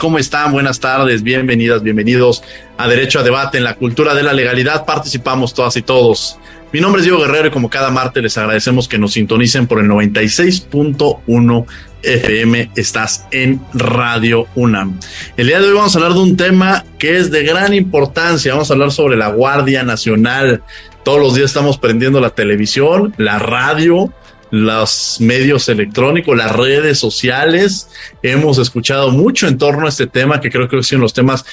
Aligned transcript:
¿Cómo 0.00 0.16
están? 0.16 0.50
Buenas 0.52 0.80
tardes, 0.80 1.22
bienvenidas, 1.22 1.82
bienvenidos 1.82 2.42
a 2.78 2.88
Derecho 2.88 3.18
a 3.18 3.22
Debate 3.22 3.58
en 3.58 3.64
la 3.64 3.74
Cultura 3.74 4.14
de 4.14 4.22
la 4.22 4.32
Legalidad. 4.32 4.86
Participamos 4.86 5.52
todas 5.52 5.76
y 5.76 5.82
todos. 5.82 6.38
Mi 6.72 6.80
nombre 6.80 7.00
es 7.00 7.04
Diego 7.04 7.20
Guerrero 7.20 7.48
y 7.48 7.50
como 7.50 7.68
cada 7.68 7.90
martes 7.90 8.22
les 8.22 8.38
agradecemos 8.38 8.88
que 8.88 8.96
nos 8.96 9.12
sintonicen 9.12 9.66
por 9.66 9.78
el 9.78 9.90
96.1 9.90 11.66
FM. 12.02 12.70
Estás 12.76 13.26
en 13.30 13.60
Radio 13.74 14.46
UNAM. 14.54 14.98
El 15.36 15.48
día 15.48 15.60
de 15.60 15.68
hoy 15.68 15.74
vamos 15.74 15.94
a 15.94 15.98
hablar 15.98 16.14
de 16.14 16.20
un 16.20 16.34
tema 16.34 16.86
que 16.98 17.18
es 17.18 17.30
de 17.30 17.42
gran 17.42 17.74
importancia. 17.74 18.54
Vamos 18.54 18.70
a 18.70 18.72
hablar 18.72 18.92
sobre 18.92 19.18
la 19.18 19.28
Guardia 19.28 19.82
Nacional. 19.82 20.62
Todos 21.04 21.20
los 21.20 21.34
días 21.34 21.50
estamos 21.50 21.76
prendiendo 21.76 22.20
la 22.20 22.30
televisión, 22.30 23.12
la 23.18 23.38
radio, 23.38 24.14
los 24.50 25.16
medios 25.20 25.68
electrónicos, 25.68 26.36
las 26.36 26.54
redes 26.54 26.98
sociales. 26.98 27.88
Hemos 28.22 28.58
escuchado 28.58 29.10
mucho 29.10 29.46
en 29.46 29.58
torno 29.58 29.86
a 29.86 29.90
este 29.90 30.06
tema, 30.06 30.40
que 30.40 30.50
creo 30.50 30.68
que 30.68 30.78
es 30.78 30.92
uno 30.92 31.00
de 31.00 31.04
los 31.04 31.14
temas 31.14 31.44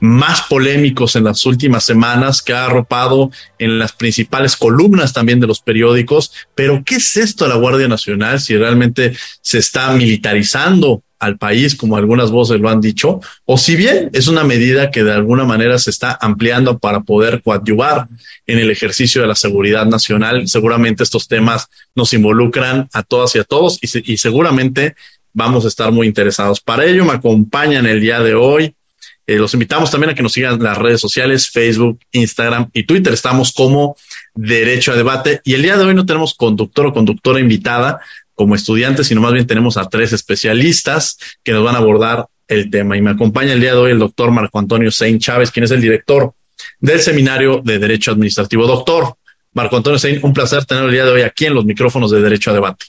más 0.00 0.42
polémicos 0.42 1.16
en 1.16 1.24
las 1.24 1.46
últimas 1.46 1.84
semanas, 1.84 2.42
que 2.42 2.52
ha 2.52 2.66
arropado 2.66 3.30
en 3.58 3.78
las 3.78 3.92
principales 3.92 4.56
columnas 4.56 5.12
también 5.12 5.40
de 5.40 5.46
los 5.46 5.60
periódicos. 5.60 6.32
Pero, 6.54 6.82
¿qué 6.84 6.96
es 6.96 7.16
esto 7.16 7.44
de 7.44 7.50
la 7.50 7.56
Guardia 7.56 7.88
Nacional? 7.88 8.40
Si 8.40 8.56
realmente 8.56 9.16
se 9.40 9.58
está 9.58 9.92
militarizando 9.92 11.02
al 11.18 11.38
país, 11.38 11.74
como 11.74 11.96
algunas 11.96 12.30
voces 12.30 12.60
lo 12.60 12.68
han 12.68 12.80
dicho, 12.80 13.20
o 13.44 13.56
si 13.56 13.76
bien 13.76 14.10
es 14.12 14.28
una 14.28 14.44
medida 14.44 14.90
que 14.90 15.04
de 15.04 15.12
alguna 15.12 15.44
manera 15.44 15.78
se 15.78 15.90
está 15.90 16.18
ampliando 16.20 16.78
para 16.78 17.00
poder 17.00 17.42
coadyuvar 17.42 18.08
en 18.46 18.58
el 18.58 18.70
ejercicio 18.70 19.22
de 19.22 19.28
la 19.28 19.34
seguridad 19.34 19.86
nacional. 19.86 20.48
Seguramente 20.48 21.02
estos 21.02 21.28
temas 21.28 21.68
nos 21.94 22.12
involucran 22.12 22.88
a 22.92 23.02
todas 23.02 23.34
y 23.36 23.38
a 23.38 23.44
todos 23.44 23.78
y, 23.82 24.16
seguramente 24.16 24.94
vamos 25.32 25.64
a 25.64 25.68
estar 25.68 25.90
muy 25.90 26.06
interesados. 26.06 26.60
Para 26.60 26.84
ello 26.84 27.04
me 27.04 27.12
acompañan 27.12 27.86
el 27.86 28.00
día 28.00 28.20
de 28.20 28.34
hoy. 28.34 28.74
Eh, 29.26 29.36
los 29.36 29.54
invitamos 29.54 29.90
también 29.90 30.10
a 30.10 30.14
que 30.14 30.22
nos 30.22 30.32
sigan 30.32 30.54
en 30.54 30.62
las 30.62 30.76
redes 30.76 31.00
sociales, 31.00 31.48
Facebook, 31.48 31.98
Instagram 32.12 32.68
y 32.72 32.84
Twitter. 32.84 33.12
Estamos 33.12 33.52
como 33.52 33.96
Derecho 34.34 34.92
a 34.92 34.96
Debate. 34.96 35.40
Y 35.44 35.54
el 35.54 35.62
día 35.62 35.76
de 35.76 35.84
hoy 35.84 35.94
no 35.94 36.06
tenemos 36.06 36.34
conductor 36.34 36.86
o 36.86 36.92
conductora 36.92 37.40
invitada 37.40 38.00
como 38.34 38.54
estudiantes, 38.54 39.06
sino 39.06 39.20
más 39.20 39.32
bien 39.32 39.46
tenemos 39.46 39.76
a 39.76 39.88
tres 39.88 40.12
especialistas 40.12 41.18
que 41.42 41.52
nos 41.52 41.64
van 41.64 41.76
a 41.76 41.78
abordar 41.78 42.26
el 42.48 42.70
tema. 42.70 42.96
Y 42.96 43.02
me 43.02 43.10
acompaña 43.10 43.52
el 43.52 43.60
día 43.60 43.72
de 43.72 43.78
hoy 43.78 43.90
el 43.92 43.98
doctor 43.98 44.30
Marco 44.30 44.58
Antonio 44.58 44.90
Sein 44.90 45.18
Chávez, 45.18 45.50
quien 45.50 45.64
es 45.64 45.70
el 45.70 45.80
director 45.80 46.32
del 46.80 47.00
Seminario 47.00 47.60
de 47.64 47.78
Derecho 47.78 48.10
Administrativo. 48.10 48.66
Doctor 48.66 49.16
Marco 49.52 49.76
Antonio 49.76 49.98
Sein, 49.98 50.20
un 50.22 50.32
placer 50.32 50.64
tenerlo 50.64 50.88
el 50.88 50.94
día 50.94 51.04
de 51.04 51.12
hoy 51.12 51.22
aquí 51.22 51.46
en 51.46 51.54
los 51.54 51.64
micrófonos 51.64 52.10
de 52.10 52.20
Derecho 52.20 52.50
a 52.50 52.54
Debate. 52.54 52.86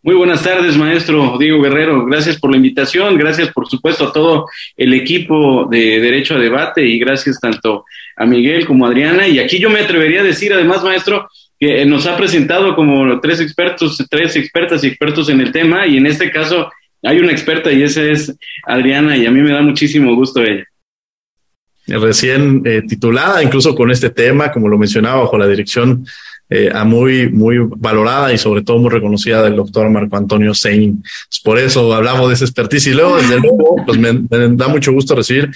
Muy 0.00 0.14
buenas 0.14 0.44
tardes, 0.44 0.76
maestro 0.76 1.36
Diego 1.38 1.60
Guerrero. 1.60 2.06
Gracias 2.06 2.38
por 2.38 2.52
la 2.52 2.56
invitación. 2.56 3.18
Gracias, 3.18 3.52
por 3.52 3.68
supuesto, 3.68 4.06
a 4.06 4.12
todo 4.12 4.46
el 4.76 4.94
equipo 4.94 5.66
de 5.68 5.98
Derecho 5.98 6.36
a 6.36 6.38
Debate 6.38 6.86
y 6.86 7.00
gracias 7.00 7.40
tanto 7.40 7.84
a 8.16 8.24
Miguel 8.24 8.64
como 8.64 8.86
a 8.86 8.90
Adriana. 8.90 9.26
Y 9.26 9.40
aquí 9.40 9.58
yo 9.58 9.70
me 9.70 9.80
atrevería 9.80 10.20
a 10.20 10.24
decir, 10.24 10.52
además, 10.52 10.84
maestro, 10.84 11.28
que 11.58 11.84
nos 11.84 12.06
ha 12.06 12.16
presentado 12.16 12.74
como 12.74 13.20
tres 13.20 13.40
expertos, 13.40 14.04
tres 14.08 14.36
expertas 14.36 14.84
y 14.84 14.88
expertos 14.88 15.28
en 15.28 15.40
el 15.40 15.52
tema, 15.52 15.86
y 15.86 15.96
en 15.96 16.06
este 16.06 16.30
caso 16.30 16.70
hay 17.02 17.18
una 17.18 17.32
experta 17.32 17.72
y 17.72 17.82
esa 17.82 18.02
es 18.02 18.34
Adriana, 18.64 19.16
y 19.16 19.26
a 19.26 19.30
mí 19.30 19.40
me 19.40 19.52
da 19.52 19.62
muchísimo 19.62 20.14
gusto 20.14 20.42
ella. 20.42 20.64
Recién 21.86 22.62
eh, 22.64 22.82
titulada, 22.86 23.42
incluso 23.42 23.74
con 23.74 23.90
este 23.90 24.10
tema, 24.10 24.52
como 24.52 24.68
lo 24.68 24.76
mencionaba, 24.76 25.22
bajo 25.22 25.38
la 25.38 25.48
dirección 25.48 26.06
eh, 26.50 26.70
a 26.72 26.84
muy, 26.84 27.30
muy 27.30 27.56
valorada 27.60 28.32
y 28.32 28.38
sobre 28.38 28.62
todo 28.62 28.78
muy 28.78 28.90
reconocida 28.90 29.42
del 29.42 29.56
doctor 29.56 29.88
Marco 29.88 30.16
Antonio 30.16 30.54
Sein. 30.54 31.02
Pues 31.02 31.40
por 31.42 31.58
eso 31.58 31.92
hablamos 31.94 32.28
de 32.28 32.34
esa 32.34 32.44
expertise 32.44 32.88
y 32.88 32.94
luego, 32.94 33.16
desde 33.16 33.40
luego, 33.40 33.76
pues 33.86 33.98
me 33.98 34.12
da 34.28 34.68
mucho 34.68 34.92
gusto 34.92 35.14
recibir 35.14 35.50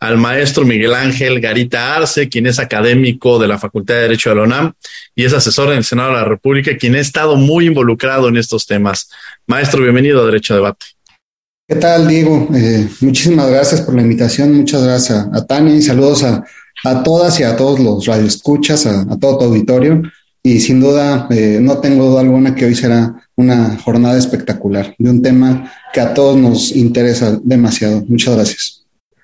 al 0.00 0.16
maestro 0.16 0.64
Miguel 0.64 0.94
Ángel 0.94 1.40
Garita 1.40 1.96
Arce, 1.96 2.28
quien 2.28 2.46
es 2.46 2.58
académico 2.58 3.38
de 3.38 3.48
la 3.48 3.58
Facultad 3.58 3.94
de 3.94 4.02
Derecho 4.02 4.30
de 4.30 4.36
la 4.36 4.42
UNAM 4.42 4.72
y 5.14 5.24
es 5.24 5.32
asesor 5.32 5.72
en 5.72 5.78
el 5.78 5.84
Senado 5.84 6.10
de 6.10 6.16
la 6.16 6.24
República, 6.24 6.76
quien 6.76 6.94
ha 6.94 7.00
estado 7.00 7.36
muy 7.36 7.66
involucrado 7.66 8.28
en 8.28 8.36
estos 8.36 8.66
temas. 8.66 9.10
Maestro, 9.46 9.82
bienvenido 9.82 10.22
a 10.22 10.26
Derecho 10.26 10.54
a 10.54 10.56
Debate. 10.56 10.86
¿Qué 11.68 11.74
tal, 11.76 12.08
Diego? 12.08 12.48
Eh, 12.54 12.88
muchísimas 13.00 13.50
gracias 13.50 13.82
por 13.82 13.94
la 13.94 14.02
invitación. 14.02 14.54
Muchas 14.54 14.82
gracias 14.82 15.26
a, 15.32 15.46
Tania 15.46 15.74
y 15.74 15.82
saludos 15.82 16.24
a, 16.24 16.44
todas 17.02 17.38
y 17.40 17.42
a 17.42 17.56
todos 17.56 17.80
los 17.80 18.06
radioescuchas, 18.06 18.86
a, 18.86 19.02
a 19.02 19.18
todo 19.18 19.38
tu 19.38 19.44
auditorio. 19.46 20.02
Y 20.42 20.60
sin 20.60 20.80
duda, 20.80 21.26
eh, 21.30 21.58
no 21.60 21.78
tengo 21.78 22.06
duda 22.06 22.20
alguna 22.20 22.54
que 22.54 22.64
hoy 22.64 22.74
será 22.74 23.28
una 23.34 23.76
jornada 23.84 24.16
espectacular 24.16 24.94
de 24.98 25.10
un 25.10 25.20
tema 25.20 25.70
que 25.92 26.00
a 26.00 26.14
todos 26.14 26.38
nos 26.38 26.74
interesa 26.74 27.38
demasiado. 27.42 28.02
Muchas 28.06 28.34
gracias. 28.34 28.77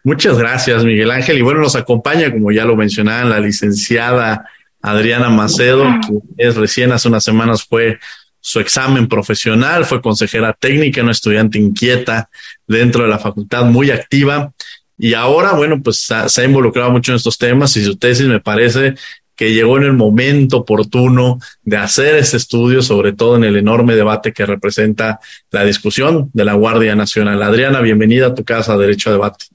Muchas 0.05 0.39
gracias, 0.39 0.85
Miguel 0.85 1.11
Ángel. 1.11 1.39
Y 1.39 1.43
bueno, 1.43 1.61
nos 1.61 1.77
acompaña, 1.77 2.31
como 2.31 2.53
ya 2.53 2.67
lo 2.67 2.77
mencionaban, 2.77 3.31
la 3.31 3.41
licenciada 3.41 4.47
Adriana 4.83 5.31
Macedo, 5.31 5.87
que 6.07 6.47
es 6.47 6.57
recién 6.57 6.93
hace 6.93 7.09
unas 7.09 7.25
semanas 7.25 7.65
fue 7.65 7.99
su 8.39 8.61
examen 8.61 9.09
profesional, 9.09 9.87
fue 9.87 10.03
consejera 10.03 10.53
técnica, 10.53 11.01
una 11.01 11.13
estudiante 11.13 11.59
inquieta 11.59 12.29
dentro 12.67 13.05
de 13.05 13.09
la 13.09 13.19
facultad, 13.19 13.65
muy 13.65 13.91
activa. 13.91 14.53
Y 14.99 15.15
ahora, 15.15 15.55
bueno, 15.55 15.83
pues 15.83 16.07
se 16.27 16.43
ha 16.43 16.45
involucrado 16.45 16.91
mucho 16.91 17.13
en 17.13 17.17
estos 17.17 17.39
temas 17.39 17.75
y 17.79 17.85
su 17.85 17.97
tesis 17.97 18.27
me 18.27 18.41
parece 18.41 18.97
que 19.35 19.55
llegó 19.55 19.79
en 19.79 19.85
el 19.85 19.95
momento 19.95 20.59
oportuno 20.59 21.39
de 21.63 21.79
hacer 21.79 22.17
ese 22.17 22.37
estudio, 22.37 22.83
sobre 22.83 23.15
todo 23.15 23.37
en 23.37 23.45
el 23.45 23.57
enorme 23.57 23.97
debate 23.97 24.35
que 24.35 24.45
representa 24.45 25.19
la 25.51 25.65
discusión 25.65 26.31
de 26.35 26.45
la 26.45 26.53
Guardia 26.53 26.95
Nacional. 26.95 27.43
Adriana, 27.43 27.81
bienvenida 27.81 28.27
a 28.27 28.35
tu 28.35 28.45
casa, 28.45 28.77
Derecho 28.77 29.09
a 29.09 29.15
Debate. 29.15 29.47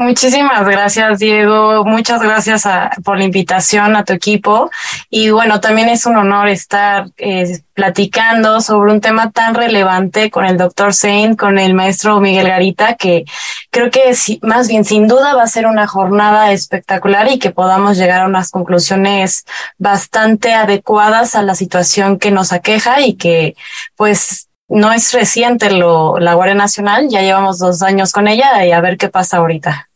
Muchísimas 0.00 0.66
gracias, 0.66 1.18
Diego. 1.18 1.84
Muchas 1.84 2.22
gracias 2.22 2.66
por 3.04 3.18
la 3.18 3.24
invitación 3.24 3.96
a 3.96 4.02
tu 4.02 4.14
equipo. 4.14 4.70
Y 5.10 5.28
bueno, 5.28 5.60
también 5.60 5.90
es 5.90 6.06
un 6.06 6.16
honor 6.16 6.48
estar 6.48 7.10
eh, 7.18 7.60
platicando 7.74 8.62
sobre 8.62 8.92
un 8.92 9.02
tema 9.02 9.30
tan 9.30 9.54
relevante 9.54 10.30
con 10.30 10.46
el 10.46 10.56
doctor 10.56 10.94
Sein, 10.94 11.36
con 11.36 11.58
el 11.58 11.74
maestro 11.74 12.18
Miguel 12.18 12.48
Garita, 12.48 12.94
que 12.94 13.26
creo 13.70 13.90
que 13.90 14.16
más 14.40 14.68
bien 14.68 14.86
sin 14.86 15.06
duda 15.06 15.34
va 15.34 15.42
a 15.42 15.46
ser 15.46 15.66
una 15.66 15.86
jornada 15.86 16.50
espectacular 16.52 17.30
y 17.30 17.38
que 17.38 17.50
podamos 17.50 17.98
llegar 17.98 18.22
a 18.22 18.26
unas 18.26 18.50
conclusiones 18.50 19.44
bastante 19.76 20.54
adecuadas 20.54 21.34
a 21.34 21.42
la 21.42 21.54
situación 21.54 22.18
que 22.18 22.30
nos 22.30 22.54
aqueja 22.54 23.02
y 23.02 23.16
que 23.16 23.54
pues 23.96 24.48
no 24.66 24.94
es 24.94 25.12
reciente 25.12 25.70
lo, 25.70 26.18
la 26.18 26.32
Guardia 26.32 26.54
Nacional, 26.54 27.08
ya 27.10 27.20
llevamos 27.20 27.58
dos 27.58 27.82
años 27.82 28.12
con 28.12 28.28
ella 28.28 28.64
y 28.64 28.72
a 28.72 28.80
ver 28.80 28.96
qué 28.96 29.10
pasa 29.10 29.36
ahorita 29.36 29.89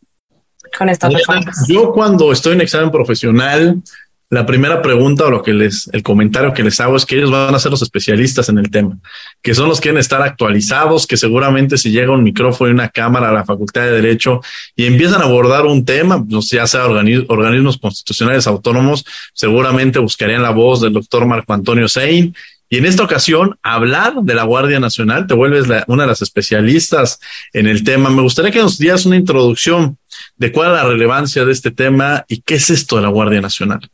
con 0.76 0.88
estas 0.88 1.12
reformas. 1.12 1.66
Yo 1.68 1.92
cuando 1.92 2.32
estoy 2.32 2.54
en 2.54 2.60
examen 2.60 2.90
profesional, 2.90 3.82
la 4.30 4.46
primera 4.46 4.82
pregunta 4.82 5.26
o 5.26 5.30
lo 5.30 5.42
que 5.42 5.52
les, 5.52 5.88
el 5.92 6.02
comentario 6.02 6.52
que 6.52 6.64
les 6.64 6.80
hago 6.80 6.96
es 6.96 7.06
que 7.06 7.16
ellos 7.16 7.30
van 7.30 7.54
a 7.54 7.58
ser 7.58 7.70
los 7.70 7.82
especialistas 7.82 8.48
en 8.48 8.58
el 8.58 8.70
tema, 8.70 8.98
que 9.42 9.54
son 9.54 9.68
los 9.68 9.78
que 9.78 9.84
quieren 9.84 10.00
estar 10.00 10.22
actualizados, 10.22 11.06
que 11.06 11.16
seguramente 11.16 11.78
si 11.78 11.90
llega 11.90 12.12
un 12.12 12.24
micrófono 12.24 12.70
y 12.70 12.72
una 12.72 12.88
cámara 12.88 13.28
a 13.28 13.32
la 13.32 13.44
Facultad 13.44 13.82
de 13.82 13.92
Derecho 13.92 14.40
y 14.74 14.86
empiezan 14.86 15.20
a 15.22 15.26
abordar 15.26 15.66
un 15.66 15.84
tema, 15.84 16.24
pues 16.24 16.50
ya 16.50 16.66
sea 16.66 16.86
organismos 16.86 17.78
constitucionales 17.78 18.46
autónomos, 18.46 19.04
seguramente 19.34 19.98
buscarían 19.98 20.42
la 20.42 20.50
voz 20.50 20.80
del 20.80 20.94
doctor 20.94 21.26
Marco 21.26 21.52
Antonio 21.52 21.86
Sein 21.86 22.34
y 22.74 22.78
en 22.78 22.86
esta 22.86 23.04
ocasión, 23.04 23.56
hablar 23.62 24.14
de 24.22 24.34
la 24.34 24.42
Guardia 24.42 24.80
Nacional, 24.80 25.28
te 25.28 25.34
vuelves 25.34 25.68
una 25.86 26.02
de 26.02 26.08
las 26.08 26.22
especialistas 26.22 27.20
en 27.52 27.68
el 27.68 27.84
tema. 27.84 28.10
Me 28.10 28.22
gustaría 28.22 28.50
que 28.50 28.58
nos 28.58 28.78
dieras 28.78 29.06
una 29.06 29.14
introducción 29.14 29.96
de 30.36 30.52
cuál 30.52 30.70
es 30.70 30.82
la 30.82 30.84
relevancia 30.84 31.44
de 31.44 31.52
este 31.52 31.70
tema 31.70 32.24
y 32.28 32.42
qué 32.42 32.56
es 32.56 32.70
esto 32.70 32.96
de 32.96 33.02
la 33.02 33.08
Guardia 33.08 33.40
Nacional. 33.40 33.90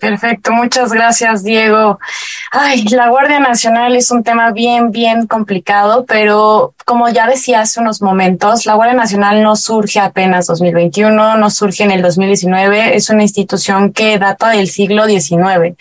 Perfecto, 0.00 0.52
muchas 0.52 0.92
gracias, 0.92 1.44
Diego. 1.44 1.98
Ay, 2.50 2.84
la 2.84 3.10
Guardia 3.10 3.38
Nacional 3.38 3.94
es 3.94 4.10
un 4.10 4.24
tema 4.24 4.50
bien, 4.50 4.90
bien 4.90 5.26
complicado, 5.26 6.06
pero 6.08 6.74
como 6.86 7.10
ya 7.10 7.26
decía 7.26 7.60
hace 7.60 7.80
unos 7.80 8.00
momentos, 8.00 8.64
la 8.64 8.74
Guardia 8.74 8.96
Nacional 8.96 9.42
no 9.42 9.56
surge 9.56 10.00
apenas 10.00 10.46
2021, 10.46 11.36
no 11.36 11.50
surge 11.50 11.84
en 11.84 11.90
el 11.90 12.00
2019, 12.00 12.96
es 12.96 13.10
una 13.10 13.22
institución 13.22 13.92
que 13.92 14.18
data 14.18 14.48
del 14.48 14.68
siglo 14.68 15.04
XIX. 15.06 15.76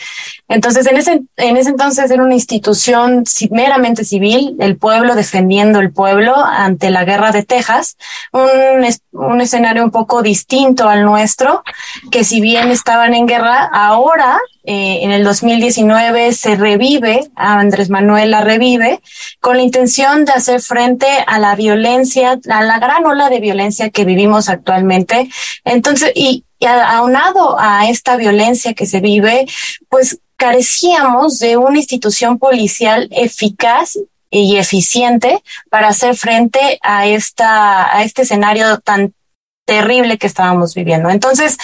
Entonces, 0.49 0.85
en 0.87 0.97
ese, 0.97 1.21
en 1.37 1.55
ese 1.55 1.69
entonces 1.69 2.11
era 2.11 2.21
una 2.21 2.33
institución 2.33 3.23
meramente 3.51 4.03
civil, 4.03 4.57
el 4.59 4.75
pueblo 4.75 5.15
defendiendo 5.15 5.79
el 5.79 5.91
pueblo 5.91 6.35
ante 6.35 6.89
la 6.89 7.05
guerra 7.05 7.31
de 7.31 7.43
Texas, 7.43 7.97
un, 8.33 8.85
un 9.13 9.41
escenario 9.41 9.83
un 9.83 9.91
poco 9.91 10.21
distinto 10.21 10.89
al 10.89 11.05
nuestro, 11.05 11.63
que 12.11 12.25
si 12.25 12.41
bien 12.41 12.69
estaban 12.69 13.13
en 13.13 13.27
guerra, 13.27 13.69
ahora 13.71 14.08
eh, 14.63 14.99
en 15.01 15.11
el 15.11 15.23
2019 15.23 16.33
se 16.33 16.55
revive, 16.55 17.29
a 17.35 17.59
Andrés 17.59 17.89
Manuel 17.89 18.31
la 18.31 18.41
revive, 18.41 19.01
con 19.39 19.57
la 19.57 19.63
intención 19.63 20.25
de 20.25 20.33
hacer 20.33 20.61
frente 20.61 21.07
a 21.27 21.39
la 21.39 21.55
violencia, 21.55 22.39
a 22.49 22.63
la 22.63 22.79
gran 22.79 23.05
ola 23.05 23.29
de 23.29 23.39
violencia 23.39 23.89
que 23.89 24.05
vivimos 24.05 24.49
actualmente. 24.49 25.29
Entonces, 25.63 26.11
y, 26.15 26.43
y 26.59 26.65
aunado 26.65 27.57
a 27.59 27.89
esta 27.89 28.17
violencia 28.17 28.73
que 28.73 28.85
se 28.85 28.99
vive, 28.99 29.45
pues 29.89 30.19
carecíamos 30.37 31.39
de 31.39 31.57
una 31.57 31.77
institución 31.77 32.39
policial 32.39 33.07
eficaz 33.11 33.97
y 34.31 34.57
eficiente 34.57 35.43
para 35.69 35.89
hacer 35.89 36.15
frente 36.15 36.79
a 36.81 37.07
esta 37.07 37.95
a 37.95 38.03
este 38.03 38.21
escenario 38.21 38.79
tan 38.79 39.13
terrible 39.65 40.17
que 40.17 40.27
estábamos 40.27 40.73
viviendo. 40.73 41.09
Entonces, 41.09 41.57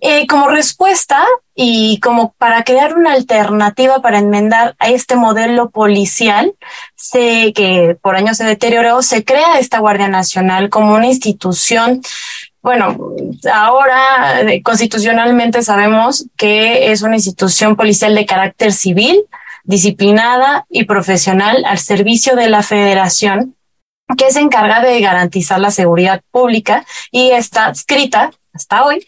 eh, 0.00 0.26
como 0.28 0.48
respuesta 0.48 1.24
y 1.54 1.98
como 1.98 2.32
para 2.38 2.62
crear 2.62 2.96
una 2.96 3.14
alternativa 3.14 4.00
para 4.00 4.18
enmendar 4.18 4.76
a 4.78 4.90
este 4.90 5.16
modelo 5.16 5.70
policial, 5.70 6.54
sé 6.94 7.52
que 7.52 7.96
por 8.00 8.14
años 8.14 8.36
se 8.36 8.44
deterioró, 8.44 9.02
se 9.02 9.24
crea 9.24 9.58
esta 9.58 9.80
Guardia 9.80 10.06
Nacional 10.06 10.70
como 10.70 10.94
una 10.94 11.06
institución. 11.06 12.00
Bueno, 12.62 12.96
ahora 13.52 14.42
eh, 14.42 14.62
constitucionalmente 14.62 15.62
sabemos 15.62 16.26
que 16.36 16.92
es 16.92 17.02
una 17.02 17.16
institución 17.16 17.74
policial 17.74 18.14
de 18.14 18.26
carácter 18.26 18.72
civil, 18.72 19.24
disciplinada 19.64 20.64
y 20.70 20.84
profesional 20.84 21.64
al 21.66 21.78
servicio 21.78 22.36
de 22.36 22.48
la 22.48 22.62
federación 22.62 23.56
que 24.16 24.30
se 24.30 24.40
encarga 24.40 24.80
de 24.80 25.00
garantizar 25.00 25.60
la 25.60 25.70
seguridad 25.70 26.22
pública 26.30 26.86
y 27.10 27.30
está 27.30 27.66
adscrita 27.66 28.30
hasta 28.52 28.84
hoy 28.84 29.06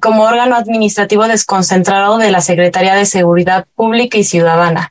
como 0.00 0.24
órgano 0.24 0.56
administrativo 0.56 1.26
desconcentrado 1.26 2.18
de 2.18 2.30
la 2.30 2.40
Secretaría 2.40 2.94
de 2.94 3.06
Seguridad 3.06 3.66
Pública 3.74 4.18
y 4.18 4.24
Ciudadana. 4.24 4.90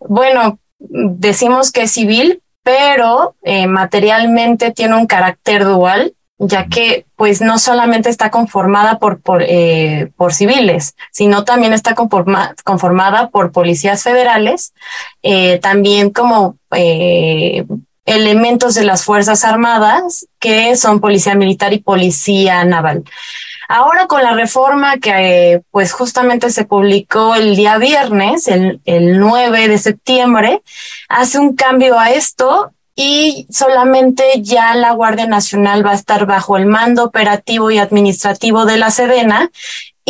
Bueno, 0.00 0.58
decimos 0.78 1.72
que 1.72 1.82
es 1.82 1.92
civil, 1.92 2.42
pero 2.62 3.34
eh, 3.42 3.66
materialmente 3.66 4.72
tiene 4.72 4.96
un 4.96 5.06
carácter 5.06 5.64
dual 5.64 6.14
ya 6.38 6.68
que 6.68 7.04
pues 7.16 7.40
no 7.40 7.58
solamente 7.58 8.08
está 8.08 8.30
conformada 8.30 8.98
por, 8.98 9.20
por, 9.20 9.42
eh, 9.42 10.12
por 10.16 10.32
civiles, 10.32 10.94
sino 11.10 11.44
también 11.44 11.72
está 11.72 11.96
conformada 11.96 13.30
por 13.30 13.50
policías 13.50 14.04
federales, 14.04 14.72
eh, 15.22 15.58
también 15.58 16.10
como 16.10 16.56
elementos 18.08 18.74
de 18.74 18.84
las 18.84 19.04
Fuerzas 19.04 19.44
Armadas, 19.44 20.26
que 20.38 20.76
son 20.76 21.00
policía 21.00 21.34
militar 21.34 21.72
y 21.72 21.78
policía 21.80 22.64
naval. 22.64 23.04
Ahora 23.68 24.06
con 24.06 24.22
la 24.22 24.32
reforma 24.32 24.96
que 24.96 25.60
pues 25.70 25.92
justamente 25.92 26.48
se 26.50 26.64
publicó 26.64 27.34
el 27.34 27.54
día 27.54 27.76
viernes, 27.76 28.48
el, 28.48 28.80
el 28.86 29.20
9 29.20 29.68
de 29.68 29.78
septiembre, 29.78 30.62
hace 31.08 31.38
un 31.38 31.54
cambio 31.54 31.98
a 31.98 32.10
esto 32.10 32.72
y 32.96 33.46
solamente 33.50 34.24
ya 34.40 34.74
la 34.74 34.92
Guardia 34.92 35.26
Nacional 35.26 35.86
va 35.86 35.90
a 35.90 35.96
estar 35.96 36.24
bajo 36.24 36.56
el 36.56 36.64
mando 36.64 37.04
operativo 37.04 37.70
y 37.70 37.78
administrativo 37.78 38.64
de 38.64 38.78
la 38.78 38.90
Sedena 38.90 39.50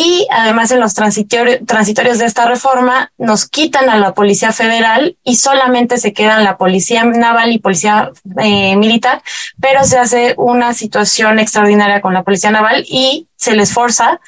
y 0.01 0.25
además 0.31 0.71
en 0.71 0.79
los 0.79 0.93
transitorios 0.93 2.19
de 2.19 2.25
esta 2.25 2.45
reforma 2.45 3.11
nos 3.17 3.49
quitan 3.49 3.89
a 3.89 3.97
la 3.97 4.13
Policía 4.13 4.53
Federal 4.53 5.17
y 5.25 5.35
solamente 5.35 5.97
se 5.97 6.13
quedan 6.13 6.45
la 6.45 6.57
Policía 6.57 7.03
Naval 7.03 7.51
y 7.51 7.59
Policía 7.59 8.09
eh, 8.37 8.77
Militar, 8.77 9.21
pero 9.59 9.83
se 9.83 9.97
hace 9.97 10.35
una 10.37 10.73
situación 10.73 11.37
extraordinaria 11.37 11.99
con 11.99 12.13
la 12.13 12.23
Policía 12.23 12.49
Naval 12.49 12.85
y 12.87 13.27
se 13.35 13.57
les 13.57 13.73
forza, 13.73 14.21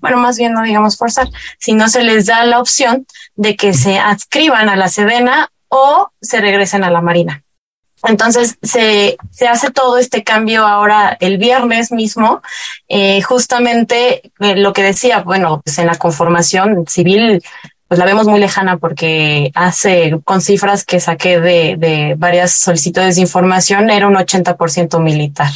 bueno, 0.00 0.16
más 0.16 0.38
bien 0.38 0.54
no 0.54 0.64
digamos 0.64 0.96
forzar, 0.96 1.28
sino 1.56 1.88
se 1.88 2.02
les 2.02 2.26
da 2.26 2.44
la 2.44 2.58
opción 2.58 3.06
de 3.36 3.54
que 3.54 3.74
se 3.74 4.00
adscriban 4.00 4.68
a 4.68 4.74
la 4.74 4.88
Sedena 4.88 5.52
o 5.68 6.10
se 6.20 6.40
regresen 6.40 6.82
a 6.82 6.90
la 6.90 7.00
Marina. 7.00 7.44
Entonces 8.04 8.58
se, 8.62 9.16
se 9.30 9.48
hace 9.48 9.70
todo 9.70 9.98
este 9.98 10.24
cambio 10.24 10.66
ahora 10.66 11.16
el 11.20 11.38
viernes 11.38 11.92
mismo, 11.92 12.42
eh, 12.88 13.22
justamente 13.22 14.32
eh, 14.40 14.56
lo 14.56 14.72
que 14.72 14.82
decía, 14.82 15.20
bueno, 15.22 15.60
pues 15.64 15.78
en 15.78 15.86
la 15.86 15.96
conformación 15.96 16.84
civil, 16.88 17.42
pues 17.86 17.98
la 17.98 18.06
vemos 18.06 18.26
muy 18.26 18.40
lejana 18.40 18.78
porque 18.78 19.52
hace 19.54 20.18
con 20.24 20.40
cifras 20.40 20.84
que 20.84 20.98
saqué 20.98 21.40
de, 21.40 21.76
de 21.78 22.14
varias 22.16 22.52
solicitudes 22.52 23.16
de 23.16 23.22
información, 23.22 23.90
era 23.90 24.08
un 24.08 24.14
80% 24.14 25.00
militar. 25.00 25.52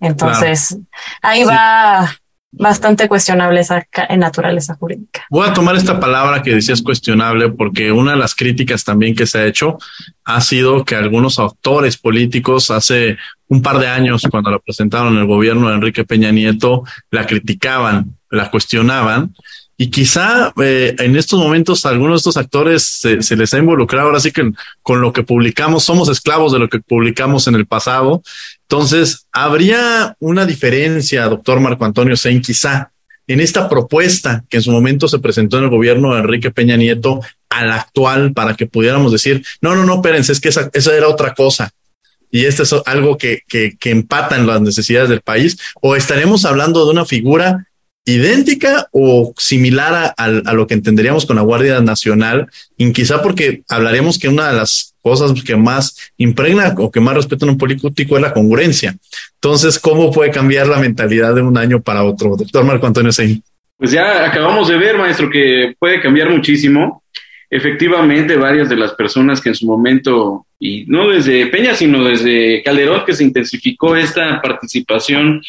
Entonces, 0.00 0.78
ahí 1.20 1.44
va 1.44 2.19
bastante 2.52 3.08
cuestionable 3.08 3.60
esa 3.60 3.86
naturaleza 4.16 4.74
jurídica. 4.74 5.24
Voy 5.30 5.48
a 5.48 5.52
tomar 5.52 5.76
esta 5.76 6.00
palabra 6.00 6.42
que 6.42 6.54
decías 6.54 6.82
cuestionable 6.82 7.50
porque 7.50 7.92
una 7.92 8.12
de 8.12 8.18
las 8.18 8.34
críticas 8.34 8.84
también 8.84 9.14
que 9.14 9.26
se 9.26 9.38
ha 9.38 9.46
hecho 9.46 9.78
ha 10.24 10.40
sido 10.40 10.84
que 10.84 10.96
algunos 10.96 11.38
autores 11.38 11.96
políticos 11.96 12.70
hace 12.70 13.16
un 13.48 13.62
par 13.62 13.78
de 13.78 13.88
años 13.88 14.26
cuando 14.30 14.50
la 14.50 14.58
presentaron 14.58 15.14
en 15.14 15.20
el 15.20 15.26
gobierno 15.26 15.68
de 15.68 15.74
Enrique 15.76 16.04
Peña 16.04 16.32
Nieto 16.32 16.84
la 17.10 17.26
criticaban, 17.26 18.16
la 18.30 18.50
cuestionaban 18.50 19.32
y 19.82 19.88
quizá 19.88 20.52
eh, 20.62 20.94
en 20.98 21.16
estos 21.16 21.38
momentos 21.38 21.86
algunos 21.86 22.16
de 22.16 22.18
estos 22.18 22.36
actores 22.36 22.82
se, 22.82 23.36
les 23.36 23.54
ha 23.54 23.58
involucrado 23.58 24.08
ahora 24.08 24.20
sí 24.20 24.30
que 24.30 24.52
con 24.82 25.00
lo 25.00 25.10
que 25.10 25.22
publicamos, 25.22 25.84
somos 25.84 26.10
esclavos 26.10 26.52
de 26.52 26.58
lo 26.58 26.68
que 26.68 26.80
publicamos 26.80 27.46
en 27.46 27.54
el 27.54 27.64
pasado. 27.64 28.22
Entonces, 28.70 29.26
habría 29.32 30.14
una 30.20 30.46
diferencia, 30.46 31.24
doctor 31.24 31.58
Marco 31.58 31.84
Antonio 31.84 32.16
Sein, 32.16 32.40
quizá 32.40 32.92
en 33.26 33.40
esta 33.40 33.68
propuesta 33.68 34.44
que 34.48 34.58
en 34.58 34.62
su 34.62 34.70
momento 34.70 35.08
se 35.08 35.18
presentó 35.18 35.58
en 35.58 35.64
el 35.64 35.70
gobierno 35.70 36.14
de 36.14 36.20
Enrique 36.20 36.52
Peña 36.52 36.76
Nieto 36.76 37.20
al 37.48 37.72
actual 37.72 38.32
para 38.32 38.54
que 38.54 38.66
pudiéramos 38.66 39.10
decir, 39.10 39.44
no, 39.60 39.74
no, 39.74 39.84
no, 39.84 39.96
espérense, 39.96 40.30
es 40.30 40.38
que 40.38 40.50
esa, 40.50 40.70
esa 40.72 40.94
era 40.96 41.08
otra 41.08 41.34
cosa. 41.34 41.72
Y 42.30 42.44
este 42.44 42.62
es 42.62 42.72
algo 42.86 43.18
que, 43.18 43.40
que, 43.48 43.76
que 43.76 43.90
empata 43.90 44.36
en 44.36 44.46
las 44.46 44.60
necesidades 44.60 45.08
del 45.08 45.20
país, 45.20 45.58
o 45.82 45.96
estaremos 45.96 46.44
hablando 46.44 46.84
de 46.84 46.92
una 46.92 47.04
figura 47.04 47.66
idéntica 48.04 48.88
o 48.92 49.32
similar 49.36 50.14
a, 50.16 50.28
lo 50.52 50.66
que 50.66 50.74
entenderíamos 50.74 51.26
con 51.26 51.36
la 51.36 51.42
Guardia 51.42 51.80
Nacional, 51.80 52.48
y 52.76 52.92
quizá 52.92 53.22
porque 53.22 53.62
hablaremos 53.68 54.18
que 54.18 54.28
una 54.28 54.50
de 54.50 54.56
las 54.56 54.94
cosas 55.02 55.32
que 55.42 55.56
más 55.56 56.12
impregna 56.16 56.74
o 56.78 56.90
que 56.90 57.00
más 57.00 57.14
respeta 57.14 57.44
en 57.44 57.52
un 57.52 57.58
político 57.58 58.16
es 58.16 58.22
la 58.22 58.32
congruencia. 58.32 58.96
Entonces, 59.34 59.78
¿cómo 59.78 60.10
puede 60.10 60.30
cambiar 60.30 60.66
la 60.66 60.78
mentalidad 60.78 61.34
de 61.34 61.42
un 61.42 61.56
año 61.56 61.80
para 61.80 62.04
otro? 62.04 62.36
Doctor 62.36 62.64
Marco 62.64 62.86
Antonio 62.86 63.12
Sein. 63.12 63.42
Pues 63.76 63.92
ya 63.92 64.26
acabamos 64.26 64.68
de 64.68 64.76
ver, 64.76 64.98
maestro, 64.98 65.30
que 65.30 65.74
puede 65.78 66.00
cambiar 66.02 66.28
muchísimo. 66.28 67.02
Efectivamente, 67.48 68.36
varias 68.36 68.68
de 68.68 68.76
las 68.76 68.92
personas 68.92 69.40
que 69.40 69.48
en 69.48 69.54
su 69.54 69.66
momento, 69.66 70.46
y 70.58 70.84
no 70.86 71.08
desde 71.08 71.46
Peña, 71.46 71.74
sino 71.74 72.04
desde 72.04 72.62
Calderón, 72.62 73.04
que 73.06 73.14
se 73.14 73.24
intensificó 73.24 73.96
esta 73.96 74.40
participación 74.42 75.42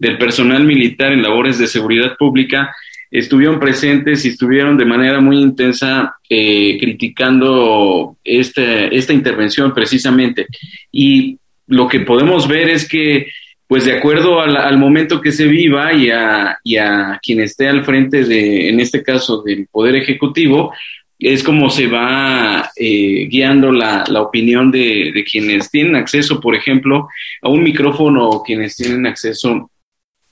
del 0.00 0.16
personal 0.18 0.64
militar 0.64 1.12
en 1.12 1.22
labores 1.22 1.58
de 1.58 1.66
seguridad 1.68 2.16
pública 2.18 2.74
estuvieron 3.10 3.60
presentes 3.60 4.24
y 4.24 4.28
estuvieron 4.28 4.78
de 4.78 4.86
manera 4.86 5.20
muy 5.20 5.36
intensa 5.36 6.16
eh, 6.28 6.78
criticando 6.80 8.16
este, 8.24 8.96
esta 8.96 9.12
intervención 9.12 9.74
precisamente. 9.74 10.46
Y 10.90 11.38
lo 11.66 11.86
que 11.86 12.00
podemos 12.00 12.48
ver 12.48 12.70
es 12.70 12.88
que, 12.88 13.26
pues 13.66 13.84
de 13.84 13.92
acuerdo 13.92 14.40
al, 14.40 14.78
momento 14.78 15.20
que 15.20 15.32
se 15.32 15.46
viva 15.46 15.92
y 15.92 16.08
a, 16.08 16.58
y 16.64 16.76
a 16.76 17.20
quien 17.22 17.40
esté 17.40 17.68
al 17.68 17.84
frente 17.84 18.24
de, 18.24 18.70
en 18.70 18.80
este 18.80 19.02
caso, 19.02 19.42
del 19.42 19.66
Poder 19.70 19.96
Ejecutivo, 19.96 20.72
es 21.18 21.42
como 21.42 21.68
se 21.68 21.88
va 21.88 22.70
eh, 22.74 23.26
guiando 23.28 23.70
la, 23.70 24.04
la 24.08 24.22
opinión 24.22 24.70
de, 24.70 25.12
de, 25.12 25.24
quienes 25.24 25.70
tienen 25.70 25.94
acceso, 25.94 26.40
por 26.40 26.54
ejemplo, 26.56 27.08
a 27.42 27.50
un 27.50 27.62
micrófono 27.62 28.30
o 28.30 28.42
quienes 28.42 28.76
tienen 28.76 29.06
acceso 29.06 29.70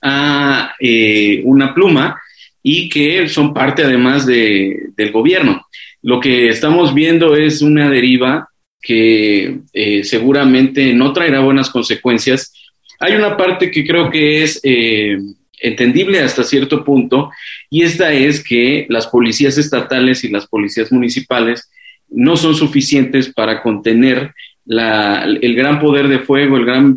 a 0.01 0.75
eh, 0.79 1.41
una 1.43 1.73
pluma 1.73 2.19
y 2.61 2.89
que 2.89 3.27
son 3.29 3.53
parte 3.53 3.83
además 3.83 4.25
de, 4.25 4.89
del 4.95 5.11
gobierno. 5.11 5.65
Lo 6.01 6.19
que 6.19 6.49
estamos 6.49 6.93
viendo 6.93 7.35
es 7.35 7.61
una 7.61 7.89
deriva 7.89 8.49
que 8.81 9.59
eh, 9.73 10.03
seguramente 10.03 10.93
no 10.93 11.11
traerá 11.11 11.41
buenas 11.41 11.69
consecuencias 11.69 12.53
Hay 13.01 13.13
una 13.13 13.35
parte 13.35 13.71
que 13.71 13.85
creo 13.85 14.09
que 14.09 14.43
es 14.43 14.59
eh, 14.63 15.17
entendible 15.61 16.21
hasta 16.21 16.43
cierto 16.43 16.85
punto, 16.85 17.29
y 17.69 17.83
esta 17.83 18.13
es 18.13 18.41
que 18.41 18.85
las 18.89 19.07
policías 19.07 19.57
estatales 19.57 20.23
y 20.23 20.29
las 20.29 20.47
policías 20.47 20.91
municipales 20.91 21.69
no 22.09 22.37
son 22.37 22.55
suficientes 22.55 23.33
para 23.33 23.61
contener 23.61 24.33
la, 24.65 25.25
el 25.25 25.55
gran 25.55 25.79
poder 25.79 26.07
de 26.07 26.19
fuego, 26.19 26.55
el 26.55 26.65
gran 26.65 26.95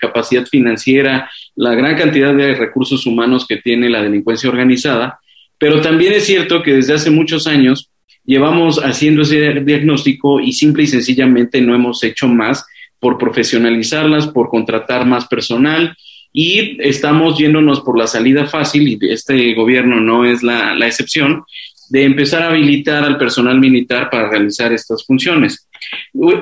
capacidad 0.00 0.44
financiera, 0.46 1.30
la 1.62 1.76
gran 1.76 1.96
cantidad 1.96 2.34
de 2.34 2.54
recursos 2.54 3.06
humanos 3.06 3.46
que 3.46 3.58
tiene 3.58 3.88
la 3.88 4.02
delincuencia 4.02 4.50
organizada, 4.50 5.20
pero 5.58 5.80
también 5.80 6.12
es 6.12 6.26
cierto 6.26 6.60
que 6.60 6.74
desde 6.74 6.94
hace 6.94 7.08
muchos 7.08 7.46
años 7.46 7.88
llevamos 8.24 8.78
haciendo 8.78 9.22
ese 9.22 9.60
diagnóstico 9.60 10.40
y 10.40 10.52
simple 10.54 10.82
y 10.82 10.86
sencillamente 10.88 11.60
no 11.60 11.72
hemos 11.72 12.02
hecho 12.02 12.26
más 12.26 12.66
por 12.98 13.16
profesionalizarlas, 13.16 14.26
por 14.26 14.48
contratar 14.48 15.06
más 15.06 15.28
personal 15.28 15.96
y 16.32 16.78
estamos 16.80 17.38
yéndonos 17.38 17.80
por 17.82 17.96
la 17.96 18.08
salida 18.08 18.46
fácil 18.46 18.88
y 18.88 18.98
este 19.12 19.54
gobierno 19.54 20.00
no 20.00 20.24
es 20.24 20.42
la, 20.42 20.74
la 20.74 20.88
excepción 20.88 21.44
de 21.90 22.04
empezar 22.04 22.42
a 22.42 22.48
habilitar 22.48 23.04
al 23.04 23.18
personal 23.18 23.60
militar 23.60 24.10
para 24.10 24.28
realizar 24.28 24.72
estas 24.72 25.06
funciones. 25.06 25.68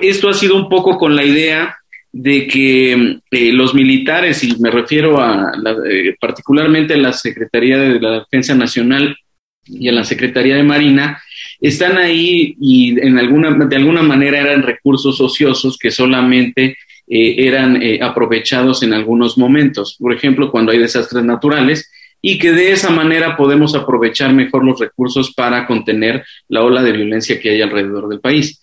Esto 0.01 0.31
ha 0.31 0.35
sido 0.35 0.57
un 0.57 0.71
poco 0.71 0.97
con 0.97 1.15
la 1.15 1.25
idea 1.25 1.77
de 2.13 2.47
que 2.47 3.19
eh, 3.31 3.53
los 3.53 3.75
militares, 3.75 4.43
y 4.43 4.57
me 4.61 4.71
refiero 4.71 5.21
a 5.21 5.53
eh, 5.89 6.17
particularmente 6.21 6.95
a 6.95 6.99
la 6.99 7.13
Secretaría 7.13 7.79
de 7.79 8.01
la 8.01 8.21
Defensa 8.21 8.55
Nacional 8.55 9.17
y 9.65 9.89
a 9.89 9.93
la 9.93 10.05
Secretaría 10.05 10.57
de 10.57 10.63
Marina, 10.63 11.23
están 11.61 11.99
ahí 11.99 12.57
y 12.61 12.99
en 13.01 13.19
alguna, 13.19 13.53
de 13.53 13.77
alguna 13.77 14.03
manera 14.03 14.41
eran 14.41 14.63
recursos 14.63 15.21
ociosos 15.21 15.79
que 15.79 15.91
solamente 15.91 16.77
eh, 17.07 17.35
eran 17.39 17.81
aprovechados 18.03 18.83
en 18.83 18.93
algunos 18.95 19.39
momentos. 19.39 19.97
Por 19.99 20.13
ejemplo, 20.13 20.51
cuando 20.51 20.73
hay 20.73 20.79
desastres 20.79 21.25
naturales, 21.25 21.91
y 22.23 22.39
que 22.39 22.53
de 22.53 22.73
esa 22.73 22.91
manera 22.91 23.35
podemos 23.35 23.75
aprovechar 23.75 24.35
mejor 24.35 24.63
los 24.63 24.79
recursos 24.79 25.33
para 25.33 25.67
contener 25.67 26.23
la 26.49 26.63
ola 26.63 26.83
de 26.83 26.93
violencia 26.93 27.41
que 27.41 27.49
hay 27.49 27.63
alrededor 27.63 28.09
del 28.09 28.21
país. 28.21 28.61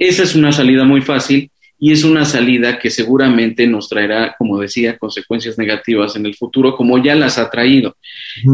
Esa 0.00 0.24
es 0.24 0.34
una 0.34 0.50
salida 0.50 0.82
muy 0.82 1.00
fácil 1.00 1.48
y 1.78 1.92
es 1.92 2.04
una 2.04 2.24
salida 2.24 2.78
que 2.78 2.90
seguramente 2.90 3.66
nos 3.66 3.88
traerá, 3.88 4.34
como 4.36 4.58
decía, 4.58 4.98
consecuencias 4.98 5.58
negativas 5.58 6.16
en 6.16 6.26
el 6.26 6.34
futuro, 6.34 6.74
como 6.76 7.02
ya 7.02 7.14
las 7.14 7.38
ha 7.38 7.50
traído. 7.50 7.96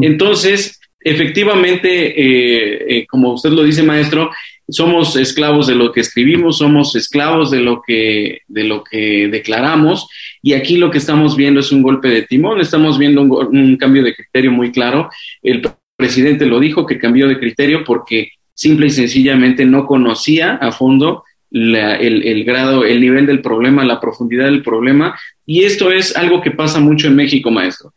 Entonces, 0.03 0.81
efectivamente, 1.01 2.21
eh, 2.21 2.85
eh, 2.89 3.07
como 3.07 3.33
usted 3.33 3.51
lo 3.51 3.63
dice, 3.63 3.83
maestro, 3.83 4.31
somos 4.69 5.17
esclavos 5.17 5.67
de 5.67 5.75
lo 5.75 5.93
que 5.93 6.01
escribimos, 6.01 6.59
somos 6.59 6.97
esclavos 6.97 7.51
de 7.51 7.61
lo 7.61 7.83
que, 7.87 8.41
de 8.47 8.65
lo 8.65 8.85
que 8.85 9.29
declaramos, 9.29 10.07
y 10.43 10.53
aquí 10.53 10.77
lo 10.77 10.91
que 10.91 10.99
estamos 10.99 11.37
viendo 11.37 11.61
es 11.61 11.73
un 11.73 11.83
golpe 11.83 12.09
de 12.09 12.23
timón, 12.23 12.61
estamos 12.61 12.99
viendo 12.99 13.23
un, 13.23 13.57
un 13.57 13.77
cambio 13.77 14.03
de 14.03 14.15
criterio 14.15 14.53
muy 14.53 14.71
claro. 14.71 15.09
El 15.43 15.63
presidente 15.97 16.45
lo 16.45 16.61
dijo 16.61 16.85
que 16.85 16.99
cambió 16.99 17.29
de 17.29 17.39
criterio 17.39 17.85
porque 17.85 18.33
simple 18.55 18.87
y 18.87 18.91
sencillamente 18.91 19.65
no 19.65 19.87
conocía 19.87 20.55
a 20.55 20.73
fondo 20.73 21.25
el, 21.55 22.45
grado, 22.45 22.85
el 22.85 23.01
nivel 23.01 23.27
del 23.27 23.41
problema, 23.41 23.85
la 23.85 24.01
profundidad 24.01 24.47
del 24.47 24.63
problema. 24.63 25.19
Y 25.47 25.63
esto 25.65 25.91
es 25.91 26.17
algo 26.17 26.43
que 26.43 26.51
pasa 26.51 26.81
mucho 26.81 27.07
en 27.07 27.17
México, 27.17 27.51
maestro, 27.51 27.93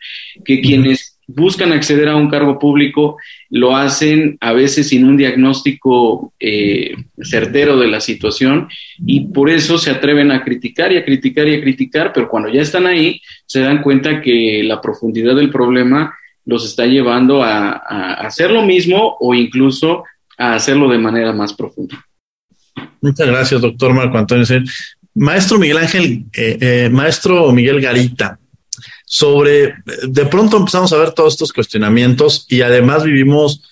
que 0.46 0.62
quienes 0.62 1.18
buscan 1.28 1.74
acceder 1.74 2.08
a 2.08 2.16
un 2.16 2.30
cargo 2.30 2.58
público 2.58 3.18
lo 3.50 3.76
hacen 3.76 4.38
a 4.40 4.54
veces 4.54 4.88
sin 4.88 5.06
un 5.06 5.18
diagnóstico 5.18 6.34
eh, 6.40 6.96
certero 7.22 7.78
de 7.78 7.88
la 7.88 8.00
situación 8.00 8.70
y 9.06 9.28
por 9.28 9.50
eso 9.50 9.78
se 9.78 9.92
atreven 9.92 10.32
a 10.32 10.44
criticar 10.46 10.94
y 10.94 10.98
a 10.98 11.04
criticar 11.04 11.46
y 11.50 11.56
a 11.56 11.62
criticar, 11.62 12.14
pero 12.14 12.30
cuando 12.30 12.48
ya 12.48 12.62
están 12.62 12.88
ahí 12.88 13.22
se 13.46 13.60
dan 13.60 13.82
cuenta 13.82 14.22
que 14.22 14.64
la 14.64 14.80
profundidad 14.80 15.36
del 15.36 15.50
problema 15.50 16.16
los 16.46 16.66
está 16.66 16.86
llevando 16.86 17.44
a 17.44 17.72
hacer 17.72 18.50
lo 18.52 18.62
mismo 18.62 19.18
o 19.20 19.34
incluso 19.34 20.06
a 20.38 20.54
hacerlo 20.54 20.88
de 20.88 20.98
manera 20.98 21.34
más 21.34 21.54
profunda. 21.54 22.07
Muchas 23.02 23.28
gracias, 23.28 23.62
doctor 23.62 23.94
Marco 23.94 24.18
Antonio. 24.18 24.46
Maestro 25.14 25.58
Miguel 25.58 25.78
Ángel, 25.78 26.26
eh, 26.34 26.58
eh, 26.62 26.90
maestro 26.92 27.52
Miguel 27.52 27.82
Garita, 27.82 28.40
sobre, 29.06 29.76
de 30.08 30.26
pronto 30.26 30.58
empezamos 30.58 30.92
a 30.94 30.98
ver 30.98 31.12
todos 31.12 31.34
estos 31.34 31.54
cuestionamientos 31.54 32.46
y 32.50 32.62
además 32.62 33.04
vivimos 33.04 33.64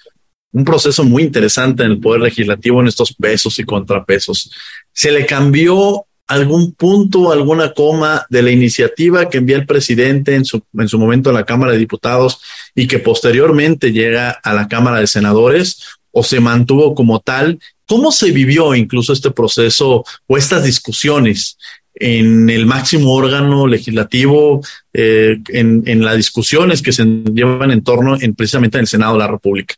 un 0.53 0.63
proceso 0.63 1.03
muy 1.03 1.23
interesante 1.23 1.83
en 1.83 1.91
el 1.91 1.99
Poder 1.99 2.21
Legislativo 2.21 2.79
en 2.79 2.87
estos 2.87 3.13
pesos 3.13 3.59
y 3.59 3.65
contrapesos. 3.65 4.49
¿Se 4.93 5.11
le 5.11 5.25
cambió 5.25 6.05
algún 6.27 6.73
punto, 6.73 7.31
alguna 7.31 7.73
coma 7.73 8.25
de 8.29 8.41
la 8.41 8.51
iniciativa 8.51 9.29
que 9.29 9.39
envía 9.39 9.57
el 9.57 9.65
presidente 9.65 10.33
en 10.33 10.45
su, 10.45 10.63
en 10.73 10.87
su 10.87 10.97
momento 10.97 11.29
a 11.29 11.33
la 11.33 11.45
Cámara 11.45 11.73
de 11.73 11.77
Diputados 11.77 12.39
y 12.73 12.87
que 12.87 12.99
posteriormente 12.99 13.91
llega 13.91 14.31
a 14.31 14.53
la 14.53 14.67
Cámara 14.67 14.99
de 14.99 15.07
Senadores? 15.07 15.83
¿O 16.11 16.23
se 16.23 16.39
mantuvo 16.39 16.95
como 16.95 17.19
tal 17.19 17.59
¿Cómo 17.87 18.11
se 18.11 18.31
vivió 18.31 18.73
incluso 18.73 19.13
este 19.13 19.31
proceso 19.31 20.03
o 20.27 20.37
estas 20.37 20.63
discusiones 20.63 21.57
en 21.95 22.49
el 22.49 22.65
máximo 22.65 23.13
órgano 23.13 23.67
legislativo, 23.67 24.61
eh, 24.93 25.37
en, 25.49 26.03
las 26.03 26.17
discusiones 26.17 26.81
que 26.81 26.91
se 26.91 27.05
llevan 27.05 27.71
en 27.71 27.83
torno 27.83 28.19
en 28.19 28.35
precisamente 28.35 28.77
en 28.77 28.81
el 28.81 28.87
Senado 28.87 29.13
de 29.13 29.19
la 29.19 29.27
República? 29.27 29.75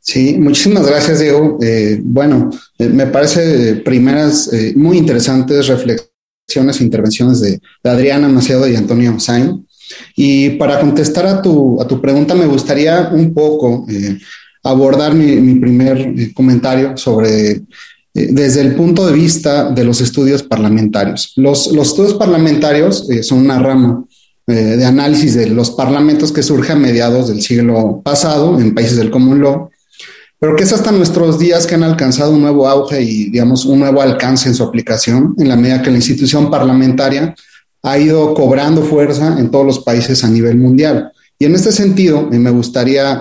Sí, 0.00 0.36
muchísimas 0.38 0.86
gracias, 0.86 1.20
Diego. 1.20 1.58
Eh, 1.62 2.00
bueno, 2.02 2.50
eh, 2.78 2.88
me 2.88 3.06
parece 3.06 3.76
primeras 3.76 4.50
muy 4.74 4.98
interesantes 4.98 5.68
reflexiones 5.68 6.80
e 6.80 6.84
intervenciones 6.84 7.40
de, 7.40 7.60
Adriana 7.84 8.26
Macedo 8.26 8.66
y 8.66 8.74
Antonio 8.74 9.20
Sain. 9.20 9.64
Y 10.16 10.50
para 10.50 10.80
contestar 10.80 11.26
a 11.26 11.42
tu 11.42 12.00
pregunta, 12.00 12.34
me 12.34 12.46
gustaría 12.46 13.10
un 13.12 13.32
poco 13.32 13.86
abordar 14.62 15.14
mi, 15.14 15.54
primer 15.56 15.98
eh, 15.98 16.32
comentario 16.34 16.96
sobre 16.96 17.50
eh, 17.50 17.62
desde 18.14 18.60
el 18.60 18.74
punto 18.74 19.06
de 19.06 19.12
vista 19.12 19.70
de 19.70 19.84
los 19.84 20.00
estudios 20.00 20.42
parlamentarios. 20.42 21.32
Los, 21.36 21.68
estudios 21.68 22.14
parlamentarios 22.14 23.08
eh, 23.10 23.22
son 23.22 23.38
una 23.38 23.58
rama 23.58 24.04
de 24.44 24.84
análisis 24.84 25.34
de 25.34 25.46
los 25.46 25.70
parlamentos 25.70 26.32
que 26.32 26.42
surge 26.42 26.72
a 26.72 26.76
mediados 26.76 27.28
del 27.28 27.40
siglo 27.40 28.02
pasado 28.04 28.60
en 28.60 28.74
países 28.74 28.96
del 28.96 29.10
Common 29.10 29.40
Law, 29.40 29.70
pero 30.40 30.56
que 30.56 30.64
es 30.64 30.72
hasta 30.72 30.90
nuestros 30.90 31.38
días 31.38 31.64
que 31.64 31.76
han 31.76 31.84
alcanzado 31.84 32.32
un 32.32 32.42
nuevo 32.42 32.68
auge 32.68 33.00
y, 33.00 33.30
digamos, 33.30 33.64
un 33.64 33.78
nuevo 33.78 34.02
alcance 34.02 34.48
en 34.48 34.56
su 34.56 34.64
aplicación, 34.64 35.36
en 35.38 35.48
la 35.48 35.56
medida 35.56 35.80
que 35.80 35.90
la 35.92 35.96
institución 35.96 36.50
parlamentaria 36.50 37.36
ha 37.84 37.98
ido 37.98 38.34
cobrando 38.34 38.82
fuerza 38.82 39.38
en 39.38 39.48
todos 39.48 39.64
los 39.64 39.78
países 39.78 40.24
a 40.24 40.28
nivel 40.28 40.56
mundial. 40.58 41.12
Y 41.38 41.44
en 41.44 41.54
este 41.54 41.70
sentido, 41.70 42.28
me 42.28 42.50
gustaría 42.50 43.20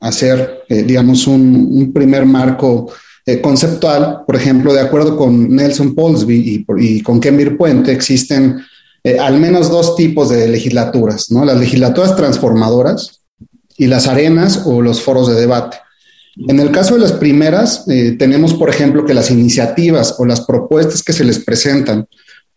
hacer, 0.00 0.64
eh, 0.68 0.82
digamos, 0.82 1.26
un, 1.26 1.92
primer 1.92 2.24
marco 2.24 2.90
eh, 3.26 3.40
conceptual. 3.40 4.22
Por 4.26 4.34
ejemplo, 4.34 4.72
de 4.72 4.80
acuerdo 4.80 5.16
con 5.16 5.54
Nelson 5.54 5.94
Polsby 5.94 6.64
y, 6.78 7.02
con 7.02 7.20
Kemir 7.20 7.56
Puente, 7.56 7.92
existen 7.92 8.60
eh, 9.04 9.18
al 9.18 9.38
menos 9.38 9.70
dos 9.70 9.96
tipos 9.96 10.30
de 10.30 10.48
legislaturas, 10.48 11.30
¿no? 11.30 11.44
Las 11.44 11.58
legislaturas 11.58 12.16
transformadoras 12.16 13.20
y 13.76 13.86
las 13.86 14.06
arenas 14.08 14.62
o 14.64 14.82
los 14.82 15.02
foros 15.02 15.28
de 15.28 15.40
debate. 15.40 15.76
En 16.36 16.58
el 16.60 16.70
caso 16.70 16.94
de 16.94 17.00
las 17.00 17.12
primeras, 17.12 17.84
tenemos, 18.18 18.54
por 18.54 18.70
ejemplo, 18.70 19.04
que 19.04 19.12
las 19.12 19.30
iniciativas 19.30 20.14
o 20.18 20.24
las 20.24 20.42
propuestas 20.42 21.02
que 21.02 21.12
se 21.12 21.24
les 21.24 21.40
presentan 21.40 22.06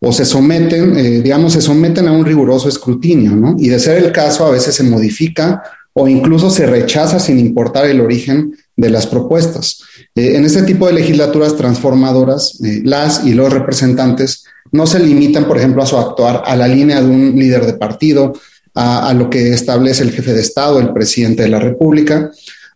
o 0.00 0.12
se 0.12 0.24
someten, 0.24 1.22
digamos, 1.22 1.54
se 1.54 1.60
someten 1.60 2.08
a 2.08 2.12
un 2.12 2.24
riguroso 2.24 2.68
escrutinio. 2.68 3.56
Y 3.58 3.68
de 3.68 3.80
ser 3.80 4.02
el 4.02 4.12
caso, 4.12 4.46
a 4.46 4.50
veces 4.50 4.74
se 4.76 4.84
modifica 4.84 5.62
o 5.94 6.08
incluso 6.08 6.50
se 6.50 6.66
rechaza 6.66 7.18
sin 7.18 7.38
importar 7.38 7.86
el 7.86 8.00
origen 8.00 8.54
de 8.76 8.90
las 8.90 9.06
propuestas. 9.06 9.80
Eh, 10.14 10.36
en 10.36 10.44
este 10.44 10.62
tipo 10.62 10.86
de 10.86 10.92
legislaturas 10.92 11.56
transformadoras, 11.56 12.60
eh, 12.62 12.82
las 12.84 13.24
y 13.24 13.32
los 13.32 13.52
representantes 13.52 14.44
no 14.72 14.86
se 14.86 14.98
limitan, 14.98 15.46
por 15.46 15.56
ejemplo, 15.56 15.82
a 15.82 15.86
su 15.86 15.96
actuar 15.96 16.42
a 16.44 16.56
la 16.56 16.66
línea 16.66 17.00
de 17.00 17.08
un 17.08 17.38
líder 17.38 17.64
de 17.64 17.74
partido, 17.74 18.32
a, 18.74 19.14
lo 19.14 19.30
que 19.30 19.52
establece 19.52 20.02
el 20.02 20.10
jefe 20.10 20.32
de 20.32 20.40
Estado, 20.40 20.80
el 20.80 20.92
presidente 20.92 21.44
de 21.44 21.48
la 21.48 21.60
República. 21.60 22.30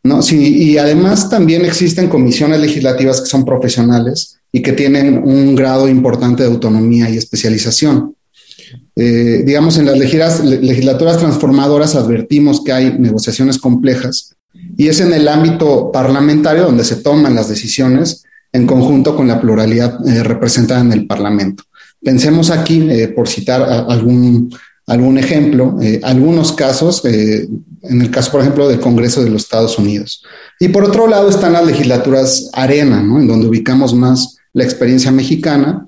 ¿no? 0.05 0.21
y 0.31 0.79
además 0.79 1.29
también 1.29 1.65
existen 1.65 2.09
comisiones 2.09 2.61
legislativas 2.61 3.21
que 3.21 3.27
son 3.27 3.45
profesionales 3.45 4.39
y 4.53 4.63
que 4.63 4.73
tienen 4.73 5.19
un 5.25 5.57
grado 5.57 5.89
importante 5.89 6.45
de 6.45 6.49
autonomía 6.49 7.11
y 7.11 7.17
especialización. 7.17 8.15
Eh, 9.01 9.45
digamos, 9.47 9.79
en 9.79 9.87
las 9.87 9.97
legislaturas 9.97 11.19
transformadoras 11.19 11.95
advertimos 11.95 12.65
que 12.65 12.73
hay 12.73 12.99
negociaciones 12.99 13.57
complejas 13.59 14.35
y 14.77 14.89
es 14.89 14.99
en 14.99 15.13
el 15.13 15.29
ámbito 15.29 15.93
parlamentario 15.93 16.65
donde 16.65 16.83
se 16.83 16.97
toman 16.97 17.37
las 17.37 17.49
decisiones 17.49 18.25
en 18.53 18.67
conjunto 18.67 19.15
con 19.15 19.29
la 19.29 19.41
pluralidad 19.41 20.05
eh, 20.05 20.25
representada 20.25 20.81
en 20.81 20.93
el 20.93 21.07
Parlamento. 21.07 21.63
Pensemos 22.03 22.51
aquí, 22.51 22.89
eh, 22.91 23.07
por 23.07 23.29
citar 23.29 23.63
algún, 23.63 24.53
algún 24.89 25.17
ejemplo, 25.17 25.79
algunos 26.03 26.51
casos, 26.53 27.05
en 27.05 28.03
el 28.03 28.11
caso, 28.11 28.33
por 28.33 28.41
ejemplo, 28.41 28.69
del 28.69 28.81
Congreso 28.81 29.23
de 29.23 29.31
los 29.31 29.43
Estados 29.43 29.79
Unidos. 29.79 30.25
Y 30.59 30.69
por 30.69 30.85
otro 30.85 31.07
lado 31.07 31.29
están 31.31 31.53
las 31.53 31.65
legislaturas 31.65 32.51
arena, 32.53 33.01
¿no? 33.01 33.21
en 33.21 33.29
donde 33.29 33.47
ubicamos 33.47 33.95
más 33.95 34.39
la 34.55 34.65
experiencia 34.65 35.13
mexicana 35.13 35.87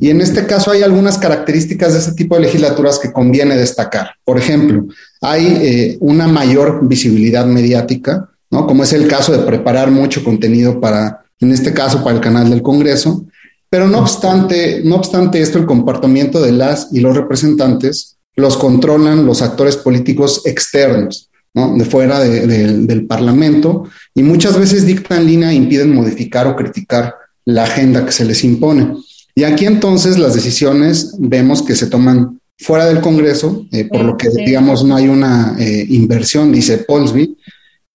Y 0.00 0.10
en 0.10 0.20
este 0.20 0.46
caso 0.46 0.70
hay 0.70 0.82
algunas 0.82 1.18
características 1.18 1.92
de 1.92 1.98
este 2.00 2.12
tipo 2.12 2.34
de 2.34 2.42
legislaturas 2.42 2.98
que 2.98 3.12
conviene 3.12 3.56
destacar. 3.56 4.12
Por 4.24 4.38
ejemplo, 4.38 4.86
hay 5.20 5.46
eh, 5.46 5.96
una 6.00 6.26
mayor 6.26 6.86
visibilidad 6.88 7.46
mediática, 7.46 8.28
¿no? 8.50 8.66
Como 8.66 8.84
es 8.84 8.92
el 8.92 9.06
caso 9.06 9.32
de 9.32 9.44
preparar 9.44 9.90
mucho 9.90 10.24
contenido 10.24 10.80
para, 10.80 11.24
en 11.40 11.52
este 11.52 11.72
caso, 11.72 12.02
para 12.02 12.16
el 12.16 12.22
canal 12.22 12.50
del 12.50 12.62
Congreso. 12.62 13.26
Pero 13.70 13.86
no 13.86 14.00
obstante, 14.00 14.82
no 14.84 14.96
obstante 14.96 15.40
esto, 15.40 15.58
el 15.58 15.66
comportamiento 15.66 16.40
de 16.40 16.52
las 16.52 16.88
y 16.92 17.00
los 17.00 17.16
representantes 17.16 18.16
los 18.36 18.56
controlan 18.56 19.26
los 19.26 19.42
actores 19.42 19.76
políticos 19.76 20.42
externos, 20.44 21.30
¿no? 21.54 21.74
de 21.76 21.84
fuera 21.84 22.20
del 22.20 23.06
Parlamento, 23.06 23.84
y 24.14 24.22
muchas 24.22 24.58
veces 24.58 24.86
dictan 24.86 25.26
línea 25.26 25.52
e 25.52 25.54
impiden 25.54 25.94
modificar 25.94 26.46
o 26.46 26.56
criticar 26.56 27.14
la 27.44 27.64
agenda 27.64 28.04
que 28.04 28.12
se 28.12 28.24
les 28.24 28.44
impone. 28.44 28.96
Y 29.34 29.44
aquí 29.44 29.64
entonces 29.66 30.18
las 30.18 30.34
decisiones 30.34 31.14
vemos 31.18 31.62
que 31.62 31.74
se 31.74 31.86
toman 31.86 32.40
fuera 32.58 32.86
del 32.86 33.00
Congreso, 33.00 33.66
eh, 33.72 33.86
por 33.86 34.02
lo 34.02 34.16
que 34.16 34.28
digamos 34.28 34.84
no 34.84 34.96
hay 34.96 35.08
una 35.08 35.56
eh, 35.58 35.86
inversión, 35.88 36.52
dice 36.52 36.78
Polsby, 36.78 37.36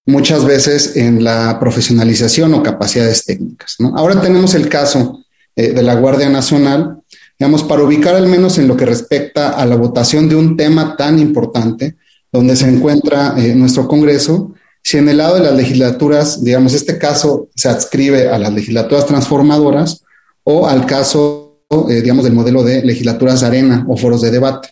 muchas 0.06 0.46
veces 0.46 0.96
en 0.96 1.24
la 1.24 1.60
profesionalización 1.60 2.54
o 2.54 2.64
capacidades 2.64 3.24
técnicas. 3.26 3.76
¿no? 3.80 3.96
Ahora 3.96 4.20
tenemos 4.20 4.56
el 4.56 4.68
caso 4.68 5.24
eh, 5.56 5.74
de 5.74 5.84
la 5.84 5.96
Guardia 5.96 6.30
Nacional, 6.30 7.02
digamos, 7.40 7.64
para 7.64 7.84
ubicar 7.84 8.16
al 8.16 8.28
menos 8.28 8.58
en 8.58 8.68
lo 8.68 8.76
que 8.76 8.86
respecta 8.86 9.50
a 9.50 9.66
la 9.66 9.76
votación 9.76 10.28
de 10.28 10.36
un 10.36 10.58
tema 10.58 10.96
tan 10.98 11.20
importante, 11.20 11.96
donde 12.32 12.56
se 12.56 12.68
encuentra 12.68 13.36
nuestro 13.56 13.88
Congreso, 13.88 14.54
si 14.84 14.98
en 14.98 15.08
el 15.08 15.18
lado 15.18 15.36
de 15.36 15.42
las 15.42 15.54
legislaturas, 15.54 16.44
digamos, 16.44 16.74
este 16.74 16.98
caso 16.98 17.50
se 17.56 17.70
adscribe 17.70 18.30
a 18.30 18.38
las 18.38 18.54
legislaturas 18.54 19.06
transformadoras, 19.06 20.04
o 20.50 20.66
al 20.66 20.86
caso, 20.86 21.66
eh, 21.90 22.02
digamos, 22.02 22.24
del 22.24 22.32
modelo 22.32 22.64
de 22.64 22.82
legislaturas 22.82 23.44
arena 23.44 23.86
o 23.90 23.98
foros 23.98 24.22
de 24.22 24.32
debate. 24.32 24.70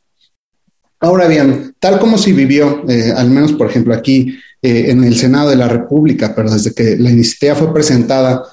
Ahora 1.01 1.27
bien, 1.27 1.75
tal 1.79 1.99
como 1.99 2.17
se 2.17 2.31
vivió, 2.31 2.85
eh, 2.87 3.11
al 3.15 3.29
menos 3.29 3.51
por 3.51 3.69
ejemplo 3.69 3.93
aquí 3.93 4.39
eh, 4.61 4.85
en 4.87 5.03
el 5.03 5.17
Senado 5.17 5.49
de 5.49 5.57
la 5.57 5.67
República, 5.67 6.33
pero 6.33 6.49
desde 6.49 6.73
que 6.73 6.95
la 6.95 7.11
iniciativa 7.11 7.55
fue 7.55 7.73
presentada 7.73 8.43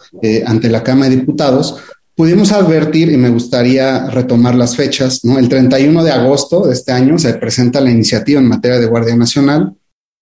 ante 0.47 0.69
la 0.69 0.83
Cámara 0.83 1.11
de 1.11 1.19
Diputados, 1.19 1.77
pudimos 2.17 2.51
advertir, 2.51 3.13
y 3.13 3.17
me 3.17 3.31
gustaría 3.31 4.11
retomar 4.11 4.57
las 4.57 4.75
fechas, 4.75 5.25
¿no? 5.25 5.39
El 5.39 5.49
31 5.49 6.03
de 6.03 6.11
agosto 6.11 6.67
de 6.67 6.73
este 6.73 6.91
año 6.91 7.21
se 7.21 7.35
presenta 7.35 7.81
la 7.81 7.93
iniciativa 7.93 8.41
en 8.41 8.49
materia 8.49 8.81
de 8.81 8.87
Guardia 8.87 9.15
Nacional 9.15 9.75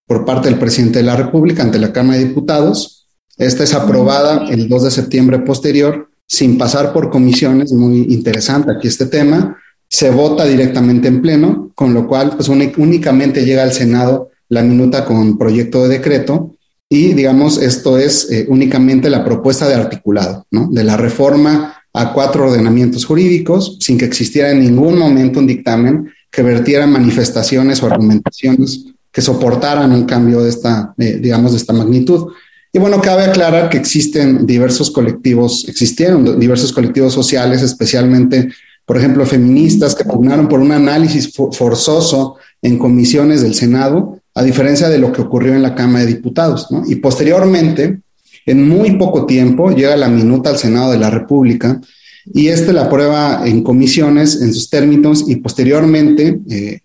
por 0.05 0.23
parte 0.23 0.49
del 0.49 0.59
presidente 0.59 0.99
de 0.99 1.05
la 1.05 1.15
República 1.15 1.63
ante 1.63 1.79
la 1.79 1.91
Cámara 1.91 2.19
de 2.19 2.25
Diputados. 2.25 3.07
Esta 3.37 3.63
es 3.63 3.73
aprobada 3.73 4.45
el 4.51 4.69
2 4.69 4.83
de 4.83 4.91
septiembre 4.91 5.39
posterior 5.39 6.10
sin 6.31 6.57
pasar 6.57 6.93
por 6.93 7.09
comisiones, 7.09 7.73
muy 7.73 8.03
interesante 8.09 8.71
aquí 8.71 8.87
este 8.87 9.07
tema, 9.07 9.57
se 9.89 10.09
vota 10.11 10.45
directamente 10.45 11.09
en 11.09 11.21
pleno, 11.21 11.73
con 11.75 11.93
lo 11.93 12.07
cual 12.07 12.37
pues 12.37 12.47
únicamente 12.47 13.43
llega 13.43 13.63
al 13.63 13.73
Senado 13.73 14.29
la 14.47 14.61
minuta 14.61 15.03
con 15.03 15.37
proyecto 15.37 15.83
de 15.83 15.97
decreto 15.97 16.55
y 16.87 17.11
digamos 17.11 17.61
esto 17.61 17.97
es 17.97 18.31
eh, 18.31 18.45
únicamente 18.47 19.09
la 19.09 19.25
propuesta 19.25 19.67
de 19.67 19.75
articulado, 19.75 20.47
¿no? 20.51 20.69
De 20.71 20.85
la 20.85 20.95
reforma 20.95 21.75
a 21.93 22.13
cuatro 22.13 22.45
ordenamientos 22.45 23.03
jurídicos 23.03 23.75
sin 23.81 23.97
que 23.97 24.05
existiera 24.05 24.51
en 24.51 24.61
ningún 24.61 24.97
momento 24.97 25.39
un 25.39 25.47
dictamen 25.47 26.13
que 26.31 26.43
vertiera 26.43 26.87
manifestaciones 26.87 27.83
o 27.83 27.87
argumentaciones 27.87 28.85
que 29.11 29.21
soportaran 29.21 29.91
un 29.91 30.05
cambio 30.05 30.41
de 30.43 30.49
esta, 30.49 30.93
eh, 30.97 31.19
digamos, 31.21 31.51
de 31.51 31.57
esta 31.57 31.73
magnitud. 31.73 32.27
Y 32.73 32.79
bueno, 32.79 33.01
cabe 33.01 33.23
aclarar 33.23 33.69
que 33.69 33.77
existen 33.77 34.45
diversos 34.45 34.91
colectivos, 34.91 35.65
existieron 35.67 36.39
diversos 36.39 36.71
colectivos 36.71 37.13
sociales, 37.13 37.61
especialmente, 37.61 38.49
por 38.85 38.97
ejemplo, 38.97 39.25
feministas 39.25 39.93
que 39.93 40.05
pugnaron 40.05 40.47
por 40.47 40.61
un 40.61 40.71
análisis 40.71 41.33
forzoso 41.33 42.37
en 42.61 42.77
comisiones 42.77 43.41
del 43.41 43.55
Senado, 43.55 44.19
a 44.33 44.43
diferencia 44.43 44.87
de 44.87 44.99
lo 44.99 45.11
que 45.11 45.21
ocurrió 45.21 45.53
en 45.53 45.61
la 45.61 45.75
Cámara 45.75 46.05
de 46.05 46.13
Diputados. 46.13 46.67
Y 46.87 46.95
posteriormente, 46.95 47.99
en 48.45 48.67
muy 48.67 48.97
poco 48.97 49.25
tiempo, 49.25 49.71
llega 49.71 49.95
la 49.97 50.07
minuta 50.07 50.49
al 50.49 50.57
Senado 50.57 50.91
de 50.91 50.97
la 50.97 51.09
República 51.09 51.81
y 52.25 52.47
este 52.47 52.71
la 52.71 52.83
aprueba 52.83 53.41
en 53.45 53.63
comisiones 53.63 54.41
en 54.41 54.53
sus 54.53 54.69
términos 54.69 55.25
y 55.27 55.37
posteriormente 55.37 56.39
eh, 56.49 56.80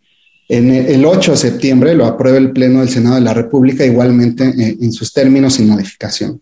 en 0.49 0.71
el 0.71 1.05
8 1.05 1.33
de 1.33 1.37
septiembre 1.37 1.95
lo 1.95 2.07
aprueba 2.07 2.39
el 2.39 2.53
Pleno 2.53 2.81
del 2.81 2.89
Senado 2.89 3.17
de 3.17 3.23
la 3.23 3.35
República, 3.35 3.85
igualmente 3.85 4.45
eh, 4.45 4.77
en 4.81 4.93
sus 4.93 5.13
términos 5.13 5.55
sin 5.55 5.69
modificación. 5.69 6.41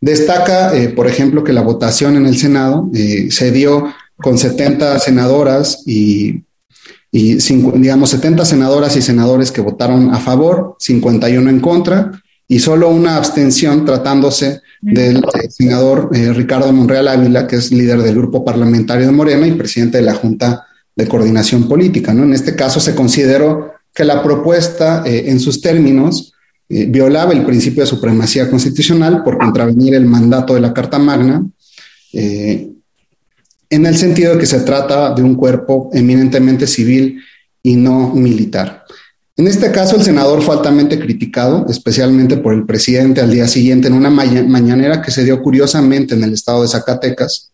Destaca, 0.00 0.74
eh, 0.74 0.88
por 0.88 1.06
ejemplo, 1.06 1.44
que 1.44 1.52
la 1.52 1.60
votación 1.60 2.16
en 2.16 2.26
el 2.26 2.36
Senado 2.38 2.88
eh, 2.94 3.28
se 3.30 3.52
dio 3.52 3.92
con 4.16 4.38
70 4.38 4.98
senadoras 5.00 5.82
y, 5.84 6.42
digamos, 7.12 8.10
70 8.10 8.44
senadoras 8.44 8.96
y 8.96 9.02
senadores 9.02 9.52
que 9.52 9.60
votaron 9.60 10.14
a 10.14 10.18
favor, 10.18 10.76
51 10.78 11.50
en 11.50 11.60
contra 11.60 12.22
y 12.48 12.58
solo 12.58 12.88
una 12.88 13.16
abstención 13.16 13.84
tratándose 13.84 14.60
del 14.80 15.22
senador 15.48 16.10
Ricardo 16.12 16.72
Monreal 16.72 17.08
Ávila, 17.08 17.46
que 17.46 17.56
es 17.56 17.72
líder 17.72 18.02
del 18.02 18.16
grupo 18.16 18.44
parlamentario 18.44 19.06
de 19.06 19.12
Morena 19.12 19.46
y 19.46 19.52
presidente 19.52 19.98
de 19.98 20.04
la 20.04 20.14
Junta 20.14 20.66
de 20.94 21.08
coordinación 21.08 21.68
política. 21.68 22.12
¿no? 22.12 22.24
En 22.24 22.32
este 22.32 22.54
caso 22.54 22.80
se 22.80 22.94
consideró 22.94 23.72
que 23.94 24.04
la 24.04 24.22
propuesta 24.22 25.02
eh, 25.04 25.24
en 25.26 25.40
sus 25.40 25.60
términos 25.60 26.32
eh, 26.68 26.86
violaba 26.86 27.32
el 27.32 27.44
principio 27.44 27.82
de 27.82 27.86
supremacía 27.86 28.48
constitucional 28.50 29.22
por 29.22 29.38
contravenir 29.38 29.94
el 29.94 30.06
mandato 30.06 30.54
de 30.54 30.60
la 30.60 30.72
Carta 30.72 30.98
Magna, 30.98 31.44
eh, 32.12 32.70
en 33.68 33.86
el 33.86 33.96
sentido 33.96 34.34
de 34.34 34.38
que 34.38 34.46
se 34.46 34.60
trata 34.60 35.14
de 35.14 35.22
un 35.22 35.34
cuerpo 35.34 35.90
eminentemente 35.92 36.66
civil 36.66 37.20
y 37.62 37.76
no 37.76 38.14
militar. 38.14 38.84
En 39.36 39.46
este 39.46 39.72
caso, 39.72 39.96
el 39.96 40.02
senador 40.02 40.42
fue 40.42 40.54
altamente 40.54 40.98
criticado, 40.98 41.66
especialmente 41.68 42.36
por 42.36 42.52
el 42.52 42.66
presidente 42.66 43.22
al 43.22 43.30
día 43.30 43.48
siguiente 43.48 43.88
en 43.88 43.94
una 43.94 44.10
mañanera 44.10 45.00
que 45.00 45.10
se 45.10 45.24
dio 45.24 45.42
curiosamente 45.42 46.14
en 46.14 46.24
el 46.24 46.34
estado 46.34 46.62
de 46.62 46.68
Zacatecas, 46.68 47.51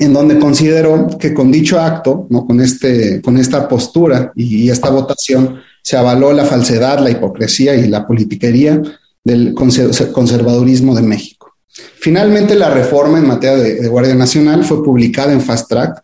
en 0.00 0.14
donde 0.14 0.38
consideró 0.38 1.06
que 1.18 1.34
con 1.34 1.52
dicho 1.52 1.78
acto, 1.78 2.26
¿no? 2.30 2.46
con, 2.46 2.58
este, 2.60 3.20
con 3.20 3.36
esta 3.36 3.68
postura 3.68 4.32
y, 4.34 4.70
esta 4.70 4.88
votación, 4.88 5.60
se 5.82 5.98
avaló 5.98 6.32
la 6.32 6.46
falsedad, 6.46 7.00
la 7.00 7.10
hipocresía 7.10 7.74
y 7.74 7.86
la 7.86 8.06
politiquería 8.06 8.80
del 9.22 9.54
conservadurismo 9.54 10.94
de 10.94 11.02
México. 11.02 11.52
Finalmente, 12.00 12.54
la 12.54 12.70
reforma 12.70 13.18
en 13.18 13.26
materia 13.26 13.58
de, 13.58 13.88
Guardia 13.88 14.14
Nacional 14.14 14.64
fue 14.64 14.82
publicada 14.82 15.34
en 15.34 15.42
Fast 15.42 15.68
Track 15.68 16.02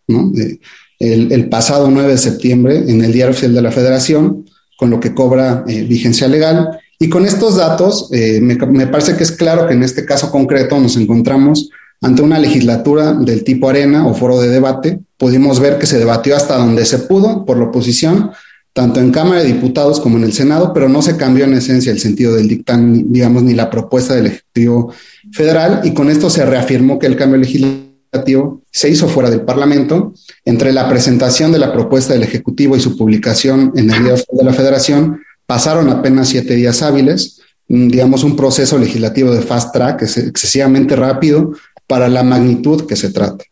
el, 0.99 1.49
pasado 1.49 1.91
9 1.91 2.13
de 2.13 2.19
septiembre 2.19 2.77
en 2.87 3.03
el 3.03 3.13
Diario 3.13 3.33
Oficial 3.33 3.55
de 3.55 3.63
la 3.63 3.73
Federación, 3.73 4.45
con 4.77 4.91
lo 4.91 5.01
que 5.01 5.15
cobra 5.15 5.65
eh, 5.67 5.85
vigencia 5.85 6.29
legal. 6.29 6.79
Y 6.99 7.09
con 7.09 7.25
estos 7.25 7.57
datos, 7.57 8.11
eh, 8.13 8.41
me, 8.43 8.57
me 8.57 8.87
parece 8.89 9.17
que 9.17 9.23
es 9.23 9.33
claro 9.33 9.67
que 9.67 9.73
en 9.73 9.83
este 9.83 10.05
caso 10.05 10.31
concreto 10.31 10.79
nos 10.79 10.99
encontramos 10.99 11.71
ante 12.03 12.23
una 12.23 12.39
legislatura 12.39 13.13
del 13.15 13.45
tipo 13.45 13.69
arena 13.69 14.07
o 14.07 14.15
foro 14.15 14.41
de 14.41 14.49
debate, 14.49 15.01
pudimos 15.17 15.61
ver 15.61 15.79
que 15.79 15.87
se 15.87 15.99
debatió 15.99 16.37
hasta 16.37 16.57
donde 16.57 16.85
se 16.85 17.01
pudo 17.01 17.45
por 17.45 17.57
la 17.59 17.67
oposición, 17.67 18.31
tanto 18.73 19.01
en 19.01 19.11
Cámara 19.11 19.41
de 19.41 19.47
Diputados 19.47 20.01
como 20.01 20.19
en 20.19 20.25
el 20.25 20.35
Senado, 20.35 20.73
pero 20.75 20.89
no 20.89 21.01
se 21.01 21.17
cambió 21.17 21.45
en 21.47 21.55
esencia 21.55 21.91
el 21.91 21.99
sentido 21.99 22.35
del 22.35 22.49
dictamen, 22.49 23.11
digamos, 23.11 23.43
ni 23.43 23.55
la 23.55 23.71
propuesta 23.71 24.15
del 24.15 24.27
Ejecutivo 24.27 24.93
Federal, 25.33 25.81
y 25.85 25.95
con 25.95 26.11
esto 26.11 26.29
se 26.29 26.45
reafirmó 26.45 26.99
que 26.99 27.07
el 27.07 27.17
cambio 27.17 27.39
legislativo 27.39 28.63
se 28.71 28.91
hizo 28.91 29.09
fuera 29.09 29.31
del 29.31 29.41
Parlamento. 29.43 30.13
Entre 30.45 30.73
la 30.73 30.89
presentación 30.89 31.53
de 31.53 31.59
la 31.59 31.73
propuesta 31.73 32.13
del 32.13 32.23
Ejecutivo 32.23 32.77
y 32.77 32.81
su 32.81 32.97
publicación 32.97 33.73
en 33.77 33.91
el 33.91 34.05
Día 34.05 34.15
de 34.15 34.45
la 34.45 34.53
Federación, 34.53 35.21
pasaron 35.47 35.89
apenas 35.89 36.29
siete 36.29 36.55
días 36.55 36.83
hábiles, 36.83 37.41
digamos, 37.69 38.25
un 38.25 38.37
proceso 38.37 38.79
legislativo 38.79 39.33
de 39.33 39.43
fast 39.43 39.73
track, 39.73 40.03
es 40.03 40.19
excesivamente 40.19 40.95
rápido, 40.95 41.53
para 41.87 42.09
la 42.09 42.23
magnitud 42.23 42.87
que 42.87 42.97
se 42.97 43.11
trata. 43.11 43.45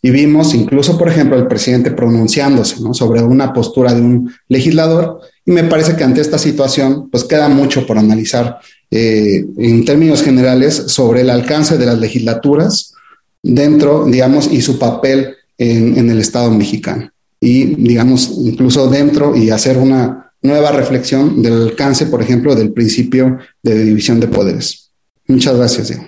Y 0.00 0.10
vimos 0.10 0.54
incluso, 0.54 0.96
por 0.96 1.08
ejemplo, 1.08 1.36
el 1.36 1.48
presidente 1.48 1.90
pronunciándose 1.90 2.76
sobre 2.92 3.20
una 3.22 3.52
postura 3.52 3.92
de 3.92 4.00
un 4.00 4.32
legislador 4.48 5.20
y 5.44 5.50
me 5.50 5.64
parece 5.64 5.96
que 5.96 6.04
ante 6.04 6.20
esta 6.20 6.38
situación, 6.38 7.08
pues 7.10 7.24
queda 7.24 7.48
mucho 7.48 7.86
por 7.86 7.98
analizar 7.98 8.58
eh, 8.90 9.44
en 9.56 9.84
términos 9.84 10.22
generales 10.22 10.74
sobre 10.86 11.22
el 11.22 11.30
alcance 11.30 11.78
de 11.78 11.86
las 11.86 11.98
legislaturas 11.98 12.94
dentro, 13.42 14.04
digamos, 14.04 14.48
y 14.52 14.60
su 14.60 14.78
papel 14.78 15.34
en, 15.56 15.98
en 15.98 16.10
el 16.10 16.20
Estado 16.20 16.50
mexicano. 16.50 17.10
Y, 17.40 17.74
digamos, 17.76 18.30
incluso 18.38 18.88
dentro 18.88 19.36
y 19.36 19.50
hacer 19.50 19.78
una 19.78 20.32
nueva 20.42 20.70
reflexión 20.70 21.42
del 21.42 21.62
alcance, 21.62 22.06
por 22.06 22.22
ejemplo, 22.22 22.54
del 22.54 22.72
principio 22.72 23.38
de 23.62 23.84
división 23.84 24.20
de 24.20 24.28
poderes. 24.28 24.90
Muchas 25.26 25.56
gracias, 25.56 25.88
Diego. 25.88 26.04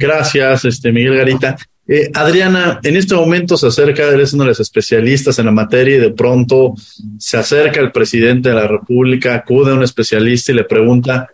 Gracias, 0.00 0.64
este 0.64 0.92
Miguel 0.92 1.18
Garita. 1.18 1.58
Eh, 1.86 2.10
Adriana, 2.14 2.80
en 2.82 2.96
este 2.96 3.14
momento 3.14 3.58
se 3.58 3.66
acerca, 3.66 4.04
eres 4.04 4.32
uno 4.32 4.44
de 4.44 4.48
los 4.48 4.60
especialistas 4.60 5.38
en 5.38 5.44
la 5.44 5.52
materia 5.52 5.96
y 5.96 6.00
de 6.00 6.10
pronto 6.10 6.74
se 7.18 7.36
acerca 7.36 7.80
el 7.80 7.92
presidente 7.92 8.48
de 8.48 8.54
la 8.54 8.66
República, 8.66 9.34
acude 9.34 9.72
a 9.72 9.74
un 9.74 9.82
especialista 9.82 10.52
y 10.52 10.54
le 10.54 10.64
pregunta, 10.64 11.28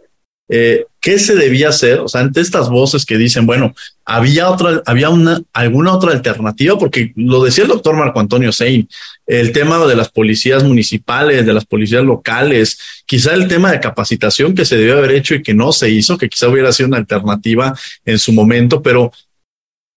eh, 0.49 0.85
¿qué 1.01 1.19
se 1.19 1.35
debía 1.35 1.69
hacer? 1.69 2.01
O 2.01 2.09
sea, 2.09 2.21
ante 2.21 2.41
estas 2.41 2.69
voces 2.69 3.05
que 3.05 3.17
dicen, 3.17 3.47
bueno, 3.47 3.75
había 4.05 4.51
otra, 4.51 4.83
había 4.87 5.11
una, 5.11 5.41
alguna 5.53 5.93
otra 5.93 6.13
alternativa, 6.13 6.79
porque 6.79 7.13
lo 7.17 7.43
decía 7.43 7.65
el 7.65 7.71
doctor 7.71 7.97
Marco 7.97 8.21
Antonio 8.21 8.53
Sein, 8.53 8.89
el 9.27 9.53
tema 9.53 9.85
de 9.87 9.97
las 9.97 10.09
policías 10.09 10.63
municipales, 10.63 11.45
de 11.45 11.53
las 11.53 11.65
policías 11.65 12.05
locales, 12.05 12.79
quizá 13.07 13.35
el 13.35 13.49
tema 13.49 13.73
de 13.73 13.81
capacitación 13.81 14.55
que 14.55 14.65
se 14.65 14.77
debió 14.77 14.99
haber 14.99 15.13
hecho 15.13 15.35
y 15.35 15.43
que 15.43 15.55
no 15.55 15.73
se 15.73 15.91
hizo, 15.91 16.19
que 16.19 16.29
quizá 16.29 16.49
hubiera 16.49 16.73
sido 16.73 16.89
una 16.89 16.99
alternativa 16.99 17.77
en 18.05 18.19
su 18.19 18.33
momento, 18.33 18.83
pero 18.83 19.13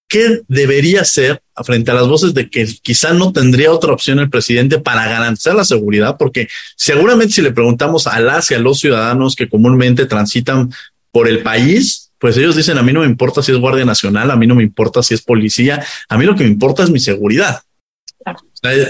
¿qué 0.10 0.42
debería 0.48 1.06
ser 1.06 1.42
frente 1.64 1.92
a 1.92 1.94
las 1.94 2.08
voces 2.08 2.34
de 2.34 2.50
que 2.50 2.66
quizá 2.82 3.14
no 3.14 3.32
tendría 3.32 3.72
otra 3.72 3.94
opción 3.94 4.20
el 4.20 4.30
presidente 4.30 4.80
para 4.80 5.08
garantizar 5.08 5.56
la 5.56 5.64
seguridad? 5.64 6.18
Porque 6.18 6.50
seguramente 6.76 7.36
si 7.36 7.42
le 7.42 7.54
preguntamos 7.54 8.08
a 8.08 8.20
las 8.20 8.50
y 8.52 8.56
a 8.56 8.60
los 8.60 8.80
ciudadanos 8.80 9.36
que 9.36 9.48
comúnmente 9.48 10.08
transitan 10.08 10.72
por 11.12 11.28
el 11.28 11.44
país, 11.44 12.12
pues 12.18 12.36
ellos 12.38 12.56
dicen, 12.56 12.78
a 12.78 12.84
mí 12.84 12.92
no 12.92 13.02
me 13.02 13.06
importa 13.06 13.42
si 13.42 13.52
es 13.52 13.58
Guardia 13.60 13.86
Nacional, 13.86 14.32
a 14.32 14.36
mí 14.36 14.48
no 14.48 14.56
me 14.56 14.64
importa 14.64 15.02
si 15.02 15.14
es 15.14 15.22
policía, 15.22 15.86
a 16.10 16.18
mí 16.18 16.26
lo 16.26 16.36
que 16.36 16.44
me 16.44 16.50
importa 16.50 16.84
es 16.84 16.90
mi 16.90 17.00
seguridad. 17.00 17.62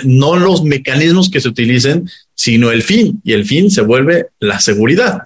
no 0.05 0.37
los 0.37 0.63
mecanismos 0.63 1.29
que 1.29 1.41
se 1.41 1.49
utilicen, 1.49 2.09
sino 2.33 2.71
el 2.71 2.81
fin, 2.81 3.21
y 3.23 3.33
el 3.33 3.45
fin 3.45 3.69
se 3.69 3.81
vuelve 3.81 4.27
la 4.39 4.59
seguridad. 4.59 5.23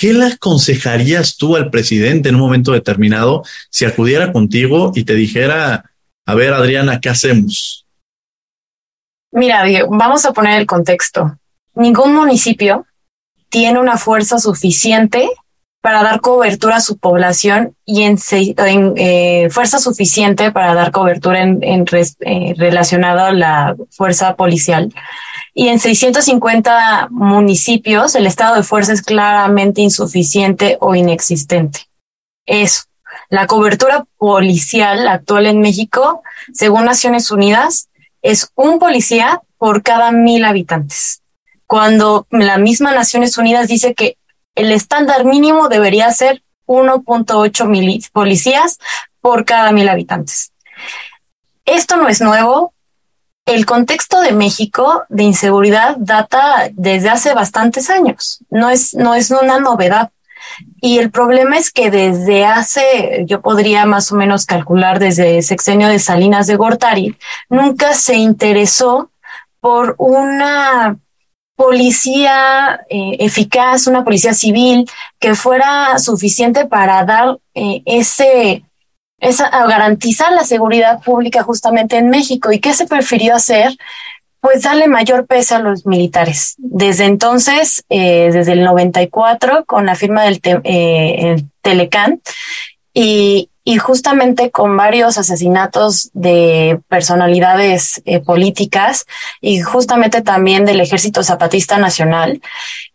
¿Qué 0.00 0.14
le 0.14 0.28
aconsejarías 0.28 1.36
tú 1.36 1.56
al 1.56 1.68
presidente 1.68 2.30
en 2.30 2.36
un 2.36 2.40
momento 2.40 2.72
determinado 2.72 3.42
si 3.68 3.84
acudiera 3.84 4.32
contigo 4.32 4.92
y 4.94 5.04
te 5.04 5.12
dijera, 5.12 5.90
a 6.24 6.34
ver, 6.34 6.54
Adriana, 6.54 7.00
¿qué 7.00 7.10
hacemos? 7.10 7.86
Mira, 9.30 9.62
vamos 9.90 10.24
a 10.24 10.32
poner 10.32 10.58
el 10.58 10.66
contexto. 10.66 11.36
Ningún 11.74 12.14
municipio 12.14 12.86
tiene 13.50 13.78
una 13.78 13.98
fuerza 13.98 14.38
suficiente 14.38 15.28
para 15.82 16.02
dar 16.02 16.22
cobertura 16.22 16.76
a 16.76 16.80
su 16.80 16.96
población 16.96 17.76
y 17.84 18.04
en, 18.04 18.16
eh, 18.96 19.48
fuerza 19.50 19.80
suficiente 19.80 20.50
para 20.50 20.72
dar 20.72 20.92
cobertura 20.92 21.42
en, 21.42 21.84
eh, 22.20 22.54
relacionado 22.56 23.20
a 23.20 23.32
la 23.32 23.76
fuerza 23.90 24.34
policial 24.34 24.94
y 25.54 25.68
en 25.68 25.78
650 25.78 27.08
municipios 27.10 28.14
el 28.14 28.26
estado 28.26 28.56
de 28.56 28.62
fuerza 28.62 28.92
es 28.92 29.02
claramente 29.02 29.80
insuficiente 29.80 30.78
o 30.80 30.94
inexistente. 30.94 31.88
Eso. 32.46 32.84
La 33.28 33.46
cobertura 33.46 34.04
policial 34.16 35.06
actual 35.08 35.46
en 35.46 35.60
México, 35.60 36.22
según 36.52 36.84
Naciones 36.84 37.30
Unidas, 37.30 37.88
es 38.22 38.50
un 38.54 38.78
policía 38.78 39.42
por 39.58 39.82
cada 39.82 40.12
mil 40.12 40.44
habitantes. 40.44 41.22
Cuando 41.66 42.26
la 42.30 42.58
misma 42.58 42.92
Naciones 42.92 43.36
Unidas 43.38 43.68
dice 43.68 43.94
que 43.94 44.16
el 44.54 44.72
estándar 44.72 45.24
mínimo 45.24 45.68
debería 45.68 46.10
ser 46.12 46.42
1.8 46.66 48.10
policías 48.12 48.78
por 49.20 49.44
cada 49.44 49.72
mil 49.72 49.88
habitantes. 49.88 50.52
Esto 51.64 51.96
no 51.96 52.08
es 52.08 52.20
nuevo, 52.20 52.74
el 53.46 53.66
contexto 53.66 54.20
de 54.20 54.32
México 54.32 55.04
de 55.08 55.24
inseguridad 55.24 55.96
data 55.98 56.70
desde 56.72 57.10
hace 57.10 57.34
bastantes 57.34 57.90
años, 57.90 58.44
no 58.50 58.70
es, 58.70 58.94
no 58.94 59.14
es 59.14 59.30
una 59.30 59.58
novedad. 59.58 60.10
Y 60.80 60.98
el 60.98 61.10
problema 61.10 61.58
es 61.58 61.70
que 61.70 61.90
desde 61.90 62.46
hace, 62.46 63.24
yo 63.26 63.40
podría 63.40 63.84
más 63.86 64.10
o 64.12 64.16
menos 64.16 64.46
calcular 64.46 64.98
desde 64.98 65.38
el 65.38 65.42
sexenio 65.42 65.88
de 65.88 65.98
Salinas 65.98 66.46
de 66.46 66.56
Gortari, 66.56 67.16
nunca 67.48 67.92
se 67.94 68.16
interesó 68.16 69.10
por 69.60 69.94
una 69.98 70.96
policía 71.54 72.80
eh, 72.88 73.16
eficaz, 73.18 73.86
una 73.86 74.02
policía 74.02 74.32
civil 74.32 74.88
que 75.18 75.34
fuera 75.34 75.98
suficiente 75.98 76.64
para 76.64 77.04
dar 77.04 77.38
eh, 77.54 77.82
ese 77.84 78.64
es 79.20 79.38
garantizar 79.38 80.32
la 80.32 80.44
seguridad 80.44 81.02
pública 81.02 81.42
justamente 81.42 81.96
en 81.96 82.08
México. 82.08 82.50
¿Y 82.50 82.58
qué 82.58 82.72
se 82.72 82.86
prefirió 82.86 83.34
hacer? 83.34 83.76
Pues 84.40 84.62
darle 84.62 84.88
mayor 84.88 85.26
peso 85.26 85.56
a 85.56 85.58
los 85.58 85.84
militares. 85.84 86.54
Desde 86.56 87.04
entonces, 87.04 87.84
eh, 87.90 88.30
desde 88.32 88.52
el 88.52 88.64
94, 88.64 89.66
con 89.66 89.84
la 89.84 89.94
firma 89.94 90.24
del 90.24 90.40
eh, 90.42 91.36
Telecán, 91.60 92.22
y, 92.94 93.50
y, 93.62 93.76
justamente 93.76 94.50
con 94.50 94.76
varios 94.76 95.16
asesinatos 95.18 96.10
de 96.12 96.80
personalidades 96.88 98.02
eh, 98.04 98.18
políticas 98.18 99.06
y 99.40 99.60
justamente 99.60 100.22
también 100.22 100.64
del 100.64 100.80
Ejército 100.80 101.22
Zapatista 101.22 101.78
Nacional, 101.78 102.40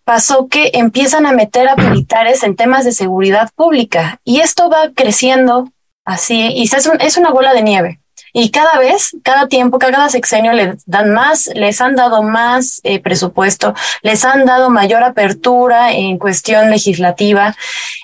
pasó 0.04 0.48
que 0.48 0.72
empiezan 0.74 1.26
a 1.26 1.32
meter 1.32 1.70
a 1.70 1.76
militares 1.76 2.44
en 2.44 2.56
temas 2.56 2.84
de 2.84 2.92
seguridad 2.92 3.52
pública 3.56 4.20
y 4.26 4.42
esto 4.42 4.70
va 4.70 4.90
creciendo 4.94 5.72
Así, 6.06 6.54
y 6.56 6.64
es, 6.64 6.90
es 7.00 7.18
una 7.18 7.32
bola 7.32 7.54
de 7.54 7.64
nieve. 7.64 8.00
Y 8.32 8.52
cada 8.52 8.78
vez, 8.80 9.16
cada 9.24 9.48
tiempo, 9.48 9.80
cada 9.80 10.10
sexenio 10.10 10.52
les 10.54 10.86
dan 10.86 11.14
más, 11.14 11.50
les 11.56 11.80
han 11.82 11.96
dado 11.96 12.22
más 12.22 12.82
eh, 12.84 13.00
presupuesto, 13.00 13.74
les 14.02 14.26
han 14.26 14.46
dado 14.46 14.70
mayor 14.70 15.04
apertura 15.04 15.94
en 15.94 16.18
cuestión 16.18 16.70
legislativa. 16.70 17.56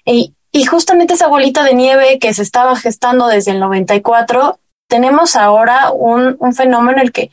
Y, 0.06 0.34
y 0.52 0.64
justamente 0.66 1.14
esa 1.14 1.28
bolita 1.28 1.64
de 1.64 1.74
nieve 1.74 2.18
que 2.18 2.34
se 2.34 2.44
estaba 2.44 2.76
gestando 2.78 3.28
desde 3.28 3.52
el 3.52 3.60
94, 3.60 4.60
tenemos 4.88 5.36
ahora 5.36 5.92
un, 5.92 6.38
un 6.40 6.54
fenómeno 6.54 6.98
en 6.98 7.00
el 7.00 7.12
que, 7.12 7.30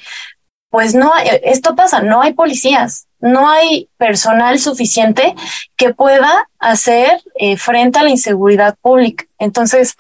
pues 0.71 0.95
no, 0.95 1.13
esto 1.45 1.75
pasa, 1.75 2.03
no 2.03 2.21
hay 2.21 2.33
policías, 2.35 3.07
no 3.21 3.49
hay 3.49 3.89
personal 3.97 4.59
suficiente 4.59 5.35
que 5.77 5.95
pueda 5.95 6.49
hacer 6.59 7.23
eh, 7.37 7.57
frente 7.57 7.99
a 7.99 8.03
la 8.03 8.11
inseguridad 8.11 8.77
pública. 8.81 9.25
Entonces, 9.39 9.97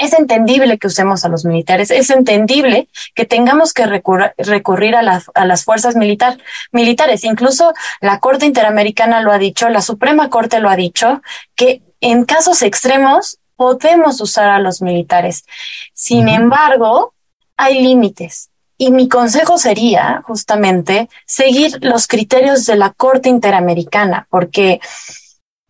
es 0.00 0.14
entendible 0.14 0.78
que 0.78 0.86
usemos 0.86 1.24
a 1.24 1.28
los 1.28 1.44
militares, 1.44 1.90
es 1.90 2.08
entendible 2.08 2.88
que 3.14 3.26
tengamos 3.26 3.74
que 3.74 3.84
recurrir 3.86 4.96
a, 4.96 5.02
las 5.02 5.64
fuerzas 5.64 5.94
militar, 5.94 6.38
militares. 6.72 7.22
Incluso 7.22 7.74
la 8.00 8.18
Corte 8.18 8.46
Interamericana 8.46 9.20
lo 9.20 9.30
ha 9.30 9.38
dicho, 9.38 9.68
la 9.68 9.82
Suprema 9.82 10.30
Corte 10.30 10.58
lo 10.58 10.70
ha 10.70 10.76
dicho, 10.76 11.20
que 11.54 11.82
en 12.00 12.24
casos 12.24 12.62
extremos 12.62 13.38
podemos 13.56 14.22
usar 14.22 14.48
a 14.48 14.58
los 14.58 14.80
militares. 14.80 15.44
Sin 15.92 16.28
embargo, 16.28 17.12
hay 17.58 17.82
límites. 17.82 18.48
Y 18.78 18.92
mi 18.92 19.06
consejo 19.06 19.58
sería 19.58 20.22
justamente 20.24 21.10
seguir 21.26 21.76
los 21.82 22.06
criterios 22.06 22.64
de 22.64 22.76
la 22.76 22.94
Corte 22.94 23.28
Interamericana, 23.28 24.26
porque 24.30 24.80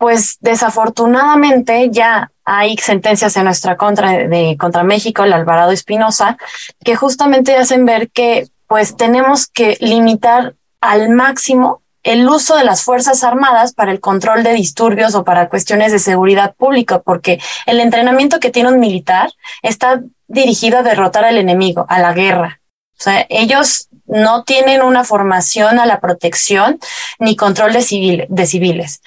pues 0.01 0.37
desafortunadamente 0.39 1.91
ya 1.91 2.31
hay 2.43 2.75
sentencias 2.77 3.37
en 3.37 3.43
nuestra 3.43 3.77
contra 3.77 4.27
de 4.27 4.57
contra 4.59 4.81
México, 4.81 5.23
el 5.23 5.31
Alvarado 5.31 5.71
Espinosa, 5.71 6.39
que 6.83 6.95
justamente 6.95 7.55
hacen 7.55 7.85
ver 7.85 8.09
que 8.09 8.47
pues 8.65 8.97
tenemos 8.97 9.45
que 9.45 9.77
limitar 9.79 10.55
al 10.81 11.09
máximo 11.09 11.83
el 12.01 12.27
uso 12.27 12.55
de 12.55 12.63
las 12.63 12.83
Fuerzas 12.83 13.23
Armadas 13.23 13.73
para 13.73 13.91
el 13.91 13.99
control 13.99 14.41
de 14.41 14.53
disturbios 14.53 15.13
o 15.13 15.23
para 15.23 15.49
cuestiones 15.49 15.91
de 15.91 15.99
seguridad 15.99 16.55
pública, 16.55 16.97
porque 16.97 17.39
el 17.67 17.79
entrenamiento 17.79 18.39
que 18.39 18.49
tiene 18.49 18.69
un 18.69 18.79
militar 18.79 19.29
está 19.61 20.01
dirigido 20.27 20.79
a 20.79 20.83
derrotar 20.83 21.25
al 21.25 21.37
enemigo, 21.37 21.85
a 21.87 21.99
la 21.99 22.13
guerra. 22.13 22.59
O 22.99 23.03
sea, 23.03 23.27
ellos 23.29 23.87
no 24.07 24.45
tienen 24.45 24.81
una 24.81 25.03
formación 25.03 25.77
a 25.77 25.85
la 25.85 25.99
protección 25.99 26.79
ni 27.19 27.35
control 27.35 27.73
de, 27.73 28.25
de 28.27 28.45
civiles. 28.47 29.01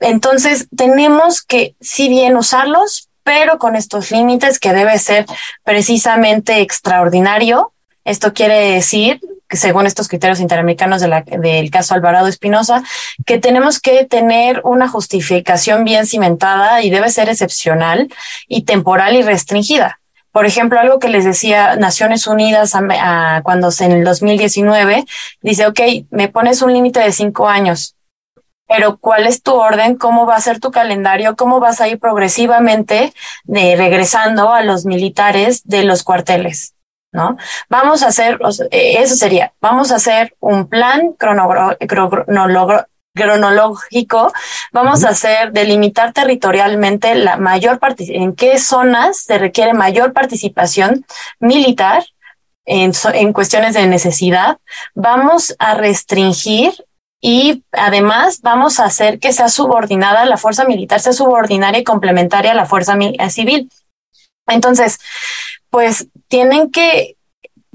Entonces, 0.00 0.68
tenemos 0.76 1.42
que, 1.42 1.74
si 1.80 2.08
bien 2.08 2.36
usarlos, 2.36 3.08
pero 3.26 3.58
con 3.58 3.74
estos 3.74 4.12
límites 4.12 4.60
que 4.60 4.72
debe 4.72 4.98
ser 5.00 5.26
precisamente 5.64 6.60
extraordinario. 6.60 7.72
Esto 8.04 8.32
quiere 8.32 8.72
decir, 8.72 9.20
que 9.48 9.56
según 9.56 9.86
estos 9.86 10.06
criterios 10.06 10.38
interamericanos 10.38 11.00
del 11.02 11.70
caso 11.70 11.94
Alvarado 11.94 12.28
Espinosa, 12.28 12.84
que 13.24 13.38
tenemos 13.38 13.80
que 13.80 14.04
tener 14.04 14.60
una 14.64 14.88
justificación 14.88 15.84
bien 15.84 16.06
cimentada 16.06 16.82
y 16.82 16.90
debe 16.90 17.10
ser 17.10 17.28
excepcional 17.28 18.08
y 18.46 18.62
temporal 18.62 19.16
y 19.16 19.22
restringida. 19.22 19.98
Por 20.30 20.46
ejemplo, 20.46 20.78
algo 20.78 20.98
que 20.98 21.08
les 21.08 21.24
decía 21.24 21.76
Naciones 21.76 22.26
Unidas 22.26 22.74
cuando 23.42 23.70
en 23.80 23.92
el 23.92 24.04
2019 24.04 25.04
dice, 25.40 25.66
ok, 25.66 25.80
me 26.10 26.28
pones 26.28 26.62
un 26.62 26.72
límite 26.72 27.00
de 27.00 27.10
cinco 27.10 27.48
años 27.48 27.96
pero 28.66 28.98
cuál 28.98 29.26
es 29.26 29.42
tu 29.42 29.54
orden, 29.54 29.96
cómo 29.96 30.26
va 30.26 30.36
a 30.36 30.40
ser 30.40 30.60
tu 30.60 30.70
calendario, 30.70 31.36
cómo 31.36 31.60
vas 31.60 31.80
a 31.80 31.88
ir 31.88 31.98
progresivamente 31.98 33.12
de, 33.44 33.76
regresando 33.76 34.52
a 34.52 34.62
los 34.62 34.84
militares 34.84 35.62
de 35.64 35.84
los 35.84 36.02
cuarteles, 36.02 36.74
¿no? 37.12 37.36
Vamos 37.68 38.02
a 38.02 38.08
hacer, 38.08 38.38
eh, 38.70 38.96
eso 38.98 39.14
sería, 39.14 39.52
vamos 39.60 39.92
a 39.92 39.96
hacer 39.96 40.34
un 40.40 40.68
plan 40.68 41.12
cronológico, 43.14 44.32
vamos 44.72 45.04
a 45.04 45.10
hacer 45.10 45.52
delimitar 45.52 46.12
territorialmente 46.12 47.14
la 47.14 47.36
mayor 47.36 47.78
en 47.98 48.34
qué 48.34 48.58
zonas 48.58 49.18
se 49.18 49.38
requiere 49.38 49.74
mayor 49.74 50.12
participación 50.12 51.06
militar 51.38 52.04
en, 52.64 52.92
en 53.14 53.32
cuestiones 53.32 53.74
de 53.74 53.86
necesidad, 53.86 54.58
vamos 54.94 55.54
a 55.60 55.74
restringir 55.74 56.74
y 57.20 57.64
además 57.72 58.40
vamos 58.42 58.78
a 58.78 58.84
hacer 58.84 59.18
que 59.18 59.32
sea 59.32 59.48
subordinada, 59.48 60.26
la 60.26 60.36
fuerza 60.36 60.64
militar 60.64 61.00
sea 61.00 61.12
subordinaria 61.12 61.80
y 61.80 61.84
complementaria 61.84 62.52
a 62.52 62.54
la 62.54 62.66
fuerza 62.66 62.96
civil. 63.30 63.70
Entonces, 64.46 64.98
pues 65.70 66.08
tienen 66.28 66.70
que, 66.70 67.16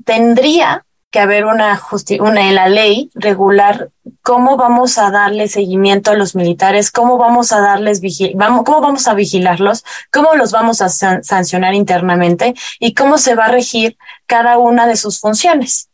tendría 0.05 0.85
que 1.11 1.19
haber 1.19 1.45
una, 1.45 1.81
una 2.21 2.47
en 2.47 2.55
la 2.55 2.69
ley 2.69 3.11
regular 3.13 3.89
cómo 4.21 4.55
vamos 4.55 4.97
a 4.97 5.11
darle 5.11 5.49
seguimiento 5.49 6.11
a 6.11 6.15
los 6.15 6.35
militares, 6.35 6.89
cómo 6.89 7.17
vamos 7.17 7.51
a 7.51 7.59
darles 7.59 8.01
vamos, 8.35 8.63
cómo 8.63 8.79
vamos 8.79 9.07
a 9.07 9.13
vigilarlos, 9.13 9.83
cómo 10.11 10.35
los 10.35 10.51
vamos 10.51 10.81
a 10.81 10.89
sancionar 10.89 11.73
internamente 11.73 12.53
y 12.79 12.93
cómo 12.93 13.17
se 13.17 13.35
va 13.35 13.45
a 13.45 13.51
regir 13.51 13.97
cada 14.25 14.57
una 14.57 14.87
de 14.87 14.95
sus 14.95 15.19
funciones. 15.19 15.90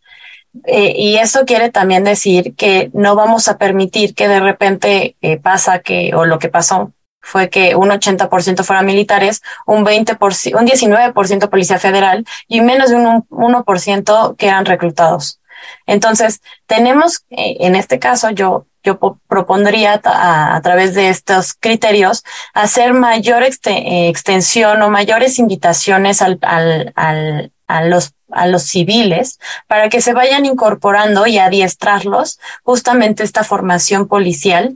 Eh, 0.66 0.94
y 0.96 1.18
eso 1.18 1.46
quiere 1.46 1.70
también 1.70 2.04
decir 2.04 2.56
que 2.56 2.90
no 2.94 3.16
vamos 3.16 3.48
a 3.48 3.58
permitir 3.58 4.16
que 4.16 4.28
de 4.28 4.40
repente 4.40 5.16
eh, 5.22 5.38
pasa 5.38 5.80
que, 5.80 6.14
o 6.16 6.26
lo 6.26 6.40
que 6.40 6.50
pasó 6.50 6.94
fue 7.22 7.50
que 7.50 7.76
un 7.76 7.90
80% 7.90 8.64
fueran 8.64 8.86
militares, 8.86 9.42
un 9.66 9.86
20%, 9.86 10.60
un 10.60 10.66
19% 10.66 11.50
policía 11.50 11.78
federal 11.78 12.26
y 12.48 12.62
menos 12.62 12.90
de 12.90 12.96
un 12.96 13.28
1% 13.30 14.36
que 14.38 14.48
eran 14.48 14.66
reclutados. 14.66 15.42
Entonces, 15.86 16.42
tenemos, 16.66 17.26
eh, 17.30 17.58
en 17.60 17.76
este 17.76 18.00
caso, 18.00 18.30
yo, 18.30 18.68
yo 18.84 19.00
propondría 19.28 20.00
a, 20.06 20.60
través 20.64 20.94
de 20.94 21.10
estos 21.10 21.54
criterios 21.54 22.24
hacer 22.54 22.94
mayor 22.94 23.44
extensión 23.44 24.82
o 24.82 24.90
mayores 24.90 25.40
invitaciones 25.40 26.22
al, 26.22 26.40
al, 26.42 26.94
al, 26.96 27.52
a 27.68 27.84
los 27.84 28.14
a 28.32 28.48
los 28.48 28.63
civiles 28.63 29.40
para 29.68 29.90
que 29.90 30.02
se 30.02 30.13
vayan 30.13 30.46
incorporando 30.46 31.28
y 31.28 31.38
adiestrarlos 31.38 32.40
justamente 32.63 33.24
esta 33.24 33.44
formación 33.44 34.08
policial 34.08 34.76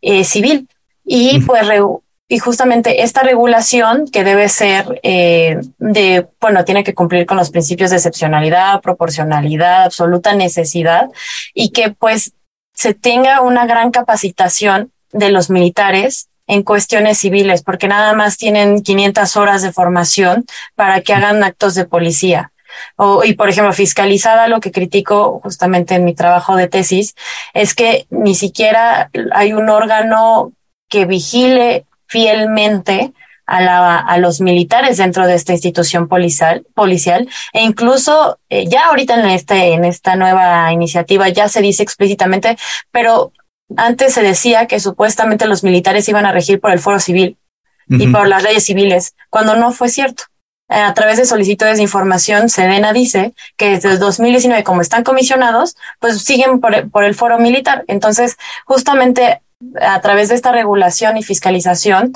eh, 0.00 0.24
civil. 0.24 0.68
Y 1.04 1.40
pues 1.40 1.66
y 2.26 2.38
justamente 2.38 3.02
esta 3.02 3.22
regulación 3.22 4.08
que 4.08 4.24
debe 4.24 4.48
ser 4.48 5.00
eh, 5.02 5.60
de, 5.78 6.26
bueno, 6.40 6.64
tiene 6.64 6.82
que 6.82 6.94
cumplir 6.94 7.26
con 7.26 7.36
los 7.36 7.50
principios 7.50 7.90
de 7.90 7.96
excepcionalidad, 7.96 8.80
proporcionalidad, 8.80 9.84
absoluta 9.84 10.34
necesidad 10.34 11.10
y 11.52 11.70
que 11.70 11.90
pues 11.90 12.32
se 12.72 12.94
tenga 12.94 13.42
una 13.42 13.66
gran 13.66 13.90
capacitación 13.90 14.90
de 15.12 15.30
los 15.30 15.50
militares 15.50 16.28
en 16.46 16.62
cuestiones 16.62 17.18
civiles, 17.18 17.62
porque 17.62 17.88
nada 17.88 18.12
más 18.14 18.36
tienen 18.36 18.82
500 18.82 19.36
horas 19.36 19.62
de 19.62 19.72
formación 19.72 20.44
para 20.74 21.02
que 21.02 21.14
hagan 21.14 21.42
actos 21.42 21.74
de 21.74 21.84
policía. 21.84 22.52
O, 22.96 23.24
y 23.24 23.34
por 23.34 23.48
ejemplo, 23.48 23.72
fiscalizada, 23.72 24.48
lo 24.48 24.60
que 24.60 24.72
critico 24.72 25.40
justamente 25.42 25.94
en 25.94 26.04
mi 26.04 26.14
trabajo 26.14 26.56
de 26.56 26.68
tesis, 26.68 27.14
es 27.52 27.74
que 27.74 28.06
ni 28.10 28.34
siquiera 28.34 29.10
hay 29.32 29.52
un 29.52 29.68
órgano 29.68 30.52
que 30.88 31.04
vigile 31.06 31.86
fielmente 32.06 33.12
a, 33.46 33.60
la, 33.60 33.98
a 33.98 34.18
los 34.18 34.40
militares 34.40 34.96
dentro 34.96 35.26
de 35.26 35.34
esta 35.34 35.52
institución 35.52 36.08
policial, 36.08 36.66
policial 36.74 37.28
e 37.52 37.62
incluso 37.62 38.38
eh, 38.48 38.66
ya 38.68 38.86
ahorita 38.86 39.20
en, 39.20 39.26
este, 39.26 39.74
en 39.74 39.84
esta 39.84 40.16
nueva 40.16 40.72
iniciativa 40.72 41.28
ya 41.28 41.48
se 41.48 41.60
dice 41.60 41.82
explícitamente, 41.82 42.56
pero 42.90 43.32
antes 43.76 44.14
se 44.14 44.22
decía 44.22 44.66
que 44.66 44.80
supuestamente 44.80 45.46
los 45.46 45.64
militares 45.64 46.08
iban 46.08 46.26
a 46.26 46.32
regir 46.32 46.60
por 46.60 46.70
el 46.70 46.78
foro 46.78 47.00
civil 47.00 47.38
y 47.86 48.08
por 48.08 48.28
las 48.28 48.42
leyes 48.42 48.64
civiles, 48.64 49.14
cuando 49.28 49.56
no 49.56 49.70
fue 49.70 49.90
cierto. 49.90 50.24
A 50.74 50.92
través 50.92 51.18
de 51.18 51.24
solicitudes 51.24 51.76
de 51.76 51.84
información, 51.84 52.48
Sedena 52.48 52.92
dice 52.92 53.32
que 53.56 53.70
desde 53.70 53.90
el 53.92 53.98
2019, 54.00 54.64
como 54.64 54.80
están 54.80 55.04
comisionados, 55.04 55.76
pues 56.00 56.22
siguen 56.22 56.60
por, 56.60 57.04
el 57.04 57.14
foro 57.14 57.38
militar. 57.38 57.84
Entonces, 57.86 58.36
justamente 58.64 59.40
a 59.80 60.00
través 60.00 60.30
de 60.30 60.34
esta 60.34 60.50
regulación 60.50 61.16
y 61.16 61.22
fiscalización, 61.22 62.12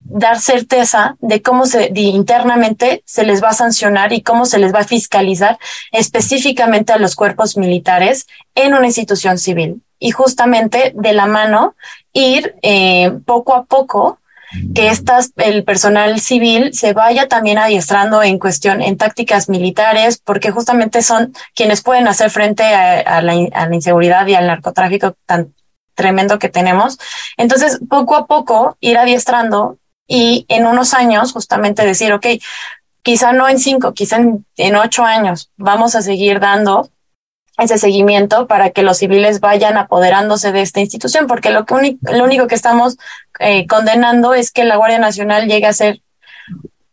dar 0.00 0.40
certeza 0.40 1.16
de 1.20 1.42
cómo 1.42 1.66
se 1.66 1.92
internamente 1.94 3.02
se 3.04 3.22
les 3.22 3.44
va 3.44 3.48
a 3.50 3.52
sancionar 3.52 4.14
y 4.14 4.22
cómo 4.22 4.46
se 4.46 4.58
les 4.58 4.74
va 4.74 4.80
a 4.80 4.84
fiscalizar 4.84 5.58
específicamente 5.92 6.94
a 6.94 6.98
los 6.98 7.14
cuerpos 7.14 7.58
militares 7.58 8.26
en 8.54 8.72
una 8.72 8.86
institución 8.86 9.36
civil 9.36 9.82
y 9.98 10.10
justamente 10.10 10.92
de 10.96 11.12
la 11.12 11.26
mano 11.26 11.74
ir 12.14 12.56
eh, 12.62 13.12
poco 13.26 13.54
a 13.54 13.64
poco 13.64 14.20
que 14.74 14.88
estas, 14.88 15.32
el 15.36 15.64
personal 15.64 16.20
civil 16.20 16.74
se 16.74 16.92
vaya 16.92 17.28
también 17.28 17.58
adiestrando 17.58 18.22
en 18.22 18.38
cuestión, 18.38 18.82
en 18.82 18.96
tácticas 18.96 19.48
militares, 19.48 20.20
porque 20.24 20.50
justamente 20.50 21.02
son 21.02 21.32
quienes 21.54 21.82
pueden 21.82 22.08
hacer 22.08 22.30
frente 22.30 22.64
a, 22.64 23.22
la, 23.22 23.34
inseguridad 23.72 24.26
y 24.26 24.34
al 24.34 24.46
narcotráfico 24.46 25.14
tan 25.26 25.54
tremendo 25.94 26.38
que 26.38 26.48
tenemos. 26.48 26.98
Entonces, 27.36 27.78
poco 27.88 28.16
a 28.16 28.26
poco 28.26 28.76
ir 28.80 28.98
adiestrando 28.98 29.78
y 30.06 30.46
en 30.48 30.66
unos 30.66 30.94
años 30.94 31.32
justamente 31.32 31.86
decir, 31.86 32.12
ok, 32.12 32.26
quizá 33.02 33.32
no 33.32 33.48
en 33.48 33.58
cinco, 33.58 33.92
quizá 33.92 34.18
en 34.18 34.76
ocho 34.76 35.04
años 35.04 35.50
vamos 35.56 35.94
a 35.94 36.02
seguir 36.02 36.40
dando 36.40 36.90
ese 37.60 37.78
seguimiento 37.78 38.46
para 38.46 38.70
que 38.70 38.82
los 38.82 38.98
civiles 38.98 39.40
vayan 39.40 39.76
apoderándose 39.76 40.50
de 40.50 40.62
esta 40.62 40.80
institución, 40.80 41.26
porque 41.26 41.50
lo, 41.50 41.66
que 41.66 41.98
lo 42.02 42.24
único 42.24 42.46
que 42.46 42.54
estamos 42.54 42.96
eh, 43.38 43.66
condenando 43.66 44.34
es 44.34 44.50
que 44.50 44.64
la 44.64 44.76
Guardia 44.76 44.98
Nacional 44.98 45.46
llegue 45.46 45.66
a 45.66 45.72
ser, 45.72 46.00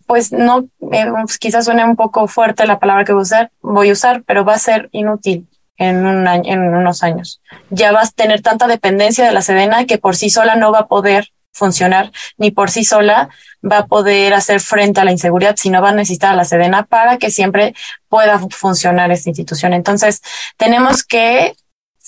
pues 0.05 0.31
no, 0.31 0.67
eh, 0.91 1.05
pues 1.25 1.37
quizás 1.37 1.65
suene 1.65 1.85
un 1.85 1.95
poco 1.95 2.27
fuerte 2.27 2.67
la 2.67 2.79
palabra 2.79 3.05
que 3.05 3.13
voy 3.13 3.21
a 3.21 3.23
usar, 3.23 3.51
voy 3.61 3.89
a 3.89 3.93
usar 3.93 4.23
pero 4.25 4.43
va 4.43 4.55
a 4.55 4.59
ser 4.59 4.89
inútil 4.91 5.47
en, 5.77 6.05
un 6.05 6.27
año, 6.27 6.51
en 6.51 6.75
unos 6.75 7.01
años. 7.01 7.41
Ya 7.69 7.91
vas 7.91 8.09
a 8.09 8.13
tener 8.13 8.41
tanta 8.41 8.67
dependencia 8.67 9.25
de 9.25 9.31
la 9.31 9.41
Sedena 9.41 9.85
que 9.85 9.97
por 9.97 10.15
sí 10.15 10.29
sola 10.29 10.55
no 10.55 10.71
va 10.71 10.79
a 10.79 10.87
poder 10.87 11.29
funcionar 11.51 12.11
ni 12.37 12.51
por 12.51 12.69
sí 12.69 12.83
sola 12.83 13.29
va 13.69 13.79
a 13.79 13.87
poder 13.87 14.33
hacer 14.33 14.59
frente 14.59 15.01
a 15.01 15.05
la 15.05 15.11
inseguridad, 15.11 15.55
sino 15.57 15.81
va 15.81 15.89
a 15.89 15.93
necesitar 15.93 16.33
a 16.33 16.35
la 16.35 16.45
Sedena 16.45 16.85
para 16.85 17.17
que 17.17 17.31
siempre 17.31 17.73
pueda 18.09 18.39
funcionar 18.49 19.11
esta 19.11 19.29
institución. 19.29 19.73
Entonces, 19.73 20.21
tenemos 20.57 21.03
que 21.03 21.55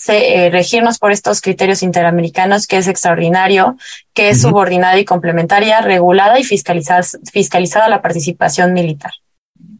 eh, 0.07 0.49
regirnos 0.49 0.97
por 0.97 1.11
estos 1.11 1.41
criterios 1.41 1.83
interamericanos, 1.83 2.67
que 2.67 2.77
es 2.77 2.87
extraordinario, 2.87 3.75
que 4.13 4.29
es 4.29 4.41
subordinada 4.41 4.97
y 4.97 5.05
complementaria, 5.05 5.81
regulada 5.81 6.39
y 6.39 6.43
fiscalizada, 6.43 7.03
fiscalizada 7.31 7.89
la 7.89 8.01
participación 8.01 8.71
militar. 8.73 9.11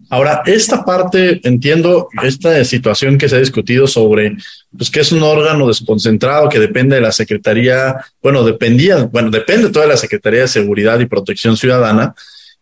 Ahora, 0.10 0.42
esta 0.48 0.84
parte, 0.84 1.40
entiendo 1.44 2.10
esta 2.24 2.64
situación 2.66 3.18
que 3.18 3.30
se 3.30 3.36
ha 3.36 3.40
discutido 3.40 3.88
sobre, 3.88 4.36
pues 4.76 4.90
que 4.90 5.02
es 5.02 5.12
un 5.12 5.22
órgano 5.22 5.68
desconcentrado 5.68 6.50
que 6.50 6.60
depende 6.60 6.96
de 6.96 7.02
la 7.02 7.12
Secretaría, 7.12 7.96
bueno, 8.22 8.44
dependía, 8.44 9.04
bueno, 9.04 9.30
depende 9.30 9.70
toda 9.70 9.86
la 9.86 9.98
Secretaría 9.98 10.42
de 10.42 10.48
Seguridad 10.48 11.00
y 11.00 11.06
Protección 11.06 11.56
Ciudadana. 11.58 12.16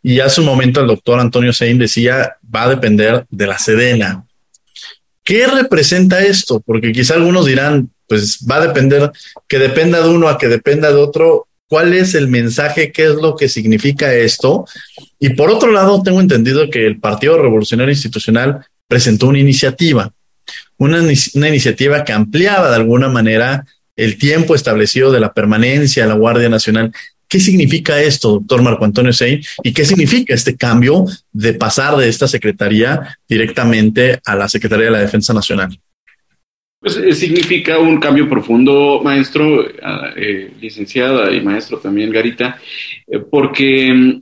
Y 0.03 0.19
hace 0.19 0.41
un 0.41 0.47
momento 0.47 0.81
el 0.81 0.87
doctor 0.87 1.19
Antonio 1.19 1.53
Sein 1.53 1.77
decía, 1.77 2.35
va 2.53 2.63
a 2.63 2.69
depender 2.69 3.25
de 3.29 3.47
la 3.47 3.57
Sedena. 3.57 4.25
¿Qué 5.23 5.47
representa 5.47 6.21
esto? 6.21 6.61
Porque 6.65 6.91
quizá 6.91 7.15
algunos 7.15 7.45
dirán, 7.45 7.89
pues 8.07 8.39
va 8.49 8.57
a 8.57 8.67
depender, 8.67 9.11
que 9.47 9.59
dependa 9.59 10.01
de 10.01 10.09
uno 10.09 10.27
a 10.27 10.37
que 10.37 10.47
dependa 10.47 10.89
de 10.89 10.95
otro 10.95 11.47
cuál 11.67 11.93
es 11.93 12.15
el 12.15 12.27
mensaje, 12.27 12.91
qué 12.91 13.05
es 13.05 13.15
lo 13.15 13.35
que 13.35 13.49
significa 13.49 14.13
esto. 14.13 14.65
Y 15.19 15.29
por 15.29 15.49
otro 15.49 15.71
lado, 15.71 16.01
tengo 16.01 16.21
entendido 16.21 16.69
que 16.69 16.85
el 16.85 16.99
Partido 16.99 17.41
Revolucionario 17.41 17.91
Institucional 17.91 18.65
presentó 18.87 19.27
una 19.27 19.39
iniciativa, 19.39 20.11
una, 20.77 20.99
iniciativa 21.01 22.03
que 22.03 22.13
ampliaba 22.13 22.69
de 22.69 22.75
alguna 22.75 23.09
manera 23.09 23.65
el 23.95 24.17
tiempo 24.17 24.55
establecido 24.55 25.11
de 25.11 25.19
la 25.19 25.33
permanencia 25.33 26.03
de 26.03 26.09
la 26.09 26.15
Guardia 26.15 26.49
Nacional. 26.49 26.93
¿Qué 27.27 27.39
significa 27.39 28.01
esto, 28.01 28.31
doctor 28.31 28.61
Marco 28.61 28.85
Antonio 28.85 29.11
Sey? 29.11 29.41
¿Y 29.63 29.73
qué 29.73 29.83
significa 29.83 30.33
este 30.33 30.55
cambio 30.55 31.05
de 31.33 31.53
pasar 31.53 31.97
de 31.97 32.07
esta 32.07 32.27
secretaría 32.27 33.17
directamente 33.27 34.21
a 34.23 34.35
la 34.35 34.47
Secretaría 34.47 34.85
de 34.85 34.91
la 34.91 34.99
Defensa 34.99 35.33
Nacional? 35.33 35.77
Pues 36.79 36.95
eh, 36.97 37.13
significa 37.13 37.79
un 37.79 37.99
cambio 37.99 38.29
profundo, 38.29 39.01
maestro, 39.03 39.67
eh, 40.15 40.51
licenciada 40.61 41.31
y 41.33 41.41
maestro 41.41 41.79
también, 41.79 42.11
Garita, 42.11 42.59
eh, 43.07 43.19
porque 43.19 44.19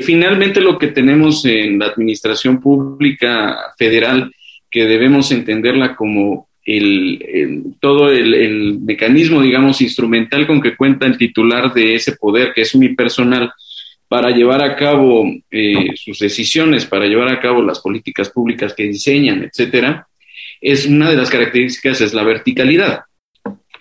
finalmente 0.00 0.60
lo 0.60 0.78
que 0.78 0.88
tenemos 0.88 1.44
en 1.44 1.78
la 1.78 1.86
administración 1.86 2.60
pública 2.60 3.56
federal, 3.78 4.32
que 4.70 4.86
debemos 4.86 5.30
entenderla 5.30 5.94
como 5.94 6.48
el, 6.64 7.74
todo 7.80 8.10
el, 8.10 8.80
mecanismo, 8.80 9.42
digamos, 9.42 9.80
instrumental 9.80 10.46
con 10.46 10.60
que 10.60 10.76
cuenta 10.76 11.06
el 11.06 11.18
titular 11.18 11.72
de 11.72 11.94
ese 11.94 12.16
poder, 12.16 12.52
que 12.52 12.62
es 12.62 12.74
unipersonal, 12.74 13.52
para 14.08 14.30
llevar 14.30 14.64
a 14.64 14.74
cabo 14.74 15.24
sus 15.94 16.18
decisiones, 16.18 16.84
para 16.86 17.06
llevar 17.06 17.28
a 17.28 17.40
cabo 17.40 17.62
las 17.62 17.78
políticas 17.78 18.30
públicas 18.30 18.74
que 18.74 18.84
diseñan, 18.84 19.44
etcétera, 19.44 20.08
es 20.60 20.86
una 20.86 21.10
de 21.10 21.16
las 21.16 21.30
características 21.30 22.00
es 22.00 22.12
la 22.12 22.22
verticalidad. 22.22 23.00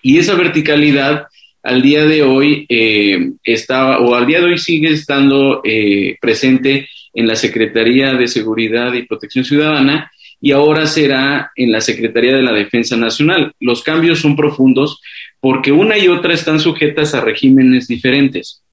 Y 0.01 0.17
esa 0.17 0.35
verticalidad 0.35 1.25
al 1.63 1.81
día 1.81 2.05
de 2.05 2.23
hoy 2.23 2.65
eh, 2.69 3.31
está, 3.43 3.99
o 3.99 4.15
al 4.15 4.25
día 4.25 4.39
de 4.39 4.45
hoy 4.45 4.57
sigue 4.57 4.89
estando 4.89 5.61
eh, 5.63 6.15
presente 6.21 6.87
en 7.13 7.27
la 7.27 7.35
Secretaría 7.35 8.13
de 8.13 8.27
Seguridad 8.27 8.93
y 8.93 9.03
Protección 9.03 9.43
Ciudadana 9.43 10.11
y 10.41 10.51
ahora 10.51 10.85
será 10.85 11.51
en 11.55 11.71
la 11.71 11.81
Secretaría 11.81 12.33
de 12.33 12.43
la 12.43 12.53
Defensa 12.53 12.95
Nacional. 12.95 13.53
Los 13.59 13.83
cambios 13.83 14.19
son 14.19 14.37
profundos 14.37 15.01
porque 15.41 15.71
una 15.71 15.97
y 15.97 16.07
otra 16.07 16.33
están 16.33 16.59
sujetas 16.59 17.13
a 17.13 17.21
regímenes 17.21 17.87
diferentes. 17.87 18.63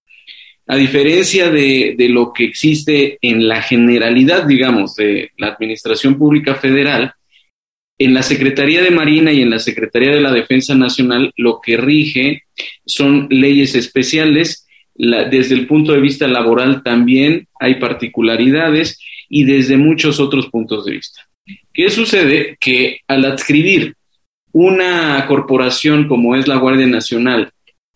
A 0.69 0.77
diferencia 0.77 1.51
de, 1.51 1.95
de, 1.97 2.09
lo 2.09 2.33
que 2.33 2.45
existe 2.45 3.19
en 3.23 3.47
la 3.47 3.63
generalidad, 3.63 4.47
digamos, 4.47 4.97
de 4.97 5.31
la 5.39 5.49
Administración 5.49 6.19
Pública 6.19 6.57
Federal, 6.57 7.13
en 7.99 8.15
la 8.15 8.23
Secretaría 8.23 8.83
de 8.83 8.91
Marina 8.91 9.33
y 9.33 9.41
en 9.41 9.51
la 9.51 9.59
Secretaría 9.59 10.11
de 10.11 10.21
la 10.21 10.33
Defensa 10.33 10.75
Nacional 10.75 11.33
lo 11.37 11.61
que 11.61 11.77
rige 11.77 12.43
son 12.85 13.27
leyes 13.31 13.75
especiales. 13.75 14.67
desde 14.99 15.55
el 15.55 15.67
punto 15.67 15.93
de 15.93 16.01
vista 16.01 16.27
laboral 16.27 16.83
también 16.83 17.49
hay 17.61 17.75
particularidades 17.77 18.99
y 19.29 19.45
desde 19.45 19.77
muchos 19.77 20.21
otros 20.21 20.49
puntos 20.49 20.85
de 20.85 20.93
vista. 20.93 21.21
¿Qué 21.73 21.91
sucede? 21.91 22.57
Que 22.59 23.01
al 23.07 23.25
adscribir 23.25 23.95
una 24.53 25.27
corporación 25.27 26.09
como 26.09 26.35
es 26.35 26.49
la 26.49 26.57
Guardia 26.57 26.87
Nacional 26.87 27.51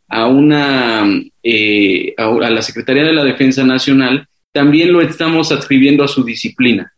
a 0.08 0.26
una 0.26 1.06
eh, 1.42 2.14
a, 2.18 2.50
la 2.50 2.62
Secretaría 2.62 3.04
de 3.04 3.14
la 3.14 3.24
Defensa 3.24 3.64
Nacional, 3.64 4.26
también 4.52 4.92
lo 4.92 5.00
estamos 5.00 5.52
adscribiendo 5.52 6.04
a 6.04 6.08
su 6.08 6.24
disciplina. 6.24 6.92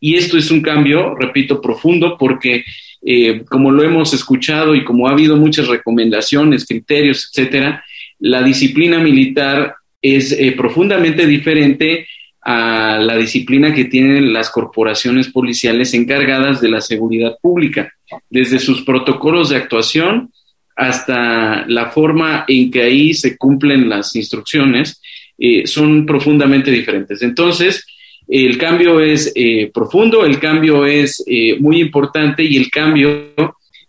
Y 0.00 0.16
esto 0.16 0.38
es 0.38 0.50
un 0.50 0.60
cambio, 0.60 1.14
repito, 1.14 1.60
profundo, 1.60 2.16
porque 2.18 2.64
eh, 3.02 3.44
como 3.48 3.70
lo 3.70 3.82
hemos 3.82 4.12
escuchado 4.12 4.74
y 4.74 4.84
como 4.84 5.08
ha 5.08 5.12
habido 5.12 5.36
muchas 5.36 5.68
recomendaciones, 5.68 6.66
criterios, 6.66 7.30
etcétera, 7.30 7.84
la 8.18 8.42
disciplina 8.42 8.98
militar 8.98 9.74
es 10.02 10.32
eh, 10.32 10.52
profundamente 10.52 11.26
diferente 11.26 12.06
a 12.42 12.98
la 12.98 13.16
disciplina 13.16 13.74
que 13.74 13.84
tienen 13.84 14.32
las 14.32 14.50
corporaciones 14.50 15.28
policiales 15.28 15.92
encargadas 15.94 16.60
de 16.60 16.70
la 16.70 16.80
seguridad 16.80 17.36
pública, 17.40 17.92
desde 18.28 18.58
sus 18.58 18.82
protocolos 18.82 19.50
de 19.50 19.56
actuación 19.56 20.30
hasta 20.76 21.66
la 21.66 21.90
forma 21.90 22.44
en 22.48 22.70
que 22.70 22.82
ahí 22.82 23.12
se 23.12 23.36
cumplen 23.36 23.88
las 23.88 24.16
instrucciones, 24.16 25.00
eh, 25.36 25.66
son 25.66 26.06
profundamente 26.06 26.70
diferentes. 26.70 27.20
Entonces, 27.22 27.84
el 28.28 28.58
cambio 28.58 29.00
es 29.00 29.32
eh, 29.34 29.70
profundo, 29.72 30.24
el 30.24 30.38
cambio 30.38 30.86
es 30.86 31.22
eh, 31.26 31.58
muy 31.58 31.80
importante 31.80 32.44
y 32.44 32.56
el 32.56 32.70
cambio 32.70 33.32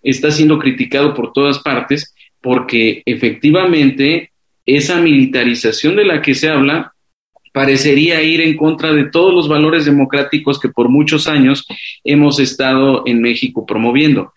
está 0.02 0.32
siendo 0.32 0.58
criticado 0.58 1.14
por 1.14 1.32
todas 1.32 1.60
partes 1.60 2.14
porque 2.42 3.04
efectivamente 3.06 4.32
esa 4.66 5.00
militarización 5.00 5.96
de 5.96 6.06
la 6.06 6.22
que 6.22 6.34
se 6.34 6.50
habla 6.50 6.94
parecería 7.54 8.22
ir 8.24 8.42
en 8.42 8.56
contra 8.56 8.94
de 8.94 9.06
todos 9.06 9.34
los 9.34 9.48
valores 9.48 9.86
democráticos 9.86 10.60
que 10.60 10.70
por 10.70 10.90
muchos 10.90 11.28
años 11.28 11.66
hemos 12.04 12.40
estado 12.40 13.04
en 13.06 13.22
México 13.22 13.66
promoviendo. 13.66 14.34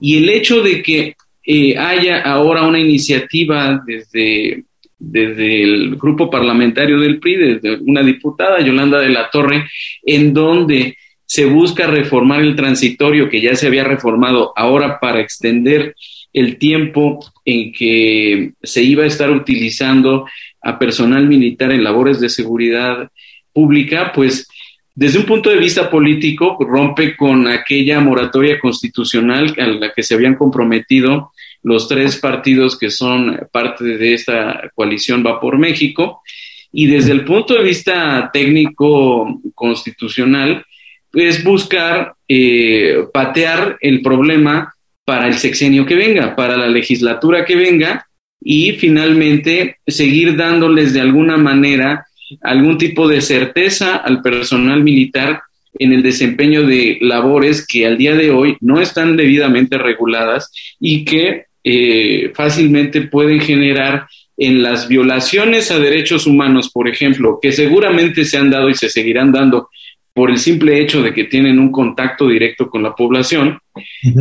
Y 0.00 0.18
el 0.18 0.28
hecho 0.28 0.62
de 0.62 0.82
que 0.82 1.14
eh, 1.44 1.78
haya 1.78 2.22
ahora 2.22 2.62
una 2.62 2.80
iniciativa 2.80 3.82
desde 3.86 4.64
desde 4.98 5.62
el 5.62 5.96
grupo 5.96 6.30
parlamentario 6.30 6.98
del 6.98 7.18
PRI, 7.18 7.36
desde 7.36 7.76
una 7.80 8.02
diputada, 8.02 8.60
Yolanda 8.60 9.00
de 9.00 9.10
la 9.10 9.30
Torre, 9.30 9.68
en 10.02 10.32
donde 10.32 10.96
se 11.26 11.44
busca 11.44 11.86
reformar 11.86 12.40
el 12.40 12.54
transitorio 12.54 13.28
que 13.28 13.40
ya 13.40 13.56
se 13.56 13.66
había 13.66 13.84
reformado 13.84 14.52
ahora 14.56 15.00
para 15.00 15.20
extender 15.20 15.94
el 16.32 16.56
tiempo 16.58 17.20
en 17.44 17.72
que 17.72 18.52
se 18.62 18.82
iba 18.82 19.04
a 19.04 19.08
estar 19.08 19.30
utilizando 19.30 20.26
a 20.62 20.78
personal 20.78 21.26
militar 21.26 21.72
en 21.72 21.82
labores 21.82 22.20
de 22.20 22.28
seguridad 22.28 23.10
pública, 23.52 24.12
pues 24.14 24.46
desde 24.94 25.18
un 25.18 25.26
punto 25.26 25.50
de 25.50 25.58
vista 25.58 25.90
político 25.90 26.56
rompe 26.60 27.16
con 27.16 27.48
aquella 27.48 28.00
moratoria 28.00 28.58
constitucional 28.58 29.54
a 29.58 29.66
la 29.66 29.92
que 29.92 30.02
se 30.02 30.14
habían 30.14 30.36
comprometido 30.36 31.32
los 31.66 31.88
tres 31.88 32.16
partidos 32.18 32.78
que 32.78 32.92
son 32.92 33.40
parte 33.50 33.84
de 33.84 34.14
esta 34.14 34.70
coalición 34.72 35.24
Va 35.26 35.40
por 35.40 35.58
México. 35.58 36.22
Y 36.70 36.86
desde 36.86 37.10
el 37.10 37.24
punto 37.24 37.54
de 37.54 37.64
vista 37.64 38.30
técnico 38.32 39.40
constitucional, 39.52 40.64
es 41.12 41.42
buscar 41.42 42.14
eh, 42.28 43.06
patear 43.12 43.78
el 43.80 44.00
problema 44.00 44.72
para 45.04 45.26
el 45.26 45.34
sexenio 45.34 45.84
que 45.84 45.96
venga, 45.96 46.36
para 46.36 46.56
la 46.56 46.68
legislatura 46.68 47.44
que 47.44 47.56
venga 47.56 48.06
y 48.40 48.72
finalmente 48.74 49.78
seguir 49.88 50.36
dándoles 50.36 50.92
de 50.92 51.00
alguna 51.00 51.36
manera 51.36 52.06
algún 52.42 52.78
tipo 52.78 53.08
de 53.08 53.22
certeza 53.22 53.96
al 53.96 54.22
personal 54.22 54.84
militar 54.84 55.40
en 55.78 55.92
el 55.92 56.02
desempeño 56.04 56.64
de 56.64 56.98
labores 57.00 57.66
que 57.66 57.86
al 57.86 57.98
día 57.98 58.14
de 58.14 58.30
hoy 58.30 58.56
no 58.60 58.80
están 58.80 59.16
debidamente 59.16 59.78
reguladas 59.78 60.52
y 60.78 61.04
que 61.04 61.46
eh, 61.68 62.30
fácilmente 62.32 63.02
pueden 63.02 63.40
generar 63.40 64.06
en 64.36 64.62
las 64.62 64.86
violaciones 64.86 65.72
a 65.72 65.80
derechos 65.80 66.28
humanos, 66.28 66.70
por 66.70 66.88
ejemplo, 66.88 67.40
que 67.42 67.50
seguramente 67.50 68.24
se 68.24 68.38
han 68.38 68.50
dado 68.50 68.70
y 68.70 68.74
se 68.74 68.88
seguirán 68.88 69.32
dando 69.32 69.68
por 70.14 70.30
el 70.30 70.38
simple 70.38 70.80
hecho 70.80 71.02
de 71.02 71.12
que 71.12 71.24
tienen 71.24 71.58
un 71.58 71.72
contacto 71.72 72.28
directo 72.28 72.70
con 72.70 72.84
la 72.84 72.94
población, 72.94 73.58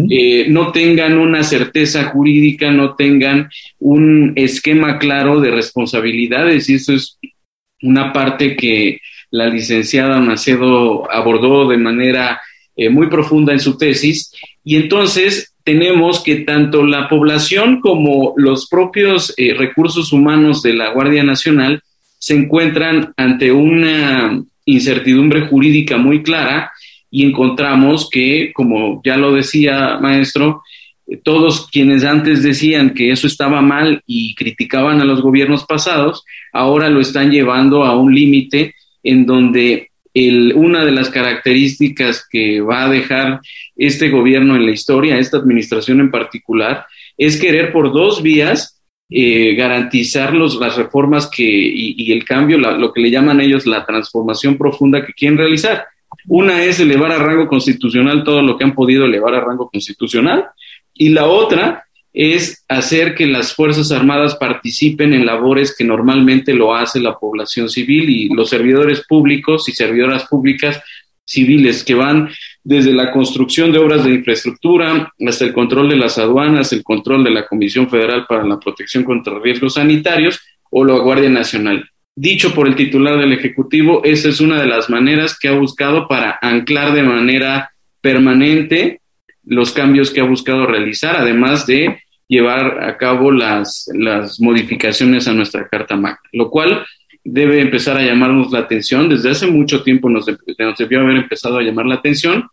eh, 0.10 0.48
no 0.50 0.72
tengan 0.72 1.20
una 1.20 1.44
certeza 1.44 2.06
jurídica, 2.06 2.72
no 2.72 2.96
tengan 2.96 3.48
un 3.78 4.34
esquema 4.36 4.98
claro 4.98 5.40
de 5.40 5.52
responsabilidades, 5.52 6.68
y 6.68 6.74
eso 6.74 6.94
es 6.94 7.20
una 7.84 8.12
parte 8.12 8.56
que 8.56 9.02
la 9.30 9.48
licenciada 9.48 10.20
Macedo 10.20 11.10
abordó 11.12 11.70
de 11.70 11.78
manera 11.78 12.42
eh, 12.76 12.90
muy 12.90 13.08
profunda 13.08 13.54
en 13.54 13.60
su 13.60 13.78
tesis, 13.78 14.34
y 14.64 14.78
entonces 14.78 15.55
tenemos 15.65 16.23
que 16.23 16.36
tanto 16.41 16.84
la 16.84 17.10
población 17.10 17.82
como 17.82 18.36
los 18.38 18.69
propios 18.69 19.34
eh, 19.36 19.56
recursos 19.56 20.13
humanos 20.13 20.62
de 20.62 20.73
la 20.73 20.91
Guardia 20.91 21.23
Nacional 21.23 21.82
se 22.19 22.36
encuentran 22.36 23.13
ante 23.17 23.51
una 23.51 24.41
incertidumbre 24.65 25.47
jurídica 25.47 25.97
muy 25.97 26.21
clara 26.21 26.71
y 27.10 27.25
encontramos 27.25 28.10
que, 28.12 28.51
como 28.54 29.01
ya 29.04 29.17
lo 29.17 29.34
decía 29.34 29.97
maestro, 29.99 30.62
eh, 31.08 31.17
todos 31.23 31.67
quienes 31.71 32.04
antes 32.04 32.43
decían 32.43 32.93
que 32.93 33.12
eso 33.12 33.25
estaba 33.25 33.62
mal 33.62 34.04
y 34.06 34.36
criticaban 34.36 35.01
a 35.01 35.06
los 35.06 35.21
gobiernos 35.21 35.65
pasados, 35.65 36.23
ahora 36.54 36.91
lo 36.91 36.99
están 36.99 37.32
llevando 37.32 37.84
a 37.84 37.97
un 37.97 38.13
límite 38.13 38.75
en 39.01 39.25
donde 39.25 39.89
una 40.56 40.86
de 40.86 40.91
las 40.91 41.10
características 41.10 42.25
que 42.30 42.62
va 42.62 42.86
a 42.86 42.89
dejar 42.89 43.41
este 43.75 44.10
gobierno 44.10 44.56
en 44.56 44.65
la 44.65 44.71
historia, 44.71 45.17
esta 45.17 45.38
administración 45.38 45.99
en 45.99 46.12
particular, 46.12 46.86
es 47.17 47.39
querer 47.39 47.73
por 47.73 47.91
dos 47.91 48.21
vías 48.21 48.82
eh, 49.10 49.54
garantizar 49.56 50.34
los, 50.34 50.56
las 50.56 50.78
reformas 50.78 51.30
que, 51.30 51.43
y, 51.43 52.12
el 52.12 52.23
cambio, 52.23 52.58
lo 52.58 52.91
que 52.91 53.01
le 53.01 53.12
llaman 53.12 53.41
ellos 53.41 53.65
la 53.67 53.86
transformación 53.86 54.58
profunda 54.58 55.06
que 55.06 55.13
quieren 55.13 55.38
realizar. 55.38 55.86
Una 56.28 56.63
es 56.63 56.80
elevar 56.80 57.12
a 57.12 57.19
rango 57.19 57.47
constitucional 57.47 58.23
todo 58.23 58.41
lo 58.41 58.58
que 58.58 58.63
han 58.63 58.73
podido 58.73 59.06
elevar 59.06 59.36
a 59.36 59.41
rango 59.41 59.69
constitucional 59.69 60.45
y 60.93 61.10
la 61.10 61.28
otra 61.28 61.86
es 62.15 62.63
hacer 62.69 63.13
que 63.13 63.28
las 63.28 63.54
Fuerzas 63.54 63.91
Armadas 63.91 64.36
participen 64.36 65.13
en 65.13 65.25
labores 65.25 65.75
que 65.78 65.84
normalmente 65.84 66.54
lo 66.54 66.73
hace 66.73 67.01
la 67.01 67.19
población 67.19 67.69
civil 67.69 68.10
y 68.10 68.30
los 68.30 68.49
servidores 68.49 69.06
públicos 69.06 69.67
y 69.67 69.73
servidoras 69.73 70.25
públicas 70.25 70.82
civiles 71.25 71.84
que 71.84 71.93
van 71.93 72.30
desde 72.63 72.93
la 72.93 73.12
construcción 73.12 73.73
de 73.73 73.80
obras 73.80 74.06
de 74.06 74.13
infraestructura 74.13 75.12
hasta 75.28 75.43
el 75.43 75.51
control 75.51 75.89
de 75.89 75.97
las 75.97 76.17
aduanas, 76.17 76.71
el 76.71 76.84
control 76.84 77.25
de 77.25 77.32
la 77.32 77.45
Comisión 77.45 77.89
Federal 77.89 78.25
para 78.30 78.45
la 78.45 78.60
Protección 78.60 79.04
contra 79.04 79.38
Riesgos 79.39 79.73
Sanitarios 79.73 80.39
o 80.71 80.86
la 80.86 80.97
Guardia 80.97 81.30
Nacional. 81.30 81.89
Dicho 82.15 82.54
por 82.54 82.65
el 82.65 82.75
titular 82.75 83.19
del 83.19 83.34
Ejecutivo, 83.34 84.01
esa 84.06 84.30
es 84.30 84.39
una 84.39 84.62
de 84.62 84.67
las 84.67 84.89
maneras 84.89 85.38
que 85.38 85.49
ha 85.49 85.54
buscado 85.54 86.08
para 86.08 86.39
anclar 86.41 86.93
de 86.93 87.04
manera 87.04 87.71
permanente 87.99 89.01
los 89.43 89.73
cambios 89.73 90.12
que 90.12 90.21
ha 90.21 90.25
buscado 90.25 90.65
realizar, 90.65 91.17
además 91.17 91.67
de 91.67 92.05
llevar 92.28 92.84
a 92.84 92.98
cabo 92.98 93.32
las, 93.32 93.90
las 93.94 94.40
modificaciones 94.40 95.28
a 95.28 95.34
nuestra 95.34 95.68
Carta 95.68 95.96
Magna, 95.96 96.20
lo 96.32 96.50
cual 96.50 96.86
debe 97.24 97.60
empezar 97.60 97.98
a 97.98 98.04
llamarnos 98.04 98.52
la 98.52 98.60
atención. 98.60 99.10
Desde 99.10 99.32
hace 99.32 99.48
mucho 99.48 99.84
tiempo 99.84 100.10
nos, 100.10 100.26
debió 100.26 101.02
haber 101.02 101.18
empezado 101.18 101.58
a 101.58 101.64
llamar 101.64 101.88
la 101.88 101.96
atención 101.96 102.48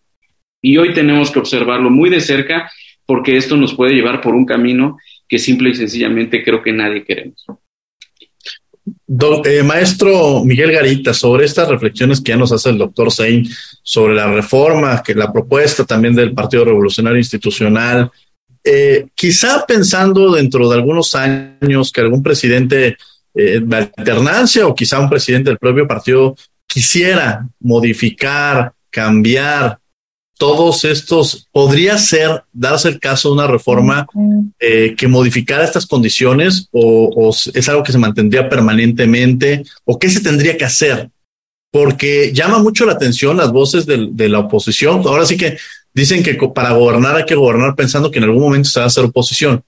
y 0.60 0.76
hoy 0.78 0.94
tenemos 0.94 1.30
que 1.30 1.38
observarlo 1.38 1.90
muy 1.90 2.08
de 2.08 2.20
cerca 2.20 2.70
porque 3.04 3.36
esto 3.36 3.56
nos 3.56 3.74
puede 3.74 3.94
llevar 3.94 4.20
por 4.20 4.34
un 4.34 4.46
camino 4.46 4.96
que 5.28 5.38
simple 5.38 5.70
y 5.70 5.74
sencillamente 5.74 6.42
creo 6.42 6.62
que 6.62 6.72
nadie 6.72 7.04
queremos. 7.04 7.44
Eh, 9.44 9.62
maestro 9.62 10.42
Miguel 10.44 10.72
Garita, 10.72 11.12
sobre 11.12 11.44
estas 11.44 11.68
reflexiones 11.68 12.20
que 12.20 12.30
ya 12.30 12.36
nos 12.36 12.52
hace 12.52 12.70
el 12.70 12.78
doctor 12.78 13.12
Sein 13.12 13.46
sobre 13.82 14.14
la 14.14 14.32
reforma, 14.32 15.02
que 15.02 15.14
la 15.14 15.32
propuesta 15.32 15.84
también 15.84 16.14
del 16.14 16.32
Partido 16.32 16.64
Revolucionario 16.64 17.18
Institucional, 17.18 18.10
eh, 18.64 19.06
quizá 19.14 19.66
pensando 19.66 20.32
dentro 20.32 20.68
de 20.68 20.76
algunos 20.76 21.14
años 21.14 21.90
que 21.90 22.00
algún 22.00 22.22
presidente 22.22 22.96
eh, 23.34 23.60
de 23.62 23.76
alternancia 23.76 24.66
o 24.66 24.74
quizá 24.74 25.00
un 25.00 25.10
presidente 25.10 25.50
del 25.50 25.58
propio 25.58 25.88
partido 25.88 26.36
quisiera 26.66 27.48
modificar, 27.60 28.72
cambiar 28.90 29.78
todos 30.42 30.84
estos, 30.84 31.46
podría 31.52 31.96
ser 31.98 32.42
darse 32.52 32.88
el 32.88 32.98
caso 32.98 33.28
de 33.28 33.34
una 33.34 33.46
reforma 33.46 34.06
eh, 34.58 34.94
que 34.96 35.06
modificara 35.06 35.64
estas 35.64 35.86
condiciones 35.86 36.68
o, 36.72 37.30
es 37.54 37.68
algo 37.68 37.82
que 37.84 37.92
se 37.92 37.98
mantendría 37.98 38.48
permanentemente 38.48 39.62
o 39.84 39.98
qué 40.00 40.10
se 40.10 40.20
tendría 40.20 40.56
que 40.56 40.64
hacer? 40.64 41.10
Porque 41.70 42.32
llama 42.34 42.58
mucho 42.58 42.84
la 42.84 42.94
atención 42.94 43.36
las 43.36 43.52
voces 43.52 43.86
de, 43.86 44.28
la 44.28 44.40
oposición. 44.40 45.02
Ahora 45.06 45.26
sí 45.26 45.36
que 45.36 45.58
dicen 45.94 46.22
que 46.22 46.34
para 46.54 46.72
gobernar 46.72 47.16
hay 47.16 47.24
que 47.24 47.34
gobernar 47.34 47.74
pensando 47.74 48.10
que 48.10 48.18
en 48.18 48.24
algún 48.24 48.42
momento 48.42 48.68
se 48.68 48.80
va 48.80 48.84
a 48.84 48.88
hacer 48.88 49.04
oposición 49.04 49.62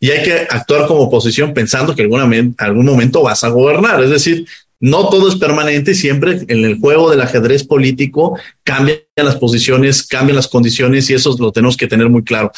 y 0.00 0.10
hay 0.10 0.22
que 0.24 0.32
actuar 0.48 0.86
como 0.86 1.00
oposición 1.00 1.52
pensando 1.52 1.94
que 1.94 2.02
en 2.02 2.54
algún 2.58 2.86
momento 2.86 3.22
vas 3.22 3.44
a 3.44 3.48
gobernar. 3.48 4.02
Es 4.02 4.08
decir, 4.08 4.46
no 4.80 5.10
todo 5.10 5.28
es 5.28 5.36
permanente, 5.36 5.94
siempre 5.94 6.40
en 6.48 6.64
el 6.64 6.78
juego 6.78 7.10
del 7.10 7.20
ajedrez 7.20 7.64
político 7.64 8.38
cambian 8.64 9.00
las 9.16 9.36
posiciones, 9.36 10.02
cambian 10.06 10.36
las 10.36 10.48
condiciones 10.48 11.10
y 11.10 11.14
eso 11.14 11.36
lo 11.38 11.52
tenemos 11.52 11.76
que 11.76 11.86
tener 11.86 12.08
muy 12.08 12.24
claro. 12.24 12.50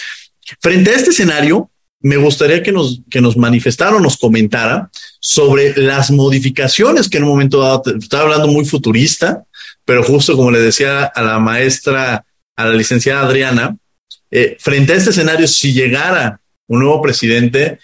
Frente 0.60 0.90
a 0.90 0.94
este 0.94 1.10
escenario, 1.10 1.68
me 2.00 2.16
gustaría 2.16 2.62
que 2.62 2.70
nos, 2.70 3.00
que 3.10 3.20
nos 3.20 3.36
manifestara 3.36 3.96
o 3.96 4.00
nos 4.00 4.16
comentara 4.16 4.88
sobre 5.18 5.76
las 5.76 6.12
modificaciones 6.12 7.08
que 7.08 7.18
en 7.18 7.24
un 7.24 7.30
momento 7.30 7.60
dado, 7.60 7.82
estaba 7.98 8.22
hablando 8.22 8.46
muy 8.48 8.64
futurista, 8.64 9.44
pero 9.84 10.04
justo 10.04 10.36
como 10.36 10.52
le 10.52 10.60
decía 10.60 11.04
a 11.04 11.22
la 11.22 11.40
maestra, 11.40 12.24
a 12.56 12.66
la 12.66 12.74
licenciada 12.74 13.22
Adriana, 13.22 13.76
eh, 14.30 14.56
frente 14.58 14.92
a 14.92 14.96
este 14.96 15.10
escenario, 15.10 15.46
si 15.46 15.72
llegara 15.72 16.40
un 16.66 16.80
nuevo 16.80 17.02
presidente, 17.02 17.78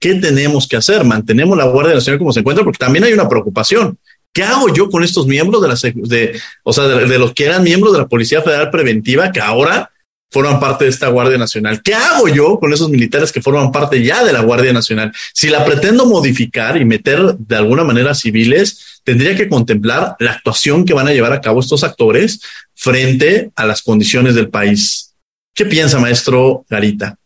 ¿qué 0.00 0.14
tenemos 0.14 0.68
que 0.68 0.76
hacer? 0.76 1.04
¿Mantenemos 1.04 1.56
la 1.56 1.64
Guardia 1.64 1.94
Nacional 1.94 2.18
como 2.18 2.32
se 2.32 2.40
encuentra? 2.40 2.64
Porque 2.64 2.78
también 2.78 3.04
hay 3.04 3.12
una 3.12 3.28
preocupación. 3.28 3.98
¿Qué 4.32 4.42
hago 4.42 4.72
yo 4.72 4.90
con 4.90 5.02
estos 5.02 5.26
miembros 5.26 5.62
de 5.62 5.68
la, 5.68 5.76
de, 6.06 6.40
o 6.62 6.72
sea, 6.72 6.84
de, 6.84 7.18
los 7.18 7.32
que 7.32 7.46
eran 7.46 7.62
miembros 7.62 7.92
de 7.92 8.00
la 8.00 8.08
Policía 8.08 8.42
Federal 8.42 8.70
Preventiva 8.70 9.32
que 9.32 9.40
ahora 9.40 9.90
forman 10.30 10.60
parte 10.60 10.84
de 10.84 10.90
esta 10.90 11.08
Guardia 11.08 11.38
Nacional? 11.38 11.82
¿Qué 11.82 11.94
hago 11.94 12.28
yo 12.28 12.58
con 12.58 12.72
esos 12.72 12.90
militares 12.90 13.32
que 13.32 13.42
forman 13.42 13.72
parte 13.72 14.02
ya 14.02 14.24
de 14.24 14.32
la 14.32 14.42
Guardia 14.42 14.72
Nacional? 14.72 15.12
Si 15.32 15.48
la 15.48 15.64
pretendo 15.64 16.06
modificar 16.06 16.76
y 16.76 16.84
meter 16.84 17.36
de 17.36 17.56
alguna 17.56 17.84
manera 17.84 18.14
civiles, 18.14 19.00
tendría 19.04 19.36
que 19.36 19.48
contemplar 19.48 20.16
la 20.18 20.32
actuación 20.32 20.84
que 20.84 20.94
van 20.94 21.08
a 21.08 21.12
llevar 21.12 21.32
a 21.32 21.40
cabo 21.40 21.60
estos 21.60 21.84
actores 21.84 22.40
frente 22.74 23.50
a 23.56 23.66
las 23.66 23.82
condiciones 23.82 24.34
del 24.34 24.50
país. 24.50 25.14
¿Qué 25.54 25.64
piensa, 25.64 25.98
maestro 25.98 26.64
Garita? 26.68 27.16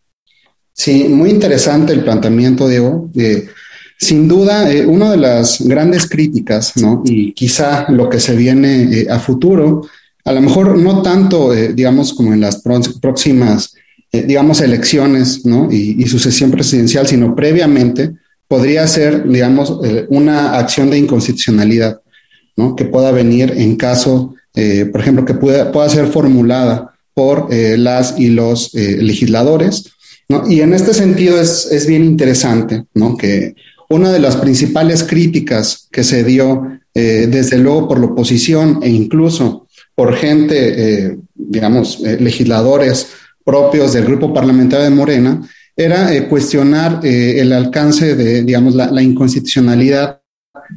Sí, 0.72 1.04
muy 1.04 1.30
interesante 1.30 1.92
el 1.92 2.02
planteamiento, 2.02 2.66
Diego. 2.66 3.10
Eh, 3.14 3.48
sin 3.98 4.26
duda, 4.26 4.72
eh, 4.72 4.86
una 4.86 5.10
de 5.10 5.16
las 5.16 5.60
grandes 5.60 6.08
críticas, 6.08 6.76
¿no? 6.76 7.02
Y 7.04 7.32
quizá 7.34 7.86
lo 7.90 8.08
que 8.08 8.18
se 8.18 8.34
viene 8.34 8.84
eh, 8.84 9.06
a 9.10 9.18
futuro, 9.20 9.82
a 10.24 10.32
lo 10.32 10.40
mejor 10.40 10.78
no 10.78 11.02
tanto, 11.02 11.52
digamos, 11.52 12.12
como 12.12 12.32
en 12.32 12.40
las 12.40 12.62
próximas, 13.00 13.74
digamos, 14.12 14.60
elecciones, 14.60 15.44
¿no? 15.44 15.70
Y, 15.70 16.06
sucesión 16.06 16.50
presidencial, 16.50 17.06
sino 17.06 17.34
previamente, 17.34 18.12
podría 18.46 18.86
ser, 18.86 19.28
digamos, 19.28 19.78
una 20.08 20.58
acción 20.58 20.90
de 20.90 20.98
inconstitucionalidad, 20.98 22.00
¿no? 22.56 22.76
Que 22.76 22.84
pueda 22.84 23.10
venir 23.10 23.52
en 23.56 23.76
caso, 23.76 24.34
por 24.52 25.00
ejemplo, 25.00 25.24
que 25.24 25.34
pueda, 25.34 25.72
pueda 25.72 25.88
ser 25.88 26.06
formulada 26.06 26.94
por 27.14 27.52
las 27.52 28.18
y 28.18 28.28
los 28.28 28.72
legisladores 28.74 29.92
y 30.48 30.60
en 30.60 30.72
este 30.72 30.94
sentido 30.94 31.40
es, 31.40 31.86
bien 31.86 32.04
interesante 32.04 32.84
¿no? 32.94 33.16
que 33.16 33.54
una 33.88 34.10
de 34.12 34.20
las 34.20 34.36
principales 34.36 35.04
críticas 35.04 35.88
que 35.90 36.04
se 36.04 36.24
dio 36.24 36.78
eh, 36.94 37.28
desde 37.30 37.58
luego 37.58 37.88
por 37.88 38.00
la 38.00 38.06
oposición 38.06 38.80
e 38.82 38.88
incluso 38.88 39.66
por 39.94 40.14
gente, 40.14 40.56
eh, 41.06 41.18
digamos, 41.34 42.00
eh, 42.04 42.16
legisladores 42.20 43.08
propios 43.44 43.92
del 43.92 44.04
grupo 44.04 44.32
parlamentario 44.32 44.84
de 44.84 44.90
Morena, 44.94 45.40
era 45.74 46.28
cuestionar 46.28 47.00
el 47.02 47.50
alcance 47.50 48.14
de, 48.14 48.42
digamos, 48.42 48.74
la, 48.74 49.02
inconstitucionalidad 49.02 50.20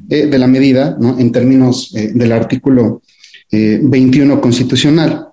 de 0.08 0.40
la 0.40 0.48
medida 0.48 0.96
¿no? 1.00 1.20
en 1.20 1.34
términos 1.34 1.92
del 1.92 2.32
artículo 2.32 3.02
21 3.52 4.40
constitucional. 4.40 5.28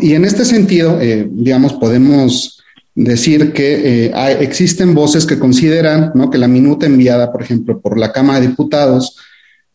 Y 0.00 0.14
en 0.14 0.24
este 0.24 0.44
sentido, 0.44 1.00
digamos, 1.32 1.72
podemos 1.74 2.58
decir 3.04 3.52
que 3.52 4.06
eh, 4.06 4.36
existen 4.40 4.92
voces 4.92 5.24
que 5.24 5.38
consideran 5.38 6.10
¿no? 6.14 6.30
que 6.30 6.38
la 6.38 6.48
minuta 6.48 6.86
enviada, 6.86 7.30
por 7.30 7.42
ejemplo, 7.42 7.80
por 7.80 7.96
la 7.96 8.10
Cámara 8.12 8.40
de 8.40 8.48
Diputados 8.48 9.16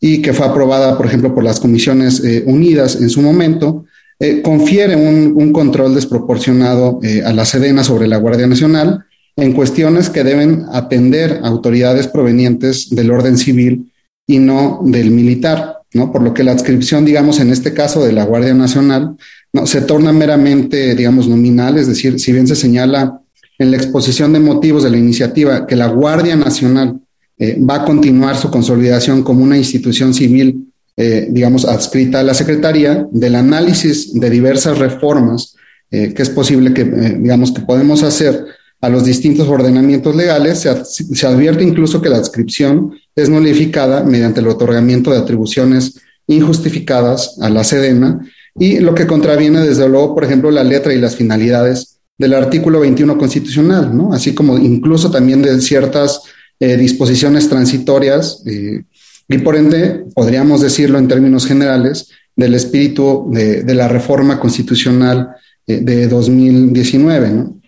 y 0.00 0.20
que 0.22 0.32
fue 0.32 0.46
aprobada, 0.46 0.96
por 0.96 1.06
ejemplo, 1.06 1.34
por 1.34 1.44
las 1.44 1.60
Comisiones 1.60 2.22
eh, 2.24 2.44
Unidas 2.46 2.96
en 2.96 3.10
su 3.10 3.22
momento, 3.22 3.84
eh, 4.18 4.42
confiere 4.42 4.96
un, 4.96 5.52
control 5.52 5.94
desproporcionado 5.94 7.00
a 7.24 7.32
la 7.32 7.44
Sedena 7.44 7.82
sobre 7.82 8.06
la 8.06 8.16
Guardia 8.16 8.46
Nacional 8.46 9.04
en 9.36 9.52
cuestiones 9.52 10.10
que 10.10 10.24
deben 10.24 10.66
atender 10.72 11.40
autoridades 11.42 12.06
provenientes 12.06 12.90
del 12.90 13.10
orden 13.10 13.36
civil 13.36 13.92
y 14.26 14.38
no 14.38 14.80
del 14.84 15.10
militar, 15.10 15.78
¿no? 15.92 16.12
Por 16.12 16.22
lo 16.22 16.32
que 16.32 16.44
la 16.44 16.52
adscripción, 16.52 17.04
digamos, 17.04 17.40
en 17.40 17.50
este 17.50 17.74
caso 17.74 18.04
de 18.04 18.12
la 18.12 18.24
Guardia 18.24 18.54
Nacional, 18.54 19.16
no, 19.52 19.66
se 19.66 19.82
torna 19.82 20.12
meramente, 20.12 20.94
digamos, 20.94 21.28
nominal, 21.28 21.78
es 21.78 21.88
decir, 21.88 22.18
si 22.20 22.32
bien 22.32 22.46
se 22.46 22.56
señala 22.56 23.20
en 23.58 23.70
la 23.70 23.76
exposición 23.76 24.32
de 24.32 24.40
motivos 24.40 24.82
de 24.82 24.90
la 24.90 24.98
iniciativa 24.98 25.66
que 25.66 25.76
la 25.76 25.86
Guardia 25.86 26.36
Nacional 26.36 27.00
eh, 27.38 27.58
va 27.58 27.76
a 27.76 27.84
continuar 27.84 28.36
su 28.36 28.50
consolidación 28.50 29.22
como 29.22 29.42
una 29.42 29.58
institución 29.58 30.14
civil, 30.14 30.72
eh, 30.96 31.28
digamos, 31.30 31.64
adscrita 31.64 32.20
a 32.20 32.22
la 32.22 32.34
Secretaría, 32.34 33.06
del 33.10 33.34
análisis 33.34 34.18
de 34.18 34.30
diversas 34.30 34.78
reformas 34.78 35.54
eh, 35.90 36.12
que 36.12 36.22
es 36.22 36.30
posible 36.30 36.74
que, 36.74 36.84
digamos, 36.84 37.52
que 37.52 37.62
podemos 37.62 38.02
hacer 38.02 38.44
a 38.80 38.88
los 38.88 39.04
distintos 39.04 39.48
ordenamientos 39.48 40.16
legales, 40.16 40.58
se, 40.58 40.84
se 40.84 41.26
advierte 41.26 41.62
incluso 41.62 42.02
que 42.02 42.08
la 42.08 42.16
adscripción 42.16 42.92
es 43.14 43.28
nulificada 43.28 44.02
mediante 44.02 44.40
el 44.40 44.48
otorgamiento 44.48 45.12
de 45.12 45.18
atribuciones 45.18 46.00
injustificadas 46.26 47.38
a 47.40 47.48
la 47.48 47.62
Sedena 47.62 48.26
y 48.58 48.80
lo 48.80 48.94
que 48.94 49.06
contraviene 49.06 49.60
desde 49.60 49.88
luego, 49.88 50.14
por 50.14 50.24
ejemplo, 50.24 50.50
la 50.50 50.64
letra 50.64 50.92
y 50.92 51.00
las 51.00 51.14
finalidades 51.14 51.98
del 52.18 52.34
artículo 52.34 52.80
21 52.80 53.16
constitucional, 53.16 53.96
¿no? 53.96 54.12
Así 54.12 54.34
como 54.34 54.58
incluso 54.58 55.10
también 55.12 55.42
de 55.42 55.60
ciertas 55.60 56.22
eh, 56.64 56.78
disposiciones 56.78 57.46
transitorias 57.46 58.42
eh, 58.46 58.84
y 59.28 59.38
por 59.38 59.54
ende, 59.54 60.06
podríamos 60.14 60.62
decirlo 60.62 60.98
en 60.98 61.08
términos 61.08 61.46
generales, 61.46 62.08
del 62.34 62.54
espíritu 62.54 63.28
de, 63.30 63.74
la 63.74 63.86
reforma 63.86 64.40
constitucional 64.40 65.28
eh, 65.66 65.80
de 65.82 66.08
2019, 66.08 67.30
¿no? 67.30 67.60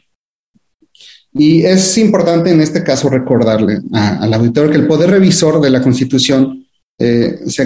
Y 1.34 1.62
es 1.64 1.99
importante 1.99 2.51
en 2.51 2.62
este 2.62 2.82
caso 2.82 3.11
recordarle 3.11 3.80
al 3.92 4.32
auditor 4.32 4.70
que 4.70 4.78
el 4.78 4.86
poder 4.86 5.11
revisor 5.11 5.61
de 5.61 5.68
la 5.68 5.82
Constitución 5.82 6.66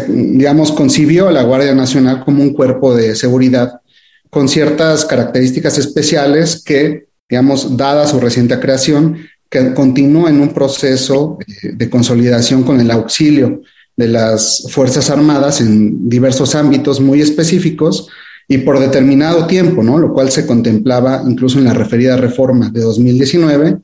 digamos, 0.09 0.73
concibió 0.73 1.29
a 1.29 1.33
la 1.33 1.45
Guardia 1.45 1.73
Nacional 1.73 2.25
como 2.25 2.43
un 2.43 2.53
cuerpo 2.53 2.97
de 2.97 3.15
seguridad 3.15 3.81
con 4.29 4.49
ciertas 4.49 5.05
características 5.05 5.79
especiales 5.79 6.65
que, 6.65 7.07
digamos, 7.29 7.77
dada 7.77 8.09
su 8.09 8.19
reciente 8.19 8.59
creación, 8.59 9.19
que 9.51 9.75
continúa 9.75 10.31
en 10.31 10.41
un 10.41 10.51
proceso 10.51 11.39
eh, 11.41 11.73
de 11.75 11.91
consolidación 11.91 12.63
con 12.63 12.81
el 12.81 12.91
auxilio 12.91 13.63
de 13.97 14.09
las 14.09 14.65
Fuerzas 14.71 15.11
Armadas 15.11 15.61
en 15.61 16.09
diversos 16.09 16.55
ámbitos 16.55 17.01
muy 17.01 17.21
específicos 17.21 18.09
y 18.49 18.59
por 18.59 18.79
determinado 18.79 19.47
tiempo, 19.47 19.83
¿no? 19.83 19.99
Lo 19.99 20.15
cual 20.15 20.31
se 20.31 20.47
contemplaba 20.47 21.23
incluso 21.27 21.59
en 21.59 21.65
la 21.65 21.75
referida 21.75 22.17
reforma 22.17 22.71
de 22.71 22.81
2019, 22.81 23.79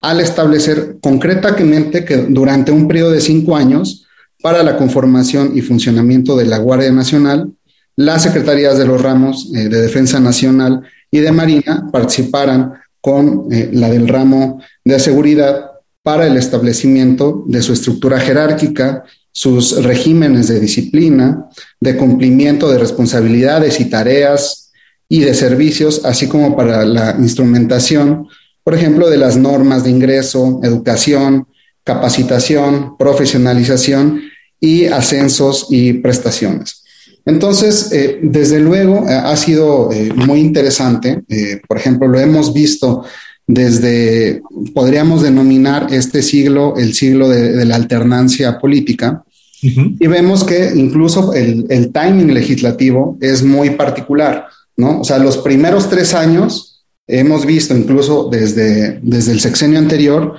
al 0.00 0.20
establecer 0.20 0.96
concretamente 1.00 2.04
que 2.04 2.16
durante 2.16 2.72
un 2.72 2.88
periodo 2.88 3.12
de 3.12 3.20
cinco 3.20 3.54
años 3.54 4.06
para 4.42 4.62
la 4.62 4.76
conformación 4.76 5.52
y 5.54 5.60
funcionamiento 5.60 6.36
de 6.36 6.46
la 6.46 6.58
Guardia 6.58 6.90
Nacional, 6.90 7.52
las 7.96 8.22
secretarías 8.22 8.78
de 8.78 8.86
los 8.86 9.00
ramos 9.00 9.50
eh, 9.54 9.68
de 9.68 9.82
Defensa 9.82 10.18
Nacional 10.20 10.82
y 11.10 11.18
de 11.18 11.32
Marina 11.32 11.88
participaran 11.92 12.72
con 13.00 13.46
eh, 13.50 13.70
la 13.72 13.88
del 13.90 14.08
ramo 14.08 14.60
de 14.84 14.98
seguridad 14.98 15.70
para 16.02 16.26
el 16.26 16.36
establecimiento 16.36 17.44
de 17.46 17.62
su 17.62 17.72
estructura 17.72 18.18
jerárquica, 18.20 19.04
sus 19.32 19.82
regímenes 19.82 20.48
de 20.48 20.60
disciplina, 20.60 21.48
de 21.78 21.96
cumplimiento 21.96 22.70
de 22.70 22.78
responsabilidades 22.78 23.80
y 23.80 23.86
tareas 23.86 24.72
y 25.08 25.20
de 25.20 25.34
servicios, 25.34 26.02
así 26.04 26.28
como 26.28 26.56
para 26.56 26.84
la 26.84 27.16
instrumentación, 27.18 28.28
por 28.62 28.74
ejemplo, 28.74 29.08
de 29.08 29.18
las 29.18 29.36
normas 29.36 29.84
de 29.84 29.90
ingreso, 29.90 30.60
educación, 30.62 31.48
capacitación, 31.84 32.96
profesionalización 32.98 34.22
y 34.60 34.86
ascensos 34.86 35.66
y 35.70 35.94
prestaciones. 35.94 36.79
Entonces, 37.24 37.90
eh, 37.92 38.18
desde 38.22 38.60
luego, 38.60 39.08
eh, 39.08 39.12
ha 39.12 39.36
sido 39.36 39.92
eh, 39.92 40.12
muy 40.14 40.40
interesante. 40.40 41.22
por 41.68 41.76
ejemplo, 41.76 42.08
lo 42.08 42.18
hemos 42.18 42.52
visto 42.52 43.04
desde, 43.46 44.42
podríamos 44.74 45.22
denominar 45.22 45.88
este 45.90 46.22
siglo 46.22 46.74
el 46.76 46.94
siglo 46.94 47.28
de, 47.28 47.64
la 47.64 47.76
alternancia 47.76 48.58
política. 48.58 49.24
Y 49.62 50.06
vemos 50.06 50.44
que 50.44 50.72
incluso 50.74 51.34
el, 51.34 51.66
el, 51.68 51.92
timing 51.92 52.32
legislativo 52.32 53.18
es 53.20 53.42
muy 53.42 53.70
particular, 53.70 54.46
¿no? 54.74 55.00
O 55.00 55.04
sea, 55.04 55.18
los 55.18 55.36
primeros 55.36 55.90
tres 55.90 56.14
años 56.14 56.70
hemos 57.06 57.44
visto, 57.44 57.76
incluso 57.76 58.28
desde, 58.30 59.00
desde 59.02 59.32
el 59.32 59.40
sexenio 59.40 59.78
anterior, 59.78 60.36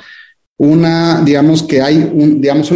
una, 0.58 1.22
digamos 1.24 1.64
que 1.64 1.82
hay 1.82 1.98
un, 1.98 2.42
digamos, 2.42 2.72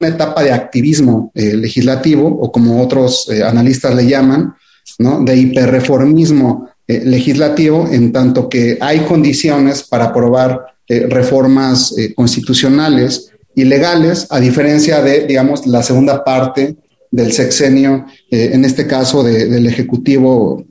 una 0.00 0.10
etapa 0.10 0.42
de 0.42 0.52
activismo 0.52 1.30
eh, 1.34 1.56
legislativo, 1.56 2.26
o 2.26 2.52
como 2.52 2.82
otros 2.82 3.28
eh, 3.30 3.42
analistas 3.42 3.94
le 3.94 4.06
llaman, 4.06 4.54
¿no? 4.98 5.22
De 5.22 5.36
hiperreformismo 5.36 6.68
eh, 6.86 7.02
legislativo, 7.04 7.88
en 7.90 8.12
tanto 8.12 8.48
que 8.48 8.78
hay 8.80 9.00
condiciones 9.00 9.82
para 9.82 10.06
aprobar 10.06 10.76
reformas 10.88 11.92
constitucionales 12.14 13.32
y 13.56 13.64
legales, 13.64 14.28
a 14.30 14.38
diferencia 14.38 15.02
de, 15.02 15.26
digamos, 15.26 15.66
la 15.66 15.82
segunda 15.82 16.22
parte 16.22 16.76
del 17.10 17.32
sexenio, 17.32 18.06
en 18.30 18.64
este 18.64 18.86
caso 18.86 19.24
del 19.24 19.66
Ejecutivo 19.66 20.64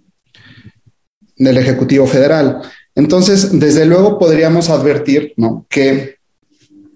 del 1.38 1.57
Ejecutivo 1.57 2.07
Federal. 2.07 2.61
Entonces, 2.95 3.59
desde 3.59 3.86
luego 3.86 4.17
podríamos 4.17 4.69
advertir 4.69 5.34
¿no? 5.38 5.65
que 5.69 6.14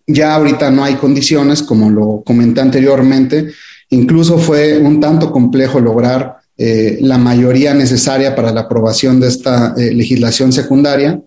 ya 0.09 0.35
ahorita 0.35 0.71
no 0.71 0.83
hay 0.83 0.95
condiciones, 0.95 1.61
como 1.61 1.89
lo 1.89 2.23
comenté 2.25 2.61
anteriormente, 2.61 3.51
incluso 3.91 4.37
fue 4.39 4.79
un 4.79 4.99
tanto 4.99 5.31
complejo 5.31 5.79
lograr 5.79 6.37
eh, 6.57 6.97
la 7.01 7.17
mayoría 7.17 7.73
necesaria 7.73 8.35
para 8.35 8.51
la 8.51 8.61
aprobación 8.61 9.19
de 9.19 9.27
esta 9.27 9.75
eh, 9.77 9.93
legislación 9.93 10.51
secundaria. 10.51 11.21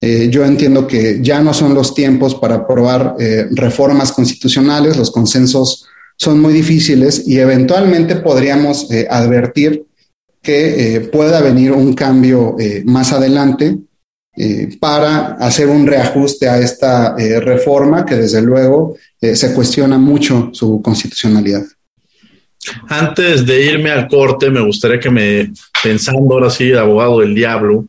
Eh, 0.00 0.28
yo 0.30 0.44
entiendo 0.44 0.86
que 0.86 1.20
ya 1.22 1.40
no 1.42 1.54
son 1.54 1.74
los 1.74 1.94
tiempos 1.94 2.34
para 2.34 2.56
aprobar 2.56 3.16
reformas 3.52 4.12
constitucionales, 4.12 4.98
los 4.98 5.10
consensos 5.10 5.86
son 6.18 6.40
muy 6.40 6.52
difíciles 6.52 7.26
y 7.26 7.38
eventualmente 7.38 8.16
podríamos 8.16 8.88
advertir 9.10 9.86
que 10.42 11.08
pueda 11.10 11.40
venir 11.40 11.72
un 11.72 11.94
cambio 11.94 12.56
más 12.84 13.12
adelante 13.12 13.78
eh, 14.36 14.76
para 14.78 15.34
hacer 15.34 15.68
un 15.68 15.86
reajuste 15.86 16.48
a 16.48 16.58
esta 16.58 17.16
reforma 17.16 18.04
que 18.04 18.16
desde 18.16 18.42
luego 18.42 18.96
se 19.20 19.54
cuestiona 19.54 19.98
mucho 19.98 20.50
su 20.52 20.82
constitucionalidad. 20.82 21.64
Antes 22.88 23.46
de 23.46 23.64
irme 23.64 23.90
al 23.90 24.08
corte, 24.08 24.50
me 24.50 24.60
gustaría 24.60 25.00
que 25.00 25.10
me, 25.10 25.52
pensando 25.82 26.34
ahora 26.34 26.50
sí, 26.50 26.72
abogado 26.72 27.20
del 27.20 27.34
diablo, 27.34 27.88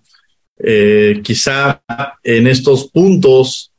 quizá 1.23 1.81
en 2.23 2.47
estos 2.47 2.89
puntos 2.89 3.71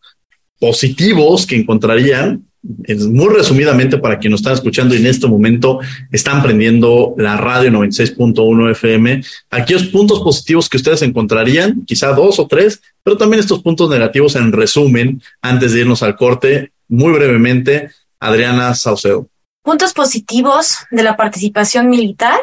positivos 0.60 1.46
que 1.46 1.56
encontrarían, 1.56 2.47
muy 2.62 3.34
resumidamente 3.34 3.98
para 3.98 4.18
quienes 4.18 4.32
nos 4.32 4.40
están 4.40 4.54
escuchando 4.54 4.94
y 4.94 4.98
en 4.98 5.06
este 5.06 5.26
momento 5.26 5.80
están 6.10 6.42
prendiendo 6.42 7.14
la 7.16 7.36
radio 7.36 7.70
96.1 7.70 8.70
FM, 8.72 9.22
aquellos 9.50 9.84
puntos 9.84 10.20
positivos 10.20 10.68
que 10.68 10.76
ustedes 10.76 11.02
encontrarían, 11.02 11.84
quizá 11.86 12.12
dos 12.12 12.38
o 12.38 12.46
tres, 12.46 12.82
pero 13.02 13.16
también 13.16 13.40
estos 13.40 13.62
puntos 13.62 13.88
negativos 13.88 14.34
en 14.36 14.52
resumen, 14.52 15.22
antes 15.40 15.72
de 15.72 15.80
irnos 15.80 16.02
al 16.02 16.16
corte, 16.16 16.72
muy 16.88 17.12
brevemente, 17.12 17.90
Adriana 18.18 18.74
Saucedo. 18.74 19.28
Puntos 19.62 19.92
positivos 19.92 20.78
de 20.90 21.02
la 21.02 21.16
participación 21.16 21.88
militar 21.88 22.40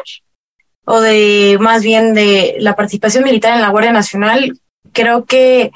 o 0.84 1.00
de 1.00 1.58
más 1.60 1.82
bien 1.82 2.14
de 2.14 2.56
la 2.60 2.76
participación 2.76 3.24
militar 3.24 3.54
en 3.54 3.60
la 3.60 3.70
Guardia 3.70 3.92
Nacional, 3.92 4.58
creo 4.92 5.24
que 5.24 5.72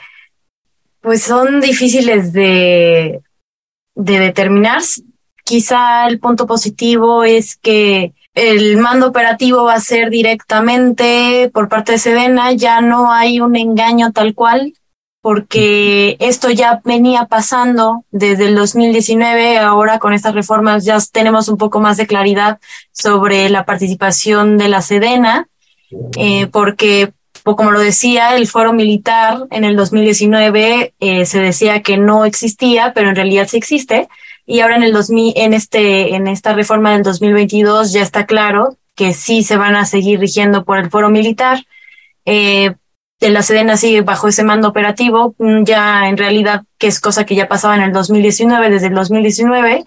pues 1.00 1.22
son 1.22 1.60
difíciles 1.60 2.32
de 2.32 3.20
de 3.94 4.18
determinar. 4.18 4.82
Quizá 5.44 6.06
el 6.06 6.20
punto 6.20 6.46
positivo 6.46 7.24
es 7.24 7.56
que 7.56 8.12
el 8.34 8.76
mando 8.76 9.08
operativo 9.08 9.64
va 9.64 9.74
a 9.74 9.80
ser 9.80 10.10
directamente 10.10 11.50
por 11.52 11.68
parte 11.68 11.92
de 11.92 11.98
Sedena, 11.98 12.52
ya 12.52 12.80
no 12.80 13.12
hay 13.12 13.40
un 13.40 13.56
engaño 13.56 14.12
tal 14.12 14.34
cual, 14.34 14.74
porque 15.20 16.16
esto 16.20 16.50
ya 16.50 16.80
venía 16.84 17.26
pasando 17.26 18.04
desde 18.10 18.46
el 18.46 18.54
2019, 18.54 19.58
ahora 19.58 19.98
con 19.98 20.14
estas 20.14 20.34
reformas 20.34 20.84
ya 20.84 20.98
tenemos 21.12 21.48
un 21.48 21.58
poco 21.58 21.80
más 21.80 21.96
de 21.96 22.06
claridad 22.06 22.58
sobre 22.92 23.50
la 23.50 23.64
participación 23.64 24.56
de 24.56 24.68
la 24.68 24.80
Sedena, 24.80 25.48
eh, 26.16 26.46
porque 26.46 27.12
como 27.44 27.70
lo 27.70 27.80
decía, 27.80 28.36
el 28.36 28.46
foro 28.46 28.72
militar 28.72 29.46
en 29.50 29.64
el 29.64 29.76
2019 29.76 30.94
eh, 30.98 31.26
se 31.26 31.40
decía 31.40 31.82
que 31.82 31.96
no 31.96 32.24
existía, 32.24 32.92
pero 32.94 33.10
en 33.10 33.16
realidad 33.16 33.48
sí 33.48 33.56
existe. 33.56 34.08
Y 34.46 34.60
ahora 34.60 34.76
en 34.76 34.82
el 34.82 34.92
2000, 34.92 35.34
en 35.36 35.54
este, 35.54 36.14
en 36.14 36.26
esta 36.26 36.54
reforma 36.54 36.92
del 36.92 37.02
2022 37.02 37.92
ya 37.92 38.02
está 38.02 38.26
claro 38.26 38.76
que 38.94 39.14
sí 39.14 39.42
se 39.42 39.56
van 39.56 39.76
a 39.76 39.84
seguir 39.86 40.20
rigiendo 40.20 40.64
por 40.64 40.78
el 40.78 40.90
foro 40.90 41.08
militar. 41.08 41.64
Eh, 42.24 42.74
la 43.20 43.42
Sedena 43.42 43.76
sigue 43.76 44.02
bajo 44.02 44.28
ese 44.28 44.42
mando 44.42 44.68
operativo, 44.68 45.34
mm, 45.38 45.64
ya 45.64 46.08
en 46.08 46.16
realidad, 46.16 46.64
que 46.78 46.86
es 46.86 47.00
cosa 47.00 47.24
que 47.24 47.34
ya 47.34 47.48
pasaba 47.48 47.76
en 47.76 47.82
el 47.82 47.92
2019, 47.92 48.70
desde 48.70 48.88
el 48.88 48.94
2019, 48.94 49.84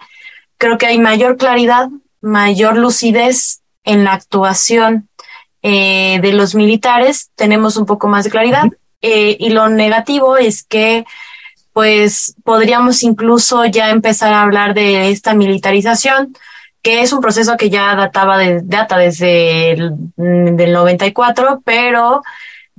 creo 0.58 0.78
que 0.78 0.86
hay 0.86 0.98
mayor 0.98 1.36
claridad, 1.36 1.88
mayor 2.20 2.76
lucidez 2.76 3.60
en 3.84 4.04
la 4.04 4.14
actuación 4.14 5.08
eh, 5.66 6.20
de 6.20 6.34
los 6.34 6.54
militares 6.54 7.30
tenemos 7.36 7.78
un 7.78 7.86
poco 7.86 8.06
más 8.06 8.24
de 8.24 8.30
claridad. 8.30 8.64
Eh, 9.00 9.38
y 9.40 9.48
lo 9.48 9.70
negativo 9.70 10.36
es 10.36 10.62
que 10.62 11.06
pues 11.72 12.36
podríamos 12.44 13.02
incluso 13.02 13.64
ya 13.64 13.88
empezar 13.88 14.34
a 14.34 14.42
hablar 14.42 14.74
de 14.74 15.10
esta 15.10 15.32
militarización, 15.32 16.36
que 16.82 17.00
es 17.00 17.14
un 17.14 17.22
proceso 17.22 17.56
que 17.56 17.70
ya 17.70 17.96
databa 17.96 18.36
de, 18.36 18.60
data 18.62 18.98
desde 18.98 19.72
el 19.72 19.92
del 20.16 20.72
94, 20.74 21.62
pero 21.64 22.22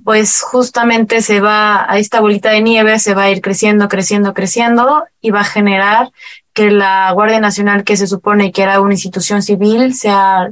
pues 0.04 0.44
justamente 0.44 1.24
se 1.24 1.42
va 1.42 1.92
a 1.92 1.98
esta 1.98 2.20
bolita 2.20 2.52
de 2.52 2.62
nieve, 2.62 3.00
se 3.00 3.16
va 3.16 3.24
a 3.24 3.32
ir 3.32 3.42
creciendo, 3.42 3.88
creciendo, 3.90 4.36
creciendo 4.36 5.06
y 5.22 5.32
va 5.32 5.40
a 5.40 5.46
generar 5.46 6.12
que 6.54 6.70
la 6.70 7.12
Guardia 7.14 7.40
Nacional, 7.40 7.84
que 7.84 7.98
se 7.98 8.06
supone 8.06 8.52
que 8.52 8.62
era 8.62 8.80
una 8.80 8.94
institución 8.94 9.42
civil, 9.42 9.96
sea 9.96 10.52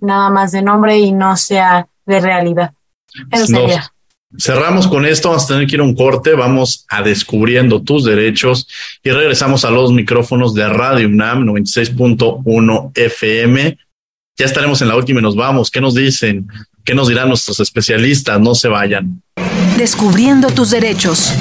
nada 0.00 0.30
más 0.30 0.52
de 0.52 0.62
nombre 0.62 0.98
y 0.98 1.12
no 1.12 1.36
sea 1.36 1.88
de 2.04 2.20
realidad. 2.20 2.72
Eso 3.30 3.46
sería. 3.46 3.92
Cerramos 4.38 4.86
con 4.86 5.06
esto, 5.06 5.30
vamos 5.30 5.44
a 5.44 5.48
tener 5.48 5.66
que 5.66 5.76
ir 5.76 5.80
a 5.80 5.84
un 5.84 5.94
corte, 5.94 6.34
vamos 6.34 6.84
a 6.88 7.02
descubriendo 7.02 7.82
tus 7.82 8.04
derechos 8.04 8.68
y 9.02 9.10
regresamos 9.10 9.64
a 9.64 9.70
los 9.70 9.92
micrófonos 9.92 10.52
de 10.52 10.68
Radio 10.68 11.08
UNAM 11.08 11.44
96.1 11.46 12.90
FM. 12.94 13.78
Ya 14.36 14.44
estaremos 14.44 14.82
en 14.82 14.88
la 14.88 14.96
última 14.96 15.20
y 15.20 15.22
nos 15.22 15.36
vamos. 15.36 15.70
¿Qué 15.70 15.80
nos 15.80 15.94
dicen? 15.94 16.48
¿Qué 16.84 16.94
nos 16.94 17.08
dirán 17.08 17.28
nuestros 17.28 17.60
especialistas? 17.60 18.38
No 18.38 18.54
se 18.54 18.68
vayan. 18.68 19.22
Descubriendo 19.78 20.50
tus 20.50 20.70
derechos. 20.70 21.32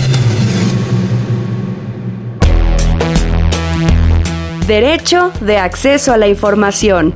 Derecho 4.68 5.32
de 5.42 5.58
acceso 5.58 6.14
a 6.14 6.18
la 6.18 6.28
información. 6.28 7.14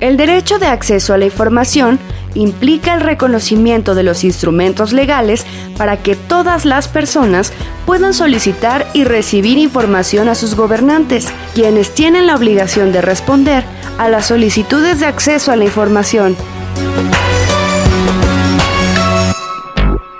El 0.00 0.16
derecho 0.16 0.58
de 0.58 0.66
acceso 0.66 1.12
a 1.12 1.18
la 1.18 1.26
información 1.26 1.98
implica 2.34 2.94
el 2.94 3.02
reconocimiento 3.02 3.94
de 3.94 4.02
los 4.02 4.24
instrumentos 4.24 4.92
legales 4.92 5.44
para 5.76 5.98
que 5.98 6.16
todas 6.16 6.64
las 6.64 6.88
personas 6.88 7.52
puedan 7.84 8.14
solicitar 8.14 8.86
y 8.94 9.04
recibir 9.04 9.58
información 9.58 10.28
a 10.28 10.34
sus 10.34 10.54
gobernantes, 10.54 11.28
quienes 11.54 11.94
tienen 11.94 12.26
la 12.26 12.34
obligación 12.34 12.92
de 12.92 13.02
responder 13.02 13.64
a 13.98 14.08
las 14.08 14.26
solicitudes 14.26 15.00
de 15.00 15.06
acceso 15.06 15.52
a 15.52 15.56
la 15.56 15.64
información. 15.64 16.34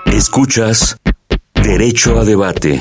Escuchas 0.04 0.98
Derecho 1.54 2.18
a 2.18 2.24
Debate. 2.24 2.80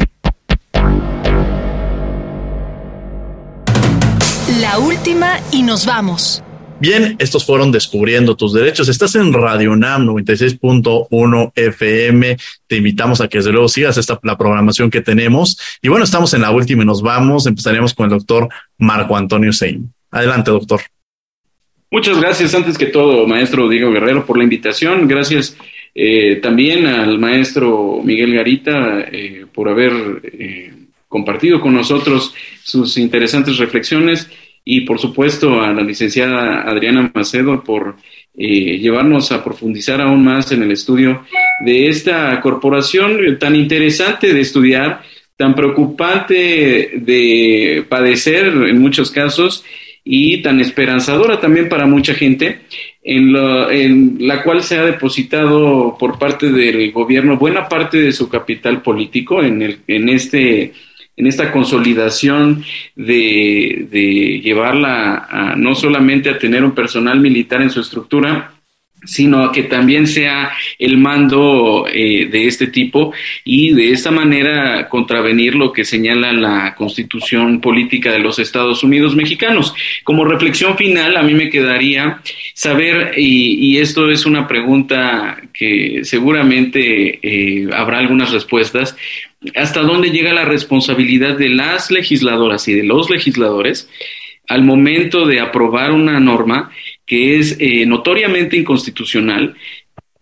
La 4.59 4.79
última 4.79 5.39
y 5.51 5.63
nos 5.63 5.85
vamos. 5.85 6.43
Bien, 6.82 7.17
estos 7.19 7.45
fueron 7.45 7.73
Descubriendo 7.73 8.38
tus 8.38 8.53
Derechos. 8.53 8.88
Estás 8.88 9.13
en 9.15 9.34
Radio 9.34 9.75
NAM 9.75 10.07
96.1 10.07 11.51
FM. 11.53 12.38
Te 12.67 12.77
invitamos 12.77 13.19
a 13.19 13.27
que 13.27 13.39
desde 13.39 13.51
luego 13.51 13.67
sigas 13.67 13.97
esta, 13.97 14.17
la 14.23 14.38
programación 14.38 14.89
que 14.89 15.01
tenemos. 15.01 15.59
Y 15.82 15.89
bueno, 15.89 16.05
estamos 16.05 16.34
en 16.34 16.41
la 16.41 16.51
última 16.51 16.84
y 16.84 16.86
nos 16.86 17.01
vamos. 17.01 17.47
Empezaremos 17.47 17.93
con 17.93 18.05
el 18.05 18.11
doctor 18.11 18.47
Marco 18.77 19.17
Antonio 19.17 19.51
Sein. 19.51 19.93
Adelante, 20.09 20.51
doctor. 20.51 20.80
Muchas 21.91 22.21
gracias, 22.21 22.55
antes 22.55 22.77
que 22.77 22.86
todo, 22.86 23.27
maestro 23.27 23.67
Diego 23.67 23.91
Guerrero, 23.91 24.25
por 24.25 24.38
la 24.38 24.45
invitación. 24.45 25.05
Gracias 25.05 25.57
eh, 25.93 26.39
también 26.41 26.86
al 26.86 27.19
maestro 27.19 27.99
Miguel 28.01 28.36
Garita 28.36 29.01
eh, 29.11 29.45
por 29.51 29.67
haber 29.67 30.21
eh, 30.23 30.71
compartido 31.09 31.59
con 31.59 31.73
nosotros 31.73 32.34
sus 32.63 32.97
interesantes 32.97 33.57
reflexiones 33.57 34.30
y 34.64 34.82
por 34.82 34.99
supuesto 34.99 35.62
a 35.62 35.72
la 35.74 35.82
licenciada 35.82 36.62
Adriana 36.62 37.12
Macedo 37.14 37.64
por 37.64 37.95
eh, 38.38 38.78
llevarnos 38.78 39.32
a 39.32 39.43
profundizar 39.43 39.99
aún 40.01 40.24
más 40.24 40.51
en 40.51 40.64
el 40.64 40.72
estudio 40.72 41.26
de 41.66 41.89
esta 41.89 42.39
corporación 42.41 43.38
tan 43.39 43.55
interesante 43.55 44.34
de 44.34 44.41
estudiar, 44.41 45.01
tan 45.36 45.55
preocupante 45.55 46.91
de 46.95 47.86
padecer 47.89 48.47
en 48.47 48.80
muchos 48.80 49.12
casos 49.12 49.66
y 50.03 50.41
tan 50.41 50.60
esperanzadora 50.60 51.39
también 51.39 51.70
para 51.70 51.86
mucha 51.86 52.14
gente, 52.14 52.62
en, 53.03 53.36
en, 53.36 54.18
la 54.20 54.43
cual 54.43 54.64
se 54.64 54.78
ha 54.78 54.84
depositado 54.84 55.97
por 55.99 56.18
parte 56.18 56.51
del 56.51 56.91
gobierno 56.91 57.38
buena 57.38 57.68
parte 57.68 57.97
de 57.97 58.12
su 58.12 58.30
capital 58.30 58.82
político 58.82 59.41
en, 59.43 59.62
el, 59.62 59.80
en, 59.88 60.10
este, 60.10 60.74
en 61.20 61.28
esta 61.28 61.51
consolidación 61.51 62.63
de, 62.95 63.88
de 63.91 64.39
llevarla 64.41 65.28
a, 65.30 65.55
no 65.57 65.76
solamente 65.76 66.30
a 66.30 66.39
tener 66.39 66.63
un 66.63 66.72
personal 66.72 67.20
militar 67.20 67.61
en 67.61 67.70
su 67.70 67.82
estructura, 67.82 68.53
sino 69.05 69.51
que 69.51 69.63
también 69.63 70.07
sea 70.07 70.51
el 70.77 70.97
mando 70.97 71.87
eh, 71.91 72.27
de 72.29 72.47
este 72.47 72.67
tipo 72.67 73.13
y 73.43 73.73
de 73.73 73.91
esta 73.91 74.11
manera 74.11 74.89
contravenir 74.89 75.55
lo 75.55 75.71
que 75.71 75.85
señala 75.85 76.33
la 76.33 76.75
constitución 76.75 77.61
política 77.61 78.11
de 78.11 78.19
los 78.19 78.39
Estados 78.39 78.83
Unidos 78.83 79.15
mexicanos. 79.15 79.73
Como 80.03 80.25
reflexión 80.25 80.77
final, 80.77 81.17
a 81.17 81.23
mí 81.23 81.33
me 81.33 81.49
quedaría 81.49 82.21
saber, 82.53 83.13
y, 83.17 83.77
esto 83.79 84.11
es 84.11 84.25
una 84.25 84.47
pregunta 84.47 85.37
que 85.53 86.01
seguramente 86.03 87.19
eh, 87.21 87.69
habrá 87.73 87.99
algunas 87.99 88.31
respuestas, 88.31 88.95
hasta 89.55 89.81
dónde 89.81 90.09
llega 90.09 90.33
la 90.33 90.43
responsabilidad 90.43 91.37
de 91.37 91.49
las 91.49 91.91
legisladoras 91.91 92.67
y 92.67 92.73
de 92.73 92.83
los 92.83 93.09
legisladores 93.09 93.89
al 94.49 94.63
momento 94.63 95.25
de 95.25 95.39
aprobar 95.39 95.91
una 95.91 96.19
norma 96.19 96.71
que 97.10 97.39
es 97.39 97.57
eh, 97.60 97.88
notoriamente 97.88 98.55
inconstitucional, 98.55 99.55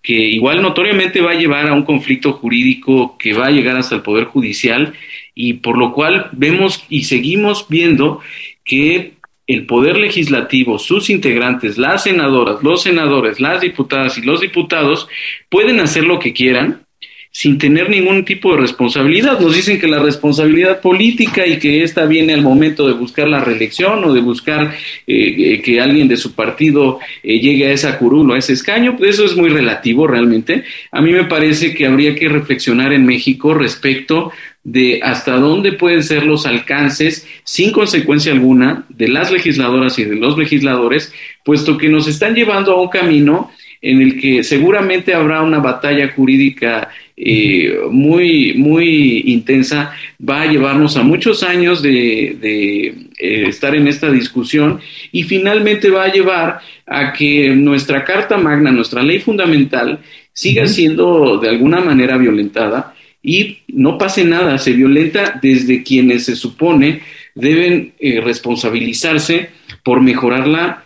que 0.02 0.14
igual 0.14 0.62
notoriamente 0.62 1.20
va 1.20 1.32
a 1.32 1.38
llevar 1.38 1.68
a 1.68 1.74
un 1.74 1.84
conflicto 1.84 2.32
jurídico 2.32 3.18
que 3.20 3.34
va 3.34 3.48
a 3.48 3.52
llegar 3.52 3.76
hasta 3.76 3.96
el 3.96 4.02
Poder 4.02 4.24
Judicial 4.24 4.94
y 5.36 5.56
por 5.56 5.78
lo 5.78 5.92
cual 5.92 6.30
vemos 6.32 6.86
y 6.88 7.04
seguimos 7.04 7.68
viendo 7.68 8.22
que 8.64 9.16
el 9.48 9.66
Poder 9.66 9.98
Legislativo, 9.98 10.80
sus 10.80 11.10
integrantes, 11.10 11.78
las 11.78 12.04
senadoras, 12.04 12.64
los 12.64 12.84
senadores, 12.84 13.42
las 13.42 13.60
diputadas 13.60 14.18
y 14.18 14.22
los 14.22 14.40
diputados 14.40 15.10
pueden 15.50 15.82
hacer 15.82 16.06
lo 16.06 16.20
que 16.20 16.32
quieran 16.32 16.87
sin 17.32 17.57
tener 17.57 17.89
ningún 17.89 18.25
tipo 18.25 18.53
de 18.53 18.61
responsabilidad. 18.61 19.39
Nos 19.39 19.55
dicen 19.55 19.80
que 19.80 19.88
la 19.88 19.99
responsabilidad 19.99 20.82
política 20.82 21.45
y 21.45 21.59
que 21.59 21.84
esta 21.84 22.05
viene 22.05 22.34
al 22.34 22.41
momento 22.41 22.88
de 22.88 22.93
buscar 22.93 23.28
la 23.28 23.39
reelección 23.39 24.03
o 24.03 24.13
de 24.13 24.21
buscar 24.21 24.73
eh, 25.05 25.36
eh, 25.38 25.61
que 25.61 25.80
alguien 25.80 26.07
de 26.07 26.17
su 26.17 26.34
partido 26.34 26.99
eh, 27.23 27.39
llegue 27.39 27.67
a 27.67 27.71
esa 27.71 27.97
curul 27.99 28.32
o 28.32 28.34
a 28.34 28.39
ese 28.39 28.53
escaño, 28.53 28.97
eso 29.01 29.25
es 29.25 29.36
muy 29.36 29.49
relativo 29.49 30.07
realmente. 30.07 30.63
A 30.91 31.01
mí 31.01 31.11
me 31.11 31.25
parece 31.25 31.73
que 31.73 31.86
habría 31.86 32.15
que 32.15 32.28
reflexionar 32.28 32.93
en 32.93 33.05
México 33.05 33.53
respecto 33.53 34.32
de 34.63 34.99
hasta 35.01 35.38
dónde 35.38 35.71
pueden 35.71 36.03
ser 36.03 36.25
los 36.25 36.45
alcances 36.45 37.25
sin 37.45 37.71
consecuencia 37.71 38.34
alguna 38.34 38.86
de 38.89 39.07
las 39.07 39.32
legisladoras 39.32 39.97
y 39.97 40.03
de 40.03 40.15
los 40.15 40.38
legisladores, 40.38 41.13
puesto 41.45 41.78
que 41.78 41.88
nos 41.88 42.05
están 42.07 42.36
llevando 42.36 42.73
a 42.73 42.82
un 42.82 42.89
camino 42.89 43.49
en 43.82 44.01
el 44.01 44.19
que 44.19 44.43
seguramente 44.43 45.13
habrá 45.13 45.41
una 45.41 45.59
batalla 45.59 46.11
jurídica 46.13 46.89
eh, 47.15 47.80
muy, 47.89 48.53
muy 48.53 49.23
intensa, 49.25 49.93
va 50.28 50.41
a 50.41 50.45
llevarnos 50.45 50.97
a 50.97 51.03
muchos 51.03 51.41
años 51.43 51.82
de, 51.82 52.88
eh, 53.17 53.47
estar 53.47 53.75
en 53.75 53.88
esta 53.88 54.11
discusión 54.11 54.80
y 55.11 55.23
finalmente 55.23 55.89
va 55.89 56.03
a 56.03 56.11
llevar 56.11 56.59
a 56.86 57.13
que 57.13 57.49
nuestra 57.49 58.03
Carta 58.03 58.38
Magna, 58.38 58.71
nuestra 58.71 59.01
ley 59.01 59.19
fundamental, 59.19 59.99
siga 60.32 60.67
siendo 60.67 61.39
de 61.39 61.49
alguna 61.49 61.80
manera 61.80 62.17
violentada 62.17 62.93
y 63.23 63.57
no 63.69 63.97
pase 63.97 64.23
nada, 64.23 64.59
se 64.59 64.73
violenta 64.73 65.39
desde 65.41 65.82
quienes 65.82 66.25
se 66.25 66.36
supone 66.36 67.01
deben 67.34 67.93
eh, 67.99 68.21
responsabilizarse 68.21 69.49
por 69.84 70.01
mejorarla 70.01 70.84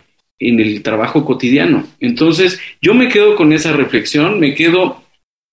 en 0.48 0.60
el 0.60 0.82
trabajo 0.82 1.24
cotidiano. 1.24 1.86
Entonces, 2.00 2.60
yo 2.80 2.94
me 2.94 3.08
quedo 3.08 3.36
con 3.36 3.52
esa 3.52 3.72
reflexión, 3.72 4.40
me 4.40 4.54
quedo 4.54 5.02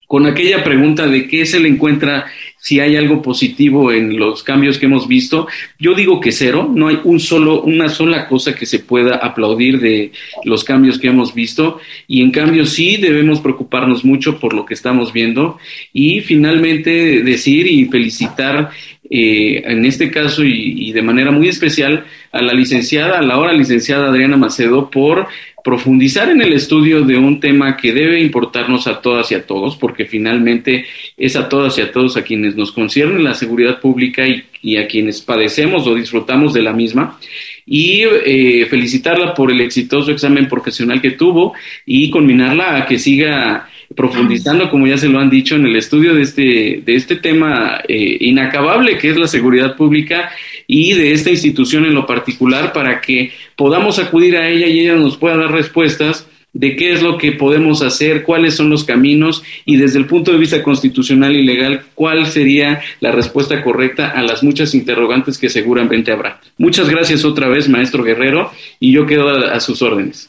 con 0.07 0.25
aquella 0.25 0.63
pregunta 0.63 1.05
de 1.05 1.27
qué 1.27 1.45
se 1.45 1.59
le 1.59 1.69
encuentra 1.69 2.25
si 2.57 2.79
hay 2.79 2.95
algo 2.97 3.21
positivo 3.21 3.91
en 3.91 4.17
los 4.17 4.43
cambios 4.43 4.77
que 4.77 4.87
hemos 4.87 5.07
visto, 5.07 5.47
yo 5.77 5.93
digo 5.93 6.19
que 6.19 6.31
cero, 6.31 6.69
no 6.73 6.87
hay 6.87 6.99
un 7.03 7.19
solo, 7.19 7.61
una 7.61 7.89
sola 7.89 8.27
cosa 8.27 8.53
que 8.53 8.65
se 8.65 8.79
pueda 8.79 9.15
aplaudir 9.17 9.79
de 9.79 10.11
los 10.43 10.63
cambios 10.63 10.99
que 10.99 11.07
hemos 11.07 11.33
visto 11.33 11.79
y 12.07 12.21
en 12.21 12.31
cambio 12.31 12.65
sí 12.65 12.97
debemos 12.97 13.39
preocuparnos 13.39 14.03
mucho 14.03 14.39
por 14.39 14.53
lo 14.53 14.65
que 14.65 14.73
estamos 14.73 15.13
viendo 15.13 15.57
y 15.93 16.21
finalmente 16.21 17.21
decir 17.21 17.67
y 17.67 17.85
felicitar 17.85 18.71
eh, 19.09 19.63
en 19.65 19.85
este 19.85 20.11
caso 20.11 20.43
y, 20.43 20.89
y 20.89 20.91
de 20.91 21.01
manera 21.01 21.31
muy 21.31 21.47
especial 21.47 22.05
a 22.31 22.41
la 22.41 22.53
licenciada, 22.53 23.19
a 23.19 23.21
la 23.23 23.33
ahora 23.33 23.53
licenciada 23.53 24.09
Adriana 24.09 24.37
Macedo 24.37 24.89
por 24.89 25.27
profundizar 25.63 26.29
en 26.29 26.41
el 26.41 26.53
estudio 26.53 27.01
de 27.03 27.17
un 27.17 27.39
tema 27.39 27.77
que 27.77 27.93
debe 27.93 28.19
importarnos 28.19 28.87
a 28.87 29.01
todas 29.01 29.31
y 29.31 29.35
a 29.35 29.45
todos, 29.45 29.75
porque 29.75 30.05
finalmente 30.05 30.85
es 31.17 31.35
a 31.35 31.49
todas 31.49 31.77
y 31.77 31.81
a 31.81 31.91
todos 31.91 32.17
a 32.17 32.23
quienes 32.23 32.55
nos 32.55 32.71
concierne 32.71 33.21
la 33.21 33.33
seguridad 33.33 33.79
pública 33.79 34.23
y, 34.27 34.77
a 34.77 34.87
quienes 34.87 35.21
padecemos 35.21 35.87
o 35.87 35.95
disfrutamos 35.95 36.53
de 36.53 36.61
la 36.61 36.73
misma. 36.73 37.17
Y 37.65 38.01
eh, 38.01 38.65
felicitarla 38.69 39.33
por 39.33 39.51
el 39.51 39.61
exitoso 39.61 40.11
examen 40.11 40.47
profesional 40.47 41.01
que 41.01 41.11
tuvo 41.11 41.53
y 41.85 42.09
combinarla 42.09 42.77
a 42.77 42.85
que 42.85 42.99
siga 42.99 43.69
profundizando, 43.95 44.69
como 44.69 44.87
ya 44.87 44.97
se 44.97 45.09
lo 45.09 45.19
han 45.19 45.29
dicho, 45.29 45.55
en 45.55 45.65
el 45.65 45.75
estudio 45.75 46.13
de 46.13 46.21
este, 46.21 46.83
de 46.85 46.95
este 46.95 47.15
tema 47.15 47.81
eh, 47.87 48.17
inacabable 48.21 48.97
que 48.97 49.09
es 49.09 49.17
la 49.17 49.27
seguridad 49.27 49.75
pública 49.75 50.31
y 50.67 50.93
de 50.93 51.13
esta 51.13 51.31
institución 51.31 51.85
en 51.85 51.95
lo 51.95 52.05
particular 52.05 52.71
para 52.73 53.01
que 53.01 53.31
podamos 53.55 53.99
acudir 53.99 54.37
a 54.37 54.47
ella 54.47 54.67
y 54.67 54.81
ella 54.81 54.95
nos 54.95 55.17
pueda 55.17 55.37
dar 55.37 55.51
respuestas 55.51 56.27
de 56.53 56.75
qué 56.75 56.93
es 56.93 57.01
lo 57.01 57.17
que 57.17 57.33
podemos 57.33 57.81
hacer, 57.81 58.23
cuáles 58.23 58.55
son 58.55 58.69
los 58.69 58.83
caminos 58.83 59.43
y 59.65 59.77
desde 59.77 59.99
el 59.99 60.05
punto 60.05 60.31
de 60.31 60.39
vista 60.39 60.63
constitucional 60.63 61.35
y 61.35 61.45
legal, 61.45 61.83
cuál 61.93 62.25
sería 62.25 62.81
la 62.99 63.11
respuesta 63.11 63.63
correcta 63.63 64.09
a 64.09 64.23
las 64.23 64.43
muchas 64.43 64.73
interrogantes 64.73 65.37
que 65.37 65.49
seguramente 65.49 66.11
habrá. 66.11 66.39
Muchas 66.57 66.89
gracias 66.89 67.23
otra 67.23 67.47
vez, 67.47 67.69
maestro 67.69 68.03
Guerrero, 68.03 68.51
y 68.79 68.91
yo 68.91 69.05
quedo 69.05 69.29
a, 69.29 69.59
sus 69.59 69.81
órdenes. 69.81 70.27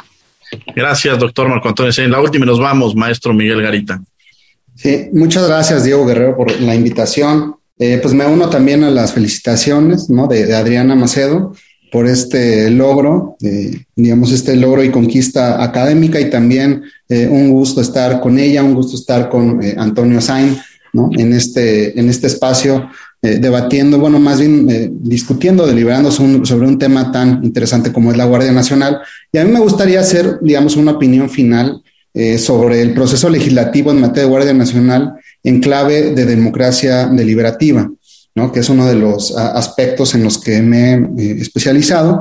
Gracias, 0.74 1.18
doctor 1.18 1.48
Marco 1.48 1.68
Antonio. 1.68 1.92
En 1.96 2.11
la 2.11 2.20
última 2.20 2.46
nos 2.46 2.59
vamos, 2.59 2.94
maestro 2.94 3.32
Miguel 3.32 3.62
Garita. 3.62 4.01
Sí, 4.74 5.09
muchas 5.12 5.46
gracias, 5.46 5.84
Diego 5.84 6.07
Guerrero, 6.07 6.36
por 6.36 6.61
la 6.61 6.74
invitación. 6.74 7.57
Eh, 7.78 7.98
pues 8.03 8.14
me 8.14 8.26
uno 8.26 8.48
también 8.51 8.84
a 8.84 8.90
las 8.90 9.12
felicitaciones 9.12 10.11
¿no? 10.11 10.26
de, 10.26 10.55
Adriana 10.55 10.94
Macedo 10.94 11.55
por 11.90 12.07
este 12.07 12.70
logro, 12.70 13.36
eh, 13.42 13.84
digamos, 13.96 14.32
este 14.32 14.55
logro 14.55 14.84
y 14.84 14.90
conquista 14.90 15.62
académica 15.62 16.20
y 16.20 16.30
también 16.30 16.84
eh, 17.09 17.26
un 17.26 17.51
gusto 17.51 17.80
estar 17.80 18.20
con 18.20 18.38
ella, 18.38 18.62
un 18.62 18.74
gusto 18.74 18.96
estar 18.96 19.28
con 19.28 19.61
Antonio 19.76 20.20
Sain 20.20 20.57
¿no? 20.92 21.11
en, 21.12 21.32
este, 21.32 21.98
en 21.98 22.09
este 22.09 22.26
espacio 22.26 22.88
debatiendo, 23.23 23.99
bueno, 23.99 24.18
más 24.18 24.41
bien 24.41 24.66
discutiendo, 25.03 25.66
deliberando 25.66 26.11
sobre 26.11 26.66
un, 26.66 26.79
tema 26.79 27.12
tan 27.12 27.45
interesante 27.45 27.93
como 27.93 28.11
es 28.11 28.16
la 28.16 28.25
Guardia 28.25 28.53
Nacional. 28.53 29.01
Y 29.31 29.39
a 29.39 29.45
mí 29.45 29.53
me 29.53 29.61
gustaría 29.61 30.01
hacer, 30.01 30.39
digamos, 30.41 30.77
una 30.77 30.93
opinión 30.93 31.29
final 31.29 31.83
sobre 32.39 32.81
el 32.81 32.95
proceso 32.95 33.29
legislativo 33.29 33.91
en 33.91 34.01
materia 34.01 34.23
de 34.23 34.31
Guardia 34.31 34.55
Nacional 34.55 35.14
en 35.43 35.61
clave 35.61 36.12
de 36.14 36.25
democracia 36.27 37.07
deliberativa, 37.07 37.91
¿no? 38.35 38.53
que 38.53 38.61
es 38.61 38.68
uno 38.68 38.87
de 38.87 38.95
los 38.95 39.37
aspectos 39.37 40.14
en 40.14 40.25
los 40.25 40.39
que 40.39 40.61
me 40.61 40.93
he 40.93 40.95
eh, 40.95 41.37
especializado. 41.41 42.21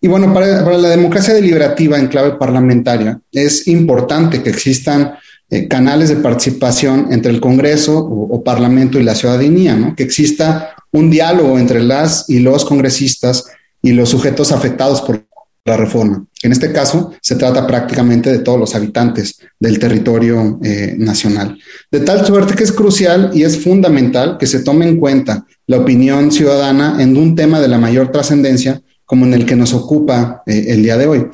Y 0.00 0.08
bueno, 0.08 0.32
para, 0.32 0.62
la 0.76 0.88
democracia 0.90 1.34
deliberativa 1.34 1.98
en 1.98 2.08
clave 2.08 2.32
parlamentaria 2.32 3.18
es 3.32 3.66
importante 3.68 4.42
que 4.42 4.50
existan 4.50 5.14
eh, 5.48 5.68
canales 5.68 6.08
de 6.08 6.16
participación 6.16 7.08
entre 7.12 7.30
el 7.30 7.40
Congreso 7.40 7.98
o, 7.98 8.42
Parlamento 8.42 8.98
y 8.98 9.04
la 9.04 9.14
ciudadanía, 9.14 9.76
¿no? 9.76 9.94
que 9.94 10.02
exista 10.02 10.74
un 10.92 11.10
diálogo 11.10 11.58
entre 11.58 11.82
las 11.82 12.28
y 12.28 12.40
los 12.40 12.64
congresistas 12.64 13.44
y 13.80 13.92
los 13.92 14.08
sujetos 14.08 14.50
afectados 14.50 15.02
por 15.02 15.24
la 15.64 15.76
reforma. 15.76 16.24
En 16.42 16.52
este 16.52 16.72
caso, 16.72 17.12
se 17.20 17.34
trata 17.34 17.66
prácticamente 17.66 18.30
de 18.30 18.38
todos 18.38 18.58
los 18.58 18.74
habitantes 18.74 19.38
del 19.58 19.78
territorio 19.78 20.58
eh, 20.62 20.94
nacional. 20.96 21.58
De 21.90 22.00
tal 22.00 22.24
suerte 22.24 22.54
que 22.54 22.64
es 22.64 22.72
crucial 22.72 23.30
y 23.34 23.42
es 23.42 23.62
fundamental 23.62 24.38
que 24.38 24.46
se 24.46 24.60
tome 24.60 24.88
en 24.88 24.98
cuenta 24.98 25.44
la 25.66 25.78
opinión 25.78 26.30
ciudadana 26.30 26.96
en 27.00 27.16
un 27.16 27.34
tema 27.34 27.60
de 27.60 27.68
la 27.68 27.78
mayor 27.78 28.12
trascendencia 28.12 28.80
como 29.06 29.24
en 29.24 29.32
el 29.32 29.46
que 29.46 29.56
nos 29.56 29.72
ocupa 29.72 30.42
eh, 30.46 30.66
el 30.68 30.82
día 30.82 30.98
de 30.98 31.06
hoy. 31.06 31.26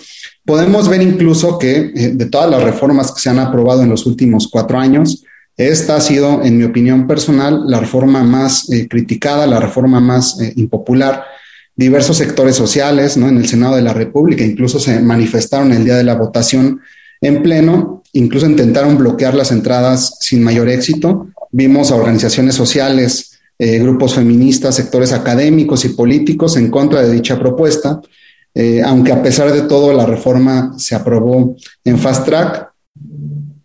Podemos 0.45 0.89
ver 0.89 1.03
incluso 1.03 1.59
que 1.59 1.93
eh, 1.95 2.13
de 2.15 2.27
todas 2.27 2.49
las 2.49 2.63
reformas 2.63 3.11
que 3.11 3.21
se 3.21 3.31
han 3.31 3.39
aprobado 3.41 3.83
en 3.83 3.89
los 3.89 4.07
últimos 4.07 4.47
cuatro 4.49 4.79
años, 4.79 5.25
esta 5.57 5.97
ha 5.97 6.01
sido, 6.01 6.43
en 6.45 6.57
mi 6.59 6.65
opinión 6.65 7.07
personal, 7.07 7.65
la 7.67 7.81
reforma 7.81 8.23
más 8.23 8.69
criticada, 8.89 9.47
la 9.47 9.61
reforma 9.61 10.01
más 10.01 10.39
impopular 10.57 11.25
diversos 11.77 12.17
sectores 12.17 12.57
sociales, 12.57 13.17
¿no? 13.17 13.29
En 13.29 13.39
el 13.39 13.47
Senado 13.47 13.77
de 13.77 13.83
la 13.83 13.95
República, 13.95 14.45
incluso 14.45 14.79
se 14.79 15.01
manifestaron 15.01 15.73
el 15.73 15.85
día 15.85 15.97
de 15.97 16.05
la 16.05 16.15
votación 16.15 16.81
en 17.21 17.43
pleno, 17.43 18.03
incluso 18.13 18.47
intentaron 18.47 18.99
bloquear 18.99 19.35
las 19.35 19.53
entradas 19.53 20.17
sin 20.21 20.43
mayor 20.43 20.69
éxito. 20.69 21.29
Vimos 21.51 21.91
a 21.91 21.97
organizaciones 21.97 22.55
sociales, 22.55 23.32
eh, 23.65 23.79
grupos 23.79 24.15
feministas, 24.15 24.75
sectores 24.75 25.13
académicos 25.13 25.85
y 25.85 25.91
políticos 25.91 26.57
en 26.57 26.69
contra 26.69 27.01
de 27.01 27.13
dicha 27.13 27.39
propuesta. 27.39 28.01
eh, 28.55 28.83
aunque 28.85 29.13
a 29.13 29.23
pesar 29.23 29.53
de 29.53 29.63
todo 29.63 29.93
la 29.93 30.05
reforma 30.05 30.75
se 30.79 30.97
aprobó 30.97 31.55
en 31.85 31.97
fast 31.97 32.27
track. 32.27 32.73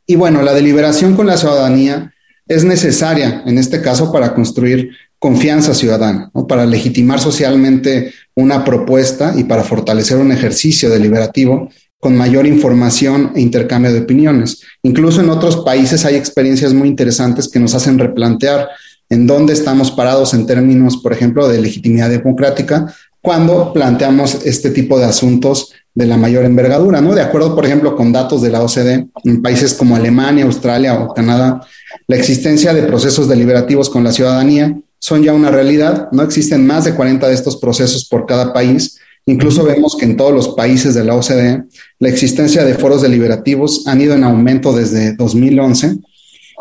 Y 0.05 0.15
bueno, 0.15 0.43
la 0.43 0.53
deliberación 0.53 1.15
con 1.15 1.25
la 1.25 1.35
ciudadanía 1.35 2.13
es 2.47 2.63
necesaria 2.63 3.41
en 3.47 3.57
este 3.57 3.81
caso 3.81 4.11
para 4.11 4.35
construir 4.35 4.91
confianza 5.17 5.73
ciudadana, 5.73 6.29
para 6.47 6.67
legitimar 6.67 7.19
socialmente 7.19 8.13
una 8.35 8.63
propuesta 8.63 9.33
y 9.35 9.45
para 9.45 9.63
fortalecer 9.63 10.17
un 10.17 10.31
ejercicio 10.31 10.91
deliberativo 10.91 11.71
con 11.99 12.15
mayor 12.15 12.45
información 12.45 13.31
e 13.35 13.41
intercambio 13.41 13.91
de 13.91 14.01
opiniones. 14.01 14.61
Incluso 14.83 15.21
en 15.21 15.31
otros 15.31 15.57
países 15.65 16.05
hay 16.05 16.15
experiencias 16.15 16.71
muy 16.71 16.87
interesantes 16.87 17.47
que 17.49 17.59
nos 17.59 17.73
hacen 17.73 17.97
replantear 17.97 18.69
en 19.09 19.27
dónde 19.27 19.53
estamos 19.53 19.91
parados 19.91 20.33
en 20.33 20.45
términos, 20.45 20.97
por 20.97 21.13
ejemplo, 21.13 21.47
de 21.47 21.61
legitimidad 21.61 22.09
democrática 22.09 22.93
cuando 23.21 23.73
planteamos 23.73 24.45
este 24.45 24.69
tipo 24.69 24.97
de 24.99 25.05
asuntos 25.05 25.73
de 25.93 26.05
la 26.05 26.15
mayor 26.15 26.45
envergadura, 26.45 27.01
¿no? 27.01 27.15
De 27.15 27.21
acuerdo, 27.21 27.55
por 27.55 27.65
ejemplo, 27.65 27.95
con 27.95 28.13
datos 28.13 28.41
de 28.41 28.51
la 28.51 28.61
OCDE, 28.61 29.07
en 29.23 29.41
países 29.41 29.73
como 29.73 29.95
Alemania, 29.95 30.45
Australia 30.45 30.93
o 30.93 31.13
Canadá, 31.13 31.59
la 32.07 32.15
existencia 32.15 32.73
de 32.73 32.83
procesos 32.83 33.27
deliberativos 33.27 33.89
con 33.89 34.03
la 34.03 34.11
ciudadanía 34.11 34.77
son 34.99 35.23
ya 35.23 35.33
una 35.33 35.49
realidad. 35.49 36.09
No 36.11 36.23
existen 36.23 36.65
más 36.65 36.85
de 36.85 36.93
40 36.93 37.27
de 37.27 37.33
estos 37.33 37.57
procesos 37.57 38.05
por 38.05 38.25
cada 38.25 38.53
país. 38.53 38.99
Incluso 39.25 39.63
vemos 39.63 39.97
que 39.97 40.05
en 40.05 40.15
todos 40.15 40.33
los 40.33 40.49
países 40.49 40.93
de 40.93 41.03
la 41.03 41.15
OCDE 41.15 41.63
la 41.99 42.09
existencia 42.09 42.63
de 42.63 42.75
foros 42.75 43.01
deliberativos 43.01 43.85
han 43.87 43.99
ido 43.99 44.13
en 44.13 44.23
aumento 44.23 44.71
desde 44.73 45.15
2011. 45.15 45.97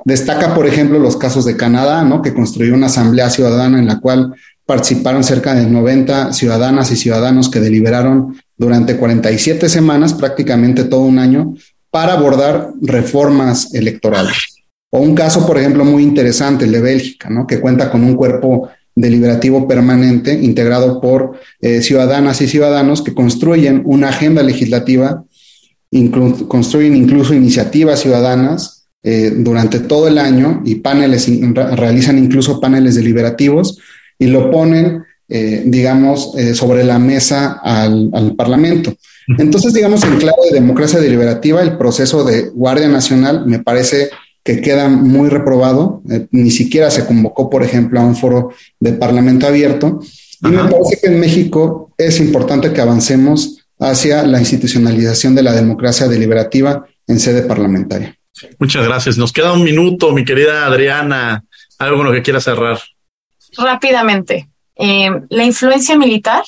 Destaca, 0.07 0.55
por 0.55 0.69
ejemplo, 0.69 1.01
los 1.01 1.17
casos 1.17 1.45
de 1.45 1.57
Canadá, 1.57 2.05
¿no? 2.05 2.23
que 2.23 2.33
construyó 2.33 2.75
una 2.75 2.87
asamblea 2.87 3.29
ciudadana 3.29 3.81
en 3.81 3.89
la 3.89 3.99
cual 3.99 4.37
participaron 4.65 5.25
cerca 5.25 5.53
de 5.53 5.67
90 5.67 6.33
ciudadanas 6.33 6.93
y 6.93 6.97
ciudadanos 6.97 7.49
que 7.49 7.59
deliberaron 7.59 8.37
durante 8.57 8.99
47 8.99 9.69
semanas, 9.69 10.15
prácticamente 10.15 10.85
todo 10.85 11.01
un 11.01 11.19
año, 11.19 11.55
para 11.91 12.13
abordar 12.13 12.71
reformas 12.81 13.75
electorales. 13.75 14.63
O 14.91 15.01
un 15.01 15.17
caso, 15.17 15.45
por 15.45 15.59
ejemplo, 15.59 15.85
muy 15.85 16.05
interesante, 16.05 16.67
el 16.67 16.73
de 16.73 16.83
Bélgica, 16.83 17.29
¿no? 17.29 17.45
que 17.45 17.59
cuenta 17.59 17.91
con 17.91 18.05
un 18.05 18.15
cuerpo 18.15 18.69
deliberativo 18.95 19.67
permanente 19.67 20.35
integrado 20.35 21.01
por 21.01 21.41
eh, 21.61 21.83
ciudadanas 21.83 22.41
y 22.43 22.47
ciudadanos 22.47 23.03
que 23.03 23.13
construyen 23.13 23.83
una 23.85 24.11
agenda 24.11 24.45
legislativa, 24.45 25.25
construyen 26.47 26.95
incluso 26.95 27.35
iniciativas 27.35 27.99
ciudadanas 27.99 28.76
eh, 29.07 29.33
durante 29.35 29.79
todo 29.79 30.09
el 30.09 30.19
año 30.19 30.63
y 30.67 30.75
paneles, 30.77 31.31
realizan 31.77 32.19
incluso 32.19 32.61
paneles 32.61 32.97
deliberativos 32.97 33.79
y 34.19 34.27
lo 34.27 34.51
ponen, 34.51 35.05
eh, 35.29 35.63
digamos, 35.65 36.33
sobre 36.53 36.85
la 36.85 36.99
mesa 36.99 37.61
al, 37.63 38.11
al 38.13 38.35
Parlamento. 38.35 38.95
Entonces, 39.39 39.73
digamos, 39.73 40.05
en 40.05 40.19
clave 40.19 40.39
de 40.51 40.61
democracia 40.61 41.01
deliberativa, 41.01 41.63
el 41.63 41.77
proceso 41.77 42.25
de 42.25 42.51
Guardia 42.51 42.89
Nacional 42.89 43.47
me 43.47 43.59
parece 43.61 44.11
que 44.47 44.61
queda 44.61 44.89
muy 44.89 45.29
reprobado. 45.29 46.03
Eh, 46.09 46.27
ni 46.31 46.51
siquiera 46.51 46.91
se 46.91 47.05
convocó, 47.05 47.51
por 47.51 47.65
ejemplo, 47.65 48.01
a 48.01 48.05
un 48.05 48.15
foro 48.15 48.51
de 48.79 48.93
parlamento 48.93 49.47
abierto. 49.47 50.01
Y 50.43 50.49
me 50.49 50.71
parece 50.71 50.99
que 51.03 51.09
en 51.09 51.19
México 51.19 51.91
es 51.99 52.21
importante 52.21 52.73
que 52.73 52.81
avancemos 52.81 53.59
hacia 53.79 54.23
la 54.23 54.39
institucionalización 54.39 55.35
de 55.35 55.43
la 55.43 55.53
democracia 55.53 56.07
deliberativa 56.07 56.87
en 57.09 57.19
sede 57.19 57.43
parlamentaria. 57.43 58.16
Muchas 58.59 58.85
gracias. 58.85 59.19
Nos 59.19 59.33
queda 59.33 59.53
un 59.53 59.63
minuto, 59.63 60.13
mi 60.13 60.25
querida 60.25 60.67
Adriana. 60.67 61.45
Algo 61.79 61.99
con 61.99 62.07
lo 62.07 62.13
que 62.13 62.23
quiera 62.23 62.41
cerrar. 62.41 62.81
Rápidamente. 63.57 64.49
Eh, 64.75 65.11
la 65.31 65.45
influencia 65.45 65.97
militar 65.97 66.45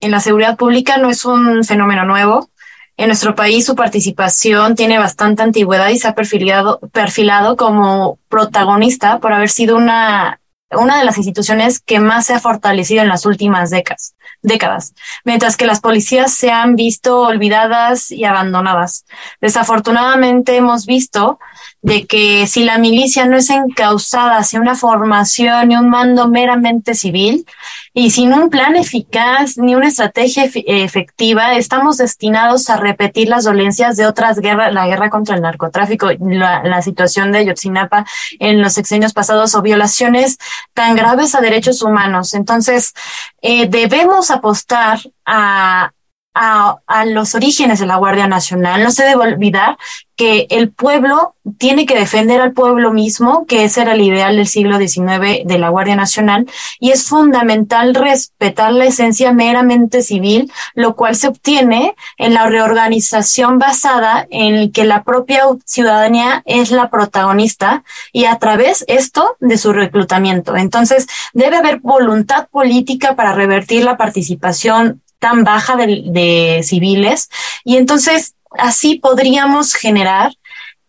en 0.00 0.10
la 0.10 0.20
seguridad 0.20 0.56
pública 0.56 0.96
no 0.96 1.10
es 1.10 1.24
un 1.24 1.64
fenómeno 1.64 2.04
nuevo. 2.04 2.50
En 2.96 3.08
nuestro 3.08 3.34
país 3.34 3.66
su 3.66 3.74
participación 3.74 4.74
tiene 4.74 4.98
bastante 4.98 5.42
antigüedad 5.42 5.90
y 5.90 5.98
se 5.98 6.08
ha 6.08 6.14
perfilado, 6.14 6.80
perfilado 6.92 7.56
como 7.56 8.18
protagonista 8.28 9.18
por 9.20 9.34
haber 9.34 9.50
sido 9.50 9.76
una, 9.76 10.40
una 10.70 10.98
de 10.98 11.04
las 11.04 11.16
instituciones 11.16 11.80
que 11.80 12.00
más 12.00 12.26
se 12.26 12.34
ha 12.34 12.40
fortalecido 12.40 13.02
en 13.02 13.08
las 13.08 13.24
últimas 13.24 13.70
décadas, 13.70 14.16
décadas, 14.42 14.94
mientras 15.24 15.56
que 15.56 15.66
las 15.66 15.80
policías 15.80 16.32
se 16.34 16.50
han 16.50 16.74
visto 16.74 17.20
olvidadas 17.20 18.10
y 18.10 18.24
abandonadas. 18.24 19.04
Desafortunadamente 19.40 20.56
hemos 20.56 20.86
visto 20.86 21.38
de 21.86 22.04
que 22.04 22.48
si 22.48 22.64
la 22.64 22.78
milicia 22.78 23.26
no 23.26 23.36
es 23.36 23.48
encausada 23.48 24.38
hacia 24.38 24.60
una 24.60 24.74
formación 24.74 25.70
y 25.70 25.76
un 25.76 25.88
mando 25.88 26.26
meramente 26.26 26.96
civil, 26.96 27.46
y 27.94 28.10
sin 28.10 28.32
un 28.34 28.50
plan 28.50 28.74
eficaz 28.74 29.56
ni 29.56 29.76
una 29.76 29.86
estrategia 29.86 30.50
efectiva, 30.52 31.54
estamos 31.54 31.96
destinados 31.98 32.70
a 32.70 32.76
repetir 32.76 33.28
las 33.28 33.44
dolencias 33.44 33.96
de 33.96 34.04
otras 34.04 34.40
guerras, 34.40 34.74
la 34.74 34.88
guerra 34.88 35.10
contra 35.10 35.36
el 35.36 35.42
narcotráfico, 35.42 36.08
la, 36.18 36.82
situación 36.82 37.30
de 37.30 37.46
Yotzinapa 37.46 38.04
en 38.40 38.60
los 38.60 38.72
sexenios 38.72 39.12
pasados 39.12 39.54
o 39.54 39.62
violaciones 39.62 40.38
tan 40.74 40.96
graves 40.96 41.36
a 41.36 41.40
derechos 41.40 41.82
humanos. 41.82 42.34
Entonces, 42.34 42.94
eh, 43.42 43.68
debemos 43.68 44.32
apostar 44.32 44.98
a, 45.24 45.92
a, 46.36 47.04
los 47.06 47.34
orígenes 47.34 47.80
de 47.80 47.86
la 47.86 47.96
Guardia 47.96 48.28
Nacional. 48.28 48.82
No 48.82 48.90
se 48.90 49.04
debe 49.04 49.22
olvidar 49.22 49.78
que 50.16 50.46
el 50.50 50.70
pueblo 50.70 51.34
tiene 51.58 51.84
que 51.84 51.98
defender 51.98 52.40
al 52.40 52.52
pueblo 52.52 52.92
mismo, 52.92 53.44
que 53.46 53.64
ese 53.64 53.82
era 53.82 53.92
el 53.92 54.00
ideal 54.00 54.36
del 54.36 54.46
siglo 54.46 54.78
XIX 54.78 55.44
de 55.44 55.58
la 55.58 55.68
Guardia 55.68 55.94
Nacional, 55.94 56.46
y 56.80 56.90
es 56.90 57.06
fundamental 57.06 57.94
respetar 57.94 58.72
la 58.72 58.86
esencia 58.86 59.32
meramente 59.32 60.02
civil, 60.02 60.50
lo 60.74 60.96
cual 60.96 61.16
se 61.16 61.28
obtiene 61.28 61.94
en 62.16 62.32
la 62.32 62.46
reorganización 62.48 63.58
basada 63.58 64.26
en 64.30 64.72
que 64.72 64.84
la 64.84 65.04
propia 65.04 65.44
ciudadanía 65.64 66.42
es 66.46 66.70
la 66.70 66.88
protagonista 66.88 67.84
y 68.12 68.24
a 68.24 68.38
través 68.38 68.84
esto 68.88 69.36
de 69.40 69.58
su 69.58 69.72
reclutamiento. 69.72 70.56
Entonces, 70.56 71.06
debe 71.34 71.56
haber 71.56 71.80
voluntad 71.80 72.48
política 72.48 73.16
para 73.16 73.32
revertir 73.32 73.84
la 73.84 73.98
participación 73.98 75.02
tan 75.18 75.44
baja 75.44 75.76
de, 75.76 76.60
civiles 76.62 77.30
y 77.64 77.76
entonces 77.76 78.34
así 78.58 78.96
podríamos 78.96 79.74
generar 79.74 80.32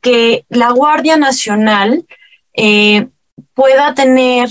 que 0.01 0.45
la 0.49 0.71
Guardia 0.71 1.17
Nacional 1.17 2.05
eh, 2.53 3.07
pueda 3.53 3.93
tener 3.93 4.49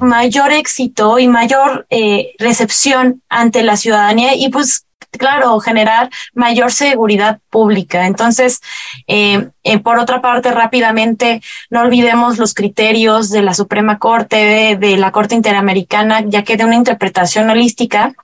mayor 0.00 0.52
éxito 0.52 1.18
y 1.18 1.28
mayor 1.28 1.86
eh, 1.90 2.34
recepción 2.38 3.22
ante 3.28 3.62
la 3.62 3.76
ciudadanía 3.76 4.34
y 4.34 4.48
pues 4.48 4.86
claro, 5.18 5.58
generar 5.60 6.10
mayor 6.34 6.72
seguridad 6.72 7.40
pública. 7.50 8.06
Entonces, 8.06 8.60
eh, 9.06 9.50
por 9.82 9.98
otra 9.98 10.20
parte, 10.20 10.50
rápidamente, 10.50 11.40
no 11.70 11.82
olvidemos 11.82 12.38
los 12.38 12.54
criterios 12.54 13.30
de 13.30 13.42
la 13.42 13.54
Suprema 13.54 13.98
Corte, 13.98 14.76
de 14.76 14.96
la 14.96 15.12
Corte 15.12 15.34
Interamericana, 15.34 16.22
ya 16.26 16.42
que 16.42 16.56
de 16.56 16.64
una 16.64 16.76
interpretación 16.76 17.50
holística 17.50 18.14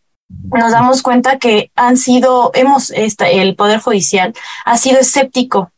nos 0.52 0.72
damos 0.72 1.02
cuenta 1.02 1.38
que 1.38 1.70
han 1.76 1.96
sido, 1.96 2.50
hemos, 2.54 2.90
esta, 2.90 3.28
el 3.28 3.54
Poder 3.56 3.80
Judicial 3.80 4.34
ha 4.64 4.76
sido 4.76 4.98
escéptico 4.98 5.70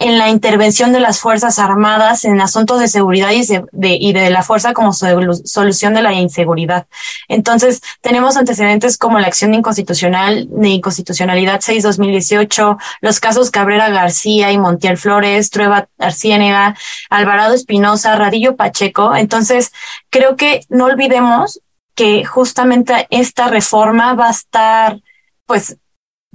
en 0.00 0.16
la 0.16 0.28
intervención 0.28 0.92
de 0.92 1.00
las 1.00 1.18
Fuerzas 1.18 1.58
Armadas 1.58 2.24
en 2.24 2.40
asuntos 2.40 2.78
de 2.78 2.86
seguridad 2.86 3.32
y 3.32 3.44
de, 3.44 3.96
y 4.00 4.12
de 4.12 4.30
la 4.30 4.44
fuerza 4.44 4.72
como 4.72 4.92
solución 4.92 5.94
de 5.94 6.02
la 6.02 6.12
inseguridad. 6.12 6.86
Entonces, 7.26 7.82
tenemos 8.00 8.36
antecedentes 8.36 8.96
como 8.96 9.18
la 9.18 9.26
acción 9.26 9.54
inconstitucional, 9.54 10.46
de 10.50 10.68
inconstitucionalidad 10.68 11.60
6-2018, 11.60 12.78
los 13.00 13.18
casos 13.18 13.50
Cabrera 13.50 13.88
García 13.88 14.52
y 14.52 14.58
Montiel 14.58 14.98
Flores, 14.98 15.50
Trueba 15.50 15.88
Arciénega, 15.98 16.76
Alvarado 17.10 17.54
Espinosa, 17.54 18.14
Radillo 18.14 18.54
Pacheco. 18.54 19.16
Entonces, 19.16 19.72
creo 20.10 20.36
que 20.36 20.60
no 20.68 20.84
olvidemos 20.84 21.60
que 21.98 22.24
justamente 22.24 23.08
esta 23.10 23.48
reforma 23.48 24.14
va 24.14 24.28
a 24.28 24.30
estar, 24.30 25.00
pues, 25.46 25.78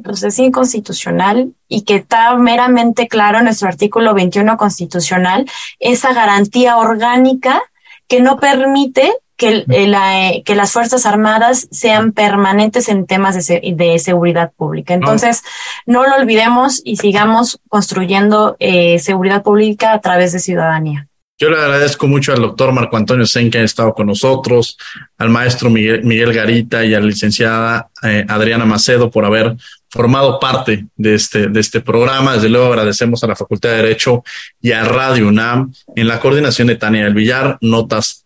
pues 0.04 0.22
es 0.24 0.38
inconstitucional 0.38 1.54
y 1.70 1.84
que 1.84 1.96
está 1.96 2.36
meramente 2.36 3.08
claro 3.08 3.38
en 3.38 3.46
nuestro 3.46 3.70
artículo 3.70 4.14
21 4.14 4.58
constitucional 4.58 5.50
esa 5.80 6.12
garantía 6.12 6.76
orgánica 6.76 7.62
que 8.10 8.20
no 8.20 8.42
permite 8.42 9.14
que, 9.38 9.64
eh, 9.70 10.44
que 10.44 10.56
las 10.56 10.74
Fuerzas 10.74 11.06
Armadas 11.06 11.70
sean 11.72 12.12
permanentes 12.12 12.90
en 12.90 13.06
temas 13.06 13.48
de, 13.48 13.74
de 13.74 14.00
seguridad 14.00 14.52
pública. 14.52 14.94
Entonces, 14.94 15.44
no 15.86 16.04
lo 16.04 16.18
olvidemos 16.18 16.82
y 16.84 16.98
sigamos 16.98 17.62
construyendo 17.70 18.58
eh, 18.60 19.00
seguridad 19.00 19.44
pública 19.44 19.94
a 19.94 20.02
través 20.02 20.34
de 20.34 20.40
ciudadanía. 20.40 21.08
Yo 21.40 21.50
le 21.50 21.58
agradezco 21.58 22.08
mucho 22.08 22.32
al 22.32 22.42
doctor 22.42 22.72
Marco 22.72 22.96
Antonio 22.96 23.26
Sen 23.26 23.50
que 23.50 23.58
ha 23.58 23.64
estado 23.64 23.94
con 23.94 24.08
nosotros, 24.08 24.78
al 25.18 25.30
maestro 25.30 25.70
Miguel, 25.70 26.32
Garita 26.32 26.86
y 26.86 26.94
a 26.94 27.00
la 27.00 27.08
licenciada 27.08 27.90
eh, 28.04 28.24
Adriana 28.28 28.66
Macedo 28.66 29.10
por 29.10 29.26
haber 29.26 29.56
formado 29.90 30.40
parte 30.40 30.88
de 30.96 31.16
este, 31.16 31.48
de 31.48 31.60
este 31.60 31.82
programa. 31.82 32.34
Desde 32.36 32.50
luego 32.50 32.68
agradecemos 32.68 33.24
a 33.24 33.28
la 33.28 33.36
Facultad 33.36 33.70
de 33.70 33.78
Derecho 33.78 34.24
y 34.62 34.72
a 34.72 34.84
Radio 34.84 35.28
UNAM 35.28 35.74
en 35.96 36.08
la 36.08 36.20
coordinación 36.20 36.68
de 36.68 36.76
Tania 36.76 37.04
del 37.04 37.14
Villar, 37.14 37.58
notas 37.62 38.24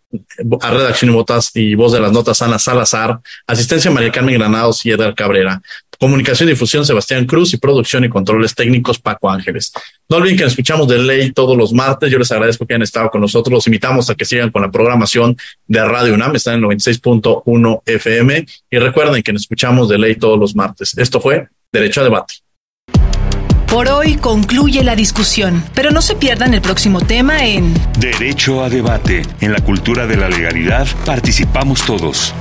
a 0.61 0.71
redacción 0.71 1.11
y 1.11 1.13
botas 1.13 1.51
y 1.55 1.75
voz 1.75 1.91
de 1.91 1.99
las 1.99 2.11
notas 2.11 2.41
Ana 2.41 2.59
Salazar, 2.59 3.19
asistencia 3.45 3.91
María 3.91 4.11
Carmen 4.11 4.35
Granados 4.35 4.85
y 4.85 4.91
Edgar 4.91 5.13
Cabrera. 5.15 5.61
Comunicación 5.99 6.49
y 6.49 6.51
difusión 6.51 6.85
Sebastián 6.85 7.25
Cruz 7.25 7.53
y 7.53 7.57
producción 7.57 8.03
y 8.03 8.09
controles 8.09 8.53
técnicos 8.53 8.99
Paco 8.99 9.29
Ángeles. 9.29 9.71
No 10.09 10.17
olviden 10.17 10.37
que 10.37 10.43
nos 10.43 10.53
escuchamos 10.53 10.87
de 10.87 10.99
ley 10.99 11.31
todos 11.31 11.57
los 11.57 11.73
martes. 11.73 12.11
Yo 12.11 12.19
les 12.19 12.31
agradezco 12.31 12.65
que 12.65 12.73
hayan 12.73 12.83
estado 12.83 13.09
con 13.09 13.21
nosotros. 13.21 13.51
Los 13.53 13.67
invitamos 13.67 14.09
a 14.09 14.15
que 14.15 14.25
sigan 14.25 14.51
con 14.51 14.61
la 14.61 14.71
programación 14.71 15.35
de 15.65 15.83
Radio 15.83 16.13
UNAM. 16.13 16.35
Están 16.35 16.55
en 16.55 16.61
96.1 16.61 17.81
FM. 17.85 18.45
Y 18.69 18.77
recuerden 18.77 19.23
que 19.23 19.33
nos 19.33 19.43
escuchamos 19.43 19.89
de 19.89 19.97
ley 19.97 20.15
todos 20.15 20.39
los 20.39 20.55
martes. 20.55 20.97
Esto 20.97 21.19
fue 21.19 21.47
Derecho 21.71 22.01
a 22.01 22.03
Debate. 22.03 22.35
Por 23.67 23.89
hoy 23.89 24.15
concluye 24.15 24.81
la 24.81 24.95
discusión, 24.95 25.61
pero 25.75 25.91
no 25.91 26.01
se 26.01 26.15
pierdan 26.15 26.53
el 26.53 26.61
próximo 26.61 27.01
tema 27.01 27.45
en 27.45 27.73
Derecho 27.99 28.63
a 28.63 28.69
Debate. 28.69 29.23
En 29.41 29.51
la 29.51 29.59
cultura 29.59 30.07
de 30.07 30.15
la 30.15 30.29
legalidad 30.29 30.87
participamos 31.05 31.85
todos. 31.85 32.33